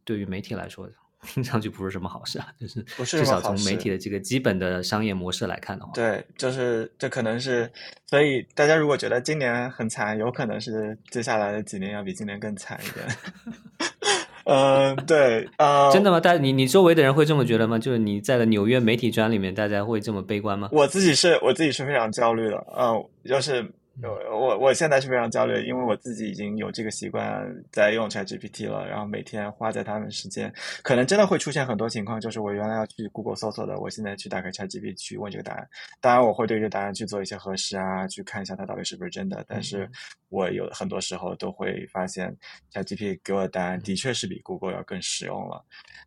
[0.03, 0.89] 对于媒体来说
[1.21, 7.71] 听上去不是什么好事啊，就是至少从媒体的这个基本的商业模式来看的话，对，就是这可能是。
[8.05, 13.07] 所以大家如果觉得今年很惨，有可能是接下来的几年要比今年更惨一点。
[14.45, 16.19] 嗯，对，啊，真的吗？
[16.19, 17.77] 大家，你你周围的人会这么觉得吗？
[17.77, 20.69] 就是你在的纽约媒体圈里面，大家会这么悲观吗？
[20.71, 23.69] 我自己是，我自己是非常焦虑的，嗯，就是。
[24.03, 30.53] 我我我现在是非常焦虑，因为我自己已经有这个习惯在用 ChatGPT 了，然后每天花在他们时间，
[30.83, 35.67] 可能真的会出现很多情况，就是我原来要去 Google 搜索的，我现在去打开 ChatGPT 去问这个答案。
[36.01, 39.45] 当然，我会对这个答案去做一些核实啊，去看一下它到底是不是真的。
[39.47, 39.89] 但是
[40.29, 42.35] 我有很多时候都会发现
[42.73, 45.63] ，ChatGPT 给我的答案的确是比 Google 要更实用了。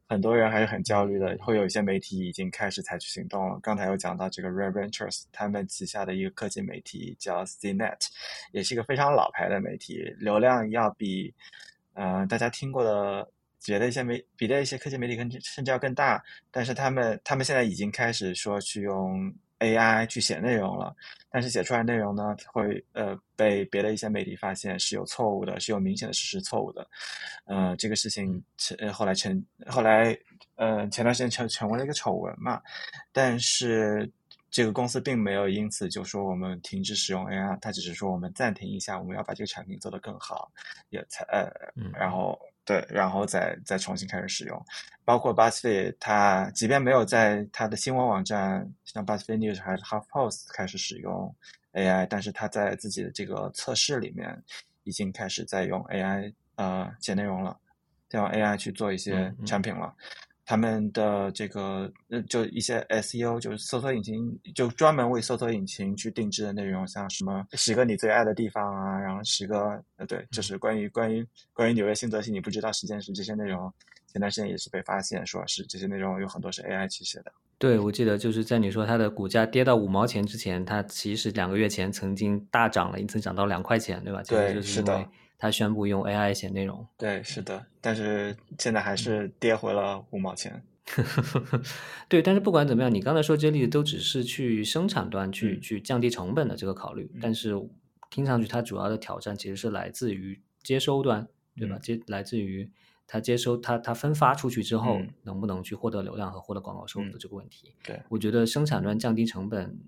[0.08, 3.60] 很多人还是很焦虑的，会有一些媒体已经开始采取行动了。
[3.62, 8.06] 刚才有讲到这个 Red Ventures，他们旗下的一个科技媒体叫 CNET，
[8.52, 11.34] 也是一个非常老牌的媒体，流量要比，
[11.92, 13.30] 呃，大家听过的
[13.60, 16.24] 觉得一些媒，比的一些科技媒体更甚至要更大。
[16.50, 19.32] 但是他们，他们现在已经开始说去用。
[19.60, 20.94] AI 去写内容了，
[21.30, 26.88] 但是写出来内容呢，会呃被别的一些媒体发现是有错误的，是有明显的事实错误的。
[27.46, 30.16] 呃，这个事情成后来成后来
[30.56, 32.60] 呃前段时间成成为了一个丑闻嘛。
[33.12, 34.10] 但是
[34.50, 40.50] 这个公司并没有因此就说我们停止使用 AI，它只是说我们暂停一下，我们要把这个产品做得更好，
[40.90, 41.50] 也才呃，
[41.92, 42.38] 然后
[42.68, 44.66] 对，然后再再重新开始使用。
[45.02, 51.34] 包括 BuzzFeed，它即便没有在它的新闻网站，像 BuzzFeed News 还是 HuffPost 开始使用
[51.72, 54.38] AI，但是它在自己的这个测试里面
[54.84, 57.58] 已经开始在用 AI 呃写内容了，
[58.06, 59.94] 在用 AI 去做一些产品了。
[60.48, 71.22] 他们的这个呃，就一些 SEO，就是搜索引擎，就专门为搜索引擎去定制的内容，像什么十个你最爱的地方啊，然后十个呃，对，就是关于关于
[71.52, 73.70] 关于纽约新泽西你不知道时间是这些内容，
[74.10, 77.32] 前段时间也是被发现说是这些内容有很多是 AI 去写的。
[77.58, 84.22] 对，我记得就是在你说它的股价跌到五毛钱之前，它其实两个月前曾经大涨了一次，涨到两块钱，对吧？
[84.26, 85.06] 对，是的。
[85.38, 90.62] 他宣布用 AI 写内容，对，是的，但是现在还是跌回了五毛钱。
[92.08, 97.54] 对，但是不管怎么样，你刚才说这些例子都只是去生产端去去降低成本的这个考虑，但是
[98.10, 101.78] 听上去它主要的挑战其实是来自于接收端，对吧？
[101.78, 102.68] 接来自于
[103.06, 107.74] 它接收它它分发出去之后能不能去获得流量和获得广告收入的这个问题。
[107.84, 109.78] 对，我觉得生产端降低成本。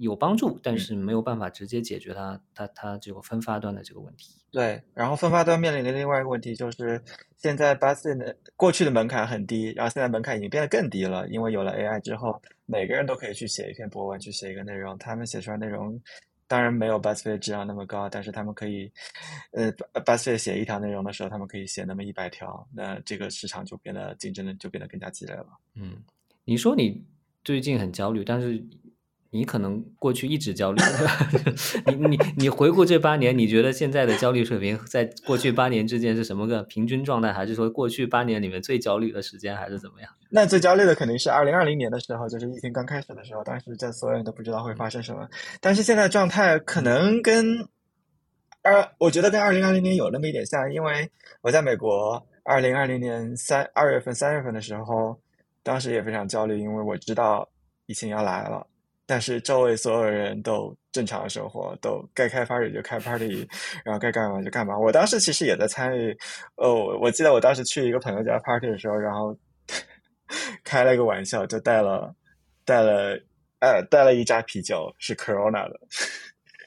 [0.00, 4.34] 有帮助，但是没有办法直接解决它它它这个分发端的这个问题。
[4.50, 7.00] 对，然后分发端面临的另外一个问题就是，
[7.36, 14.96] 现在 u z 的过去的门槛很低，然后现在门槛已经变得更低了，因为有了 AI 之后，每个人都可以去写一篇博文，去写一个内容。
[14.96, 16.00] 他们写出来内容
[16.48, 18.90] 当然没有 BuzzFeed 质量那么高，但是他们可以，
[19.52, 19.70] 呃
[20.02, 25.46] ，BuzzFeed 写一条内容的时候，他们可以写那么一百条，那这个市场就变得竞争的就变得更加激烈了。
[25.74, 26.02] 嗯，
[26.44, 27.04] 你说你
[27.44, 28.64] 最近很焦虑，但是。
[29.32, 30.82] 你可能过去一直焦虑，
[31.86, 40.10] 你你你回顾这八年，你觉得现在的焦虑水平在过去八年之间是什么个平均状态，还是说过去八年里面最焦虑的时间，还是怎么样？
[40.30, 45.28] 那最焦虑的肯定是二零二零年的时候，就是疫情刚开始的时候，当时在所有人都不知道会发生什么。
[45.60, 47.68] 但是现在状态可能跟
[48.62, 51.08] 二，我觉得跟二零二零年有那么一点像，因为
[51.40, 55.16] 我在美国，二零二零年三二月份、三月份的时候，
[55.62, 57.48] 当时也非常焦虑，因为我知道
[57.86, 58.66] 疫情要来了。
[59.10, 63.44] 但是周围所有人都正常生活，都该开 party 就开 party，
[63.84, 64.78] 然后该干嘛就干嘛。
[64.78, 66.16] 我当时其实也在参与，
[66.54, 69.36] 哦，我记得我当时去一个朋友家 party 的时候，然后
[70.62, 72.14] 开了一个玩笑，就带了
[72.64, 73.20] 带了
[73.58, 75.80] 呃带了一扎啤酒，是 Corona 的。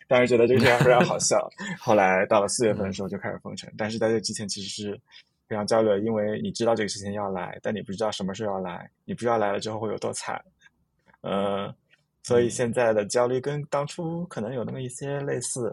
[0.09, 1.49] 当时觉得这个事情非常好笑。
[1.79, 4.99] 后来到了四月份的时候就开始封城，但是在这之前其实是
[5.47, 10.43] 非常焦虑，因为你知道这个事情要来，但你不知道什么时候要来，你不知道来了之后会有多惨，
[11.21, 11.73] 嗯。
[12.23, 15.71] 所以现在的焦虑跟当初可能有那么一些类似，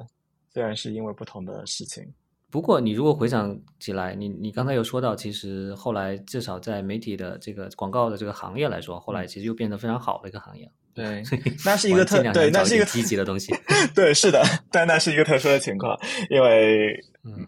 [0.52, 2.04] 虽然是因为不同的事情。
[2.50, 10.68] 不过你如果回想起来，你你刚才有说到，其实后来至少在媒体的这个广告的这个行业来说，后来其实又变得非常好的一个行业。
[10.92, 11.22] 对，
[11.64, 13.54] 那是一个特对，那是一个积极的东西。
[13.94, 15.96] 对，是的，但那是一个特殊的情况，
[16.28, 17.46] 因为嗯。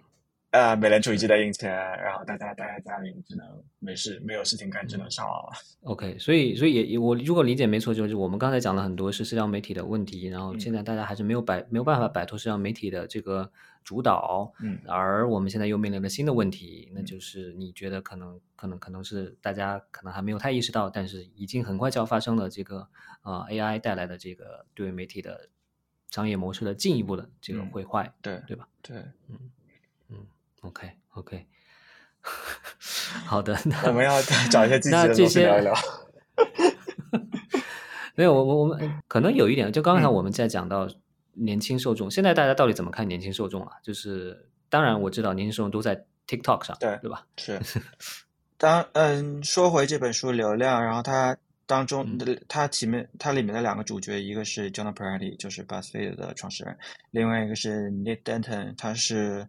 [0.52, 3.46] 呃，美联储一直在印钱，然后大家待在家里，只能
[3.78, 5.52] 没事，没有事情干，只能上网了。
[5.84, 13.50] OK，所以，所以也我如果理解没错，就是我们刚才讲了很多是社交媒体的问题，然后现在大家还是没有摆没有办法摆脱社交媒体的这个
[13.82, 22.86] 主导，嗯，而我们现在又面临了新的问题，那就是你觉得可能可能可能是大家可能还没有太意识到，但是已经很快就要发生了这个
[23.22, 25.48] 呃 AI 带来的这个对媒体的
[26.10, 28.68] 商业模式的进一步的这个毁坏，对对吧？
[28.82, 28.98] 对，
[29.30, 29.38] 嗯
[30.62, 30.68] 嗯。
[30.68, 31.46] OK，OK，
[33.26, 34.20] 好的， 那我们要
[34.50, 35.74] 找一些积极的东西聊一聊。
[38.14, 40.86] 没有，我我我们可能有一点，就刚才我们在讲到
[41.32, 43.72] 年轻受众，现在大家到底怎么看年轻受众啊？
[43.82, 47.26] 就是当然我知道年轻受众都在 TikTok 上，对对吧？
[47.36, 47.58] 是。
[48.58, 51.36] 当嗯，说回这本书流量，然后它
[51.72, 56.76] 当中的它前面它里面的两个主角，一个是 Jonah Peretti，就是 BuzzFeed 的创始人，
[57.10, 59.48] 另外一个是 Nick Denton，他是。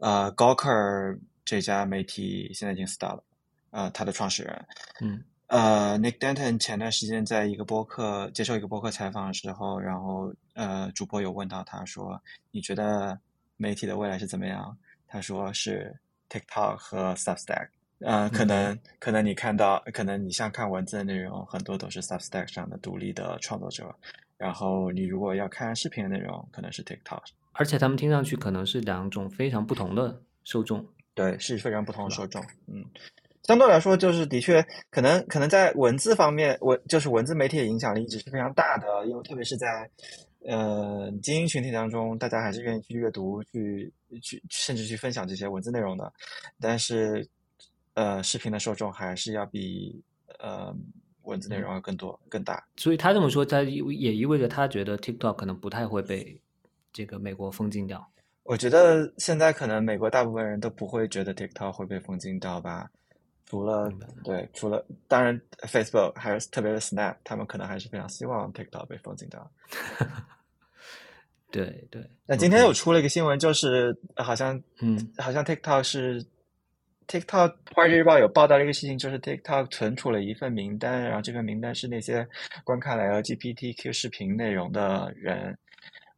[0.00, 3.24] 呃，Gawker 这家媒体现在已经死掉了。
[3.70, 4.66] 呃，他的创始人，
[5.00, 12.22] 嗯，呃，Nick Denton 前段时间在一个播客接受一个播客采访的时候，然后呃，主播有问到他说
[12.52, 13.18] ：“你觉得
[13.56, 14.76] 媒体的未来是怎么样？”
[15.08, 15.92] 他说是
[16.30, 17.68] TikTok 和 Substack。
[18.00, 23.94] 呃，可能可能你看到，可能你像看文字的内容，很多都是 Substack 上的独立的创作者。
[24.36, 27.22] 然后你如果要看视频的内容，可能是 TikTok。
[27.52, 32.40] 而且他们听上去可能是两种非常不同的受众，对，是非常不同的受众。
[32.68, 32.84] 嗯，
[33.42, 39.90] 相对来说，就是的确可能可能在文字方面，文就是文字媒体的影响力一直是非常大的，因为特别是在
[40.46, 43.92] 呃精英群体当中，大家还是愿意去阅读、去
[44.22, 46.12] 去甚至去分享这些文字内容的。
[46.60, 47.28] 但是
[47.98, 50.00] 呃，视频的受众还是要比
[50.38, 50.72] 呃
[51.22, 52.64] 文字内容要更多更大。
[52.76, 56.40] 所以他这么说，他也意味着他觉得 TikTok 可能不太会被
[56.92, 58.08] 这个美国封禁掉。
[58.44, 62.88] 我觉得现在可能美国大部分人都不会觉得 TikTok 会被封禁掉吧，
[63.46, 63.92] 除了
[64.22, 69.50] 对，除了当然 Facebook 还是特别是 Snap，他们可能还是非常希望 TikTok 被封禁掉。
[71.50, 72.08] 对 对。
[72.26, 76.24] 那今天又出了一个新闻，就是好像嗯，好像 TikTok 是
[77.08, 82.28] TikTok，《华尔街日报》有报道了一个事情，就是 TikTok 存储了一份名单，然后这份名单是那些
[82.62, 85.58] 观看了 LGBTQ 视频内容的人，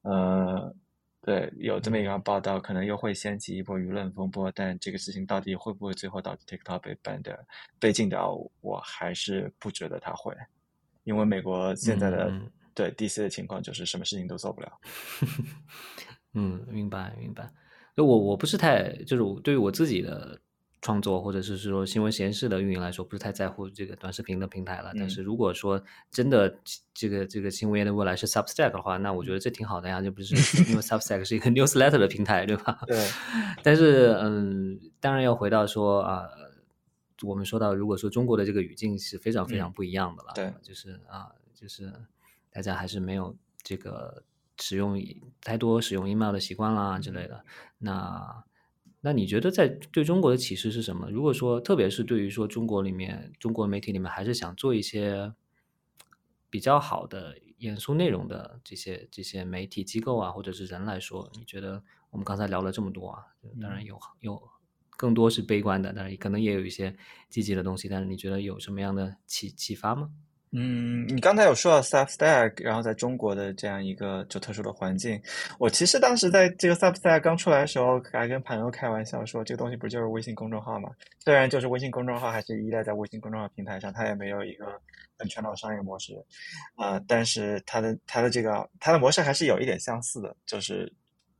[0.02, 0.74] 呃。
[1.22, 4.50] 对，有这么一个报道，可能又会掀起一波舆论风波。
[4.54, 7.38] 但这个事情到底会不会最后导致 TikTok 被 ban 掉、
[7.78, 10.34] 被禁掉，我还是不觉得它会，
[11.04, 12.32] 因为美国现在的
[12.74, 14.72] 对 DC 的情况就是什么事情都做不了。
[16.32, 17.46] 嗯，明白明白。
[17.96, 20.40] 我我不是太就是对于我自己的。
[20.82, 24.92] 创作或者是说新闻实验室的运营来说，不是太在乎这个短视频的平台了。
[24.98, 26.58] 但是如果说真的
[26.94, 30.34] 这个这个新闻业的未来是 Substack 的话，那我觉得这挺好的呀，就不是
[30.70, 32.82] 因为 Substack 是一个 newsletter 的平台，对吧？
[32.86, 32.96] 对。
[33.62, 36.22] 但是嗯，当然要回到说啊，
[37.22, 41.92] 我们说到如果说中国的这个语境是非常非常不一样的了，对，就是啊，就是
[42.50, 44.22] 大家还是没有这个
[44.58, 44.98] 使用
[45.42, 47.44] 太多使用 email 的习惯啦之类的，
[47.76, 48.44] 那。
[49.02, 51.10] 那你觉得在对中国的启示是什么？
[51.10, 55.32] 如果说，特别是对于说中国里面中国媒体里面还是想做一些
[56.50, 63.24] 比较好的严肃内容的这些这些媒体机构啊，或者是人来说，你觉得我们刚才聊了这么多啊，
[63.60, 64.42] 当然有有
[64.90, 66.94] 更多是悲观的，但是可能也有一些
[67.30, 70.10] 积极的东西，但是你觉得有什么样的启启发吗？
[70.52, 75.22] 嗯，你刚才有说到 Substack，然后在中国的这样一个就特殊的环境，
[75.60, 80.90] 我其实当时在这个 Substack 刚出来的时候，还跟朋友开玩笑说，这个东西不就是微信公众号吗？
[81.20, 84.66] 虽然就是微信公众号还是依赖在微信公众号平台上，它也没有一个
[85.16, 86.14] 很全的商业模式，
[86.74, 90.92] 啊，但是它的它的这个它的模式还是有一点相似的，就是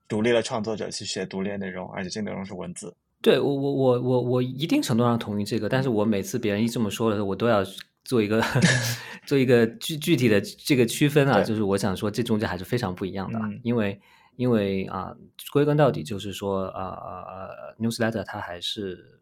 [0.06, 2.94] 独立的创作者去写独立的内容，而且这内容是文字。
[3.20, 7.64] 对我我我我我一定程度上同意这个，但是我每次别人一这么说的时候，我都要。
[8.04, 8.42] 做一个
[9.26, 14.00] 做一个具具体的这个区分啊，就是我想说，这中间还是非常不一样的，因为
[14.36, 15.14] 因为啊，
[15.52, 17.48] 归根到底就是说啊啊啊
[17.78, 19.19] ，newsletter 它还是。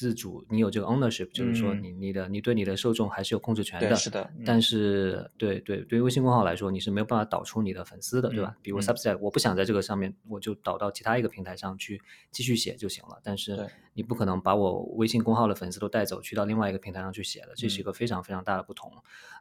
[0.00, 3.94] 自主，你有这个 ownership，就是说你你的你对你的受众还是有控制权的。
[3.94, 4.30] 是的。
[4.46, 8.56] 但是，对对，对于微信公号来说，你是没有办法导出你的粉丝的，对吧？
[8.62, 12.00] 比如 Substack，我不想在这个上面，我就导到其他一个平台上去
[12.30, 13.20] 继续写就行了。
[13.22, 18.90] 但是你不可能把我微信公号的粉丝都带走，去到另外一个平台上去写的，这是一个非常非常大的不同。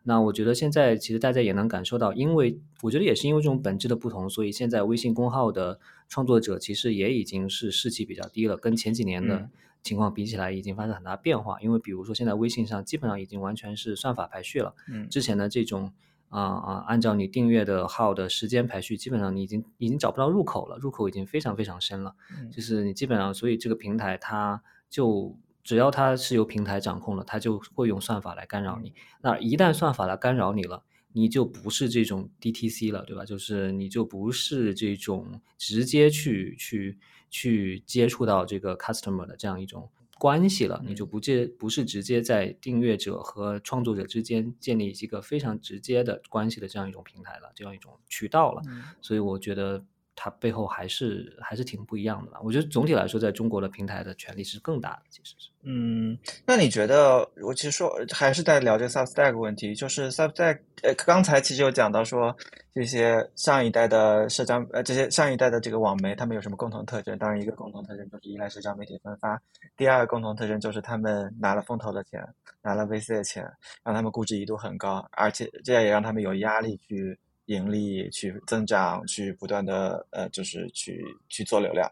[0.03, 5.79] 那我觉得现在其实大家也能感受到，因为我觉得也是因为这种本质的不同，所以现在微信公号的
[6.09, 9.49] 创作者其实也已经是士气比较低了，跟前几年的。
[9.81, 14.75] 情况比起来已经发生很大变化，因为比如说现在微信上基本上已经完全是算法排序了。
[14.89, 15.93] 嗯，之前的这种
[16.27, 22.13] 啊啊，按照你订阅的号的时间排序，基本上你已经已经找不到入口了，入口已经非常非常深了。
[22.37, 28.93] 嗯，就是你基本上，所以这个平台它就只要它是由平台掌控了，它就会用算法来干扰你。
[29.21, 30.83] 那一旦算法来干扰你了，
[31.13, 33.23] 你就不是这种 DTC 了，对吧？
[33.23, 36.99] 就是你就不是这种直接去去。
[37.29, 48.61] 去接触到这个 customer 的这样一种关系了，你就不接不是直接在订阅者和创作者之间建立一个非常直接的关系的这样一种平台了，这样一种渠道了。
[49.01, 49.85] 所以我觉得
[50.21, 52.39] 它背后还是还是挺不一样的吧。
[52.43, 55.49] 我觉得总体来说，在中国的平台的权力是更大的，其实是。
[55.61, 62.35] 嗯，那你觉得我其实说还是在聊这个 Substack 问题，就是 Substack，呃，刚才其实有讲到说
[62.73, 67.17] 这些上一代的社交，呃，这些上一代的这个网媒，他们有什么共同特征？
[67.17, 69.37] 当然，一个共同特征就是依赖社交媒体分发；
[69.77, 72.21] 第二个共同特征就是他们拿了风投的钱，
[72.61, 73.43] 拿了 VC 的钱，
[73.83, 77.17] 让他们估值一度很高，而且这样也让他们有压力去
[77.49, 81.91] 盈利、去增长、去不断的呃，就是去去做流量。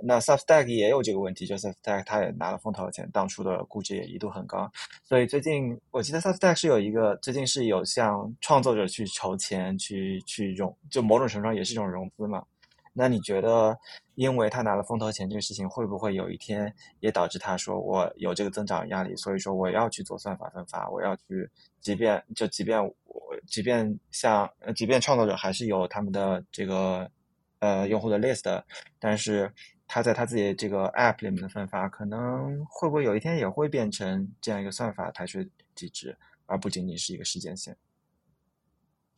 [0.00, 4.70] 那 Substack 也有这个问题，就 Substack 它也拿了风投的钱，当初的估值也一度很高，
[5.04, 12.44] 所以最近我记得 Substack 是有一个，最近是有向创作者去筹钱，去去融，就某种程度上也是一种融资嘛。
[12.92, 13.78] 那你觉得，
[14.16, 21.48] 因为他拿了风投钱这个事情，会不会有一天也导致他说我有这个增长压力，所以说我要去做算法分发，我要去，
[21.80, 27.10] 即便就即便我即便像，即便创作者还是有他们的这个
[27.58, 28.62] 呃用户的 list，
[28.98, 29.52] 但是。
[29.90, 37.74] 他在他自己这个 App 里面的分发，可能会不会有一天也会变成这样一个算法排序机制，而不仅仅是一个时间线，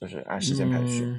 [0.01, 1.13] 就是按时间排序。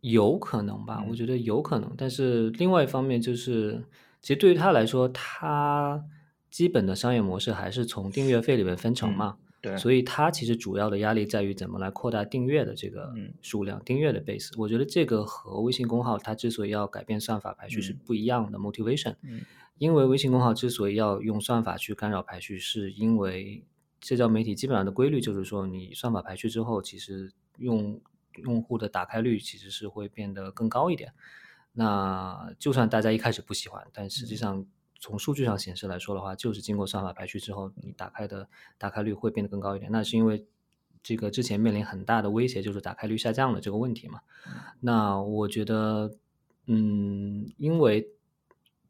[0.00, 1.94] 有可能吧，我觉得有可能。
[1.98, 3.84] 但是另外一方面就是，
[4.22, 6.02] 其实对于他来说，他
[6.50, 9.36] 基本的商业模式还是从订阅费里面分成嘛。
[9.64, 14.52] 对，所以它其实主要的压力在于怎么来扩大订阅的这个嗯数量，订阅的 base。
[14.58, 19.16] 我觉得这个和微信公号它之所以要改变算法排序是嗯不一样的 motivation。
[19.22, 19.40] 嗯
[19.78, 23.64] 因为微信公号之所以要用算法去干扰排序，是因为
[24.00, 28.00] 社交媒体基本上的规律就是说，你算法排序之后，其实用
[28.44, 31.12] 用户的打开率其实是会变得更高一点。
[31.72, 34.64] 那就算大家一开始不喜欢，但实际上
[35.04, 38.48] 从数据上显示来说的话，就是经过算法排序之后，你打开的
[38.78, 39.92] 打开率会变得更高一点。
[39.92, 40.46] 那是因为
[41.02, 44.20] 这个之前面临很大的威胁，就是打开率下降的这个问题嘛。
[44.80, 46.10] 那我觉得，
[46.64, 48.08] 嗯，因为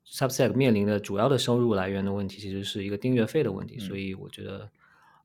[0.07, 4.71] Substack 面临的主要的收入来源的问题，其实是一个订阅费的问题，所以我觉得。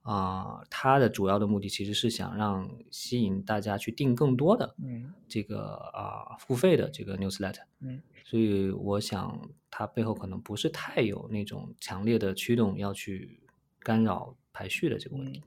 [0.01, 9.39] 啊、它的主要的目的其实是想让吸引大家去订更多的嗯这个啊、付费的这个 newsletter，嗯，所以我想
[9.69, 13.39] 它背后可能不是太有那种强烈的驱动要去
[13.81, 15.43] 干扰排序的这个问题。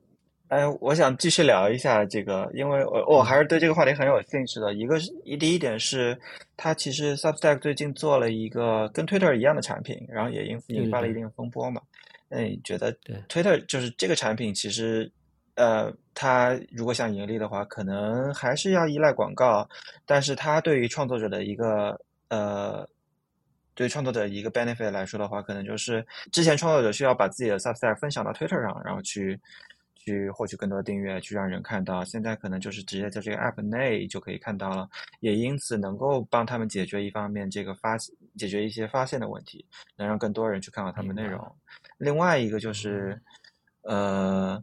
[0.48, 4.74] 哎，我想继续聊一下这个，因为我我还是对这个话题很有兴趣的。
[4.74, 6.20] 一个是一第一点是，
[6.58, 11.80] 它其实 Substack 最近做了一个跟 Twitter 一样的产品，然后也引引发了一定风波嘛。
[12.32, 15.12] 那你觉得对 Twitter 就是这个产品，其实
[15.54, 19.68] 呃，它如果想盈利的话，可能还是要依赖广告，
[20.06, 22.88] 但是它对于创作者的一个呃。
[23.74, 29.40] 对创作者一个 benefit 来说的话，可能就是之前创作者需要把自己的 Substack 分享到 Twitter 上，然后去
[30.04, 32.04] 去获取更多的订阅，去让人看到。
[32.04, 34.88] 现在可能就是直接在这个 app 内就可以看到了，
[35.20, 37.96] 也因此能够帮他们解决一方面这个发
[38.36, 39.64] 解决一些发现的问题，
[39.96, 41.40] 能让更多人去看到他们内容。
[41.98, 43.20] 另外一个就是，
[43.82, 44.62] 呃，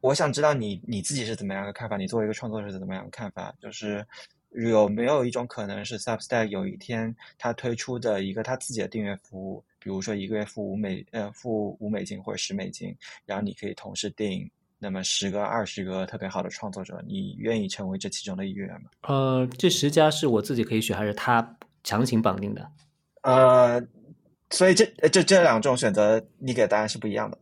[0.00, 1.96] 我想知道你你自己是怎么样的看法？
[1.96, 3.54] 你作为一个创作者是怎么样的看法？
[3.60, 4.04] 就是
[4.50, 18.90] 有没有一种可能是 Substack 有一天它推出的一个它自己的订阅服务，比如说一个月付五美呃付五美金或者十美金，然后你可以同时订那么十个二十个特别好的创作者，你愿意成为这其中的一员吗？
[19.02, 22.68] 呃，这十家是我自己可以选，还是他强行绑定的？
[23.22, 23.82] 呃，
[24.50, 27.38] 所以这这这两种选择，你给的答案是不一样的，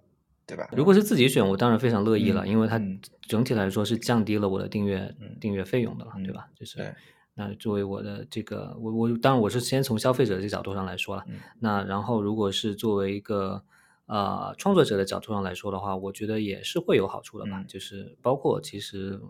[0.46, 0.68] 对吧？
[0.72, 6.48] 如果是自己选，我当然非常乐意了，嗯因为它嗯整体来说是降低了我的订阅、嗯订阅费用的了，嗯对吧？
[6.58, 6.94] 就是对
[7.34, 13.60] 那作为我的这个，我我当然我是先从消费者这角度上来说了，嗯那然后如果是作为一个
[14.06, 19.20] 呃创作者的角度上来说的话，我觉得也是会有好处的吧，嗯就是包括其实。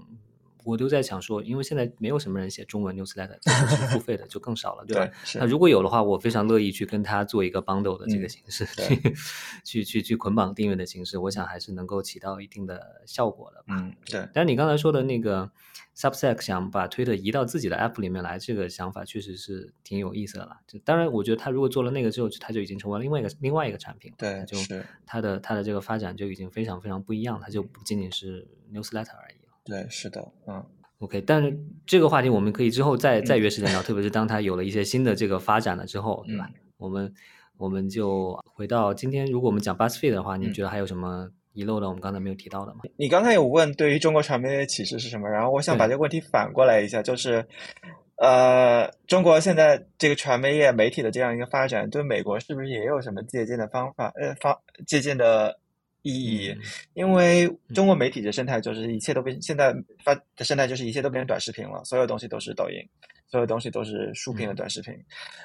[0.65, 5.11] 我都在想说，因为现在没有什么人写中文 newsletter，就是付费的就更少了，对吧？
[5.35, 9.15] 那如果有的话，我非常乐意去跟他做一个 bundle 的这个嗯形式，对去
[9.63, 13.77] 去去去捆绑订阅的形式，我想还是能够起到一定的效果的吧。
[13.79, 15.51] 嗯，对，但是你刚才说的那个
[15.97, 20.61] Substack 想把推特移到自己的 app 里面来，这个想法确实是挺有意思的啦。
[20.67, 29.44] 就当然，我觉得他如果做了那个之后，他就已经成为了另外一个另外一个产品了，对它就是它的他的这个发展就已经非常非常不一样，他就不仅仅是 newsletter 而已了。
[29.65, 30.65] 对，是的，嗯
[31.01, 36.49] OK，但是这个话题我们可以之后再再约时间聊，特别是当它有了一些新的这个发展了之后，对吧？
[36.79, 37.13] 我们
[37.59, 41.89] 我们就回到今天，如果我们讲 BuzzFeed 的话，你觉得还有什么遗漏的？
[41.89, 42.81] 我们刚才没有提到的吗？
[42.97, 47.47] 你刚才有问对于中国传媒的启示是什么，然后我想把这个问题反过来一下，就是，
[48.17, 54.13] 呃，中国现在这个传媒业媒体的这样一个发展，对美国是不是也有什么借鉴的方法？
[54.15, 55.59] 呃，方借鉴的
[56.05, 56.57] 意义？
[56.93, 59.75] 因为中国媒体的生态就是一切都变，现在
[60.05, 62.79] 发的生态就是一切都变成短视频了，所有东西都是抖音。
[63.27, 64.95] 所有东西都是竖屏的短视频，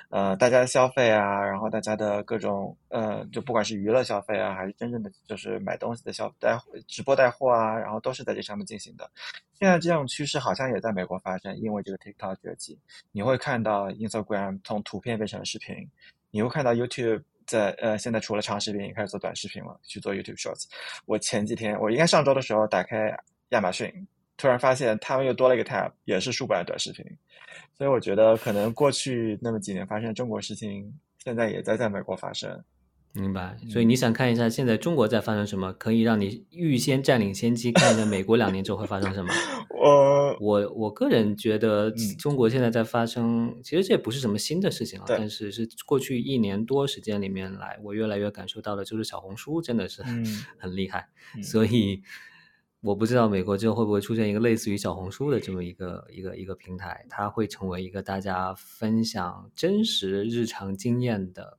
[0.09, 6.55] 呃，大家的消费啊，然后大家的各种呃，就不管是娱乐消费啊，还是真正的就是买东西的消带
[6.87, 9.09] 直播带货啊，然后都是在这上面进行的。
[9.57, 12.77] 现在这种趋势好像也在美国发生，因为这个 TikTok 崛起，
[13.11, 15.75] 你会看到 Instagram 从图片变成了视频，
[16.29, 20.65] 你会看到 YouTube 在呃现在除了长视频，也开始做短视频了，去做 YouTube Shorts。
[21.07, 23.11] 我前几天，我应该上周的时候打开
[23.49, 23.91] 亚马逊，
[24.37, 27.03] 突然发现他们又多了一个 tab，也是竖版短视频。
[27.75, 30.93] 所以我觉得，可能过去那么几年发生中国事情，
[31.23, 32.63] 现在也在在美国发生。
[33.19, 33.57] 明白。
[33.69, 39.33] 所以你想看一下现在中国在发生什么，可以让你预先占领先机，看一下美国两年之后会发生什么。
[39.79, 50.25] 我我我个人觉得嗯中国现在在发生，其实这也不是什么新的事情了，但是是过去一年多时间里面来，我越来越感受到的就是小红书真的是嗯
[50.57, 52.01] 很厉害，嗯 所以。
[52.81, 61.57] 我不知道美国之后会不会出现一个类似于小红书的这么一个一个一个平台，它会成为一个大家分享真实日常经验的呃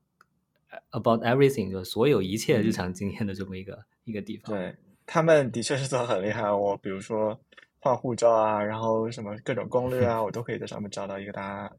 [0.90, 4.54] about everything，就所有一切日常经验的这么一个、一个地方。
[4.54, 4.76] 嗯对
[5.12, 6.48] 他们的确是做的很厉害。
[6.52, 7.36] 我比如说
[7.80, 11.72] 换护照啊，然后什么各种攻略啊， 我都可以在上面找到一个答案。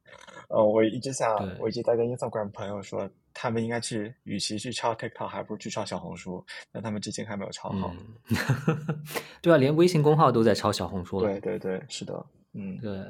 [0.49, 6.45] 呃，我一直想，我一直在跟 Instagram 朋友说，他们应该去，与其去抄 TikTok，还不如去抄小红书。
[6.73, 7.95] 但他们至今还没有抄好。
[8.27, 8.35] 嗯，
[9.41, 11.29] 对啊，连微信公号都在抄小红书了。
[11.29, 13.01] 对对对，是的，嗯，对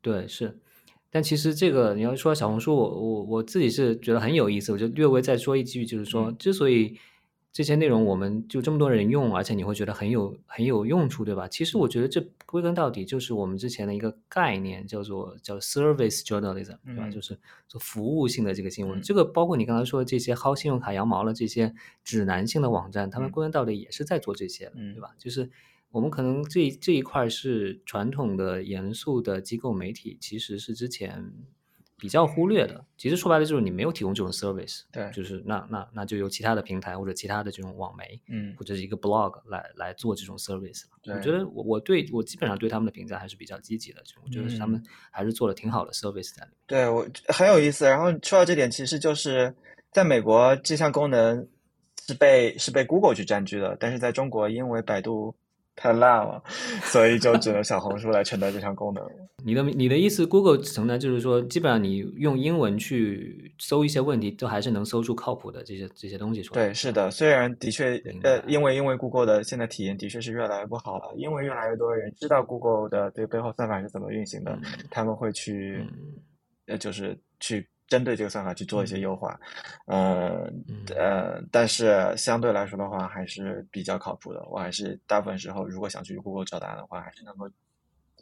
[0.00, 0.56] 对是。
[1.16, 4.70] 但其实这个你要说小红书，我我我自己是觉得很有意思。
[4.72, 6.98] 我就略微再说一句，就是说，之所以。
[7.56, 11.48] 这些内容我们就这么多人用，而且你会觉得很有很有用处，对吧？
[11.48, 17.08] 其实我觉得这归根到底就是我们之前的一个概念，叫做叫 service journalism，对吧？
[17.08, 19.00] 就是做服务性的这个新闻。
[19.00, 21.74] 这个包括你刚才说的这些薅信用卡羊毛的这些
[22.04, 25.14] 指南性的网站，他们归根到底也是在做这些，对吧？
[25.16, 25.50] 就是
[25.96, 31.32] 我们可能这这一块是传统的严肃的机构媒体，其实是之前。
[31.98, 40.82] 比较忽略的，其实说白了就是你没有提供这种 service，对，就是那那那就由其他的平台或者其他的这种网媒，嗯，或者是一个 blog 来来做这种 service。
[41.06, 46.58] 我觉得我我对我基本上对他们的评价还是比较积极的，就我觉得他们还是做了挺好的 service 在里面。
[46.66, 47.86] 对我很有意思。
[47.86, 49.54] 然后说到这点，其实就是
[49.90, 51.48] 在美国这项功能
[52.06, 55.34] 是被是被 Google 去占据的，但是在中国因为百度。
[55.76, 56.42] 太烂了，
[56.84, 59.06] 所以就只能小红书来承担这项功能。
[59.44, 66.64] 你的你的意思，Google 承担就是说，基本上你用英文去搜一些问题，都还是能搜出靠谱的这些这些东西出来。
[66.64, 74.58] 对，是的，虽然的确，呃，因为因为 Google 的现在体验的确是越来越不好了，因为越来越多人知道 Google 的这个背后算法是怎么运行的，
[74.90, 75.86] 他们会去，
[76.66, 77.68] 呃，就是去。
[77.88, 79.38] 针对这个算法去做一些优化，
[79.86, 80.50] 呃
[80.96, 84.44] 呃，但是相对来说的话还是比较靠谱的。
[84.48, 87.48] 我还是大部分时候，如果想去 Google 找答案的话，还是能够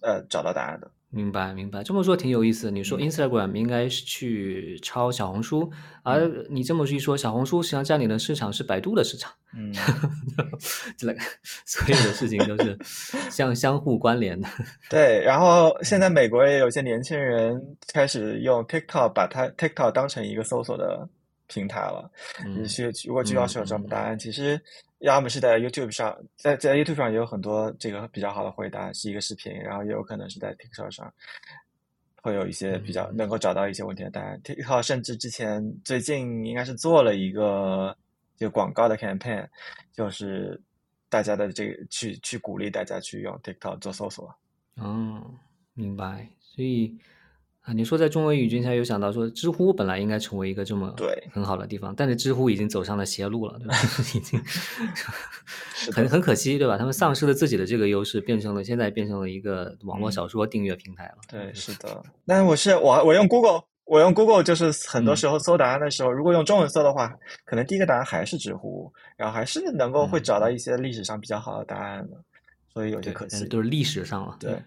[0.05, 0.91] 呃找到答案的。
[1.11, 1.81] 明白，明白。
[1.85, 2.73] 这么说挺有意思。
[2.73, 5.71] 你说 Instagram 应该是去抄小红书，
[6.03, 9.31] 而你这么一说，小红书实际上占领的市场是百度的市场。
[9.57, 9.73] 嗯，
[10.99, 11.17] 这个
[11.65, 12.77] 所有的事情都是
[13.31, 14.49] 相相互关联的。
[14.91, 17.63] 对，然后现在美国也有些年轻人
[17.93, 21.09] 开始用 TikTok 把它 TikTok 当成一个搜索的
[21.47, 22.11] 平台了。
[22.47, 24.61] 你去如果去要求找答案，其实。
[25.01, 31.13] 要么是在 YouTube 上，在在 YouTube 上也有很多这个比较好的回答，是一个视频，然后也有可能是在 TikTok 上，
[32.23, 34.41] 会有一些比较能够找到一些问题的答案。
[34.43, 37.95] TikTok 甚至之前最近应该是做了一个
[38.39, 39.47] 就广告的 campaign，
[39.93, 40.59] 就是
[41.11, 44.35] 大家的这个去去鼓励大家去用 TikTok 做搜索。
[44.77, 45.23] 哦，
[45.75, 46.97] 明白，所以。
[47.65, 53.75] 啊，你说在中文语境下有想到说，知乎本来应该成为一个这么对很好的地方，但是知乎已经走上了邪路了，对吧？
[54.15, 54.39] 已经
[55.91, 56.77] 很很可惜，对吧？
[56.77, 61.17] 他们丧失了自己的这个优势，变成了现在变成了一个网络小说订阅平台了。
[61.27, 62.03] 对，是的。
[62.27, 67.11] 那我是我我用 Google，我用 Google 就是很多时候搜答案的时候，如果用中文搜的话，
[67.47, 72.17] 可能第一个答案还是知乎，然后还是能够会找到一些历史上比较好的答案的，
[72.69, 74.37] 所以有些可惜，都是历史上了。
[74.39, 74.55] 对。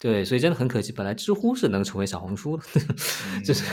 [0.00, 0.92] 对，所以真的很可惜。
[0.92, 2.62] 本来知乎是能成为小红书的，
[3.44, 3.64] 就是，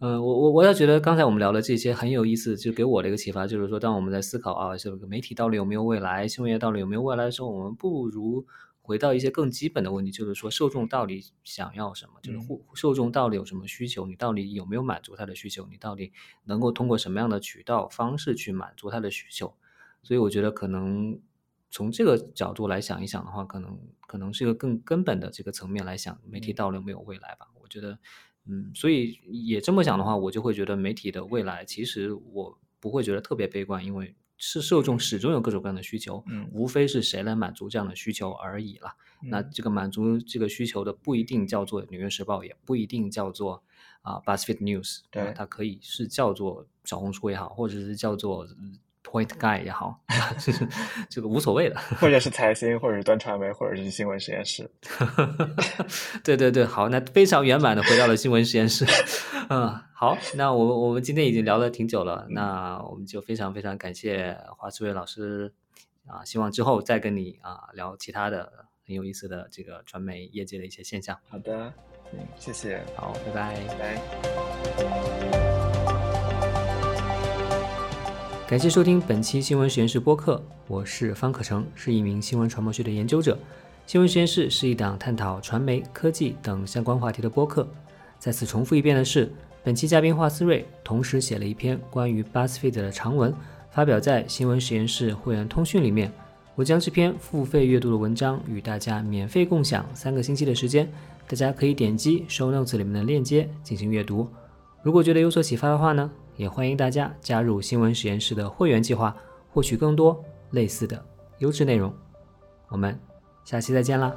[0.00, 8.46] 嗯， 我我我倒觉得刚才我们聊的这些很有意思，就给我的一个启发，就是说，当我们在思考啊，这个媒体到底有没有未来，新闻业到底有没有未来的时候，我们不如
[8.82, 12.20] 回到一些更基本的问题，就是说，受众到底想要什么？
[12.22, 14.06] 就是户受众到底有什么需求？
[14.06, 15.66] 你到底有没有满足他的需求？
[15.70, 16.12] 你到底
[16.44, 19.54] 能够通过什么样的渠道方式去满足他的需求？
[20.02, 21.18] 所以我觉得可能。
[21.70, 27.46] 从这个角度来想一想的话，可能可能是一个更根本的这个层面来想，媒体到底有没有未来吧？
[27.60, 27.98] 我觉得，
[28.46, 38.94] 嗯，所以也这么想的话，我就会觉得媒体的未来其实我不会觉得特别悲观，因为是受众始终有各种各样的需求，嗯，无非是谁来满足这样的需求而已了。
[39.20, 43.62] 那这个满足这个需求的不一定叫做《纽约时报》，也不一定叫做
[44.00, 48.48] 啊《BuzzFeed News》，对，它可以是叫做小红书也好，或者是叫做。
[49.04, 49.98] Point Guy 也好，
[50.38, 50.68] 就是
[51.08, 54.70] 这个无所谓的，或者是财新，或者是端传媒，或者是新闻实验室。
[56.22, 58.84] 对对对，好，那非常圆满的回到了新闻实验室。
[59.48, 65.54] 嗯，好，那我们我们今天已经聊了挺久了，那我们就非常非常感谢华志伟老师
[66.06, 68.52] 啊，希望之后再跟你啊聊其他的
[68.86, 71.18] 很有意思的这个传媒业界的一些现象。
[71.28, 71.72] 好的，
[72.12, 73.96] 嗯，谢谢，好，拜拜，拜
[74.76, 75.67] 拜。
[78.48, 83.38] 感谢收听本期新闻实验室播客，我是方可成，是一名新闻传播学的研究者。
[83.86, 87.68] 新闻实验室是一档探讨传媒、科技等相关话题的播客。
[88.18, 89.30] 再次重复一遍的是，
[89.62, 93.34] 本期嘉宾华思睿同时写了一篇关于 BuzzFeed 的长文，
[93.70, 96.10] 发表在新闻实验室会员通讯里面。
[96.54, 100.90] 我将这篇付费阅读的文章与大家免费共享三个星期的时间，
[101.28, 104.26] 大家可以点击 Show Notes 里面的链接进行阅读。
[104.82, 106.10] 如果觉得有所启发的话呢？
[106.38, 109.14] 也欢迎大家加入新闻实验室的会员计划，
[109.52, 111.04] 获取更多类似的
[111.38, 111.92] 优质内容。
[112.68, 112.98] 我们
[113.44, 114.16] 下期再见啦！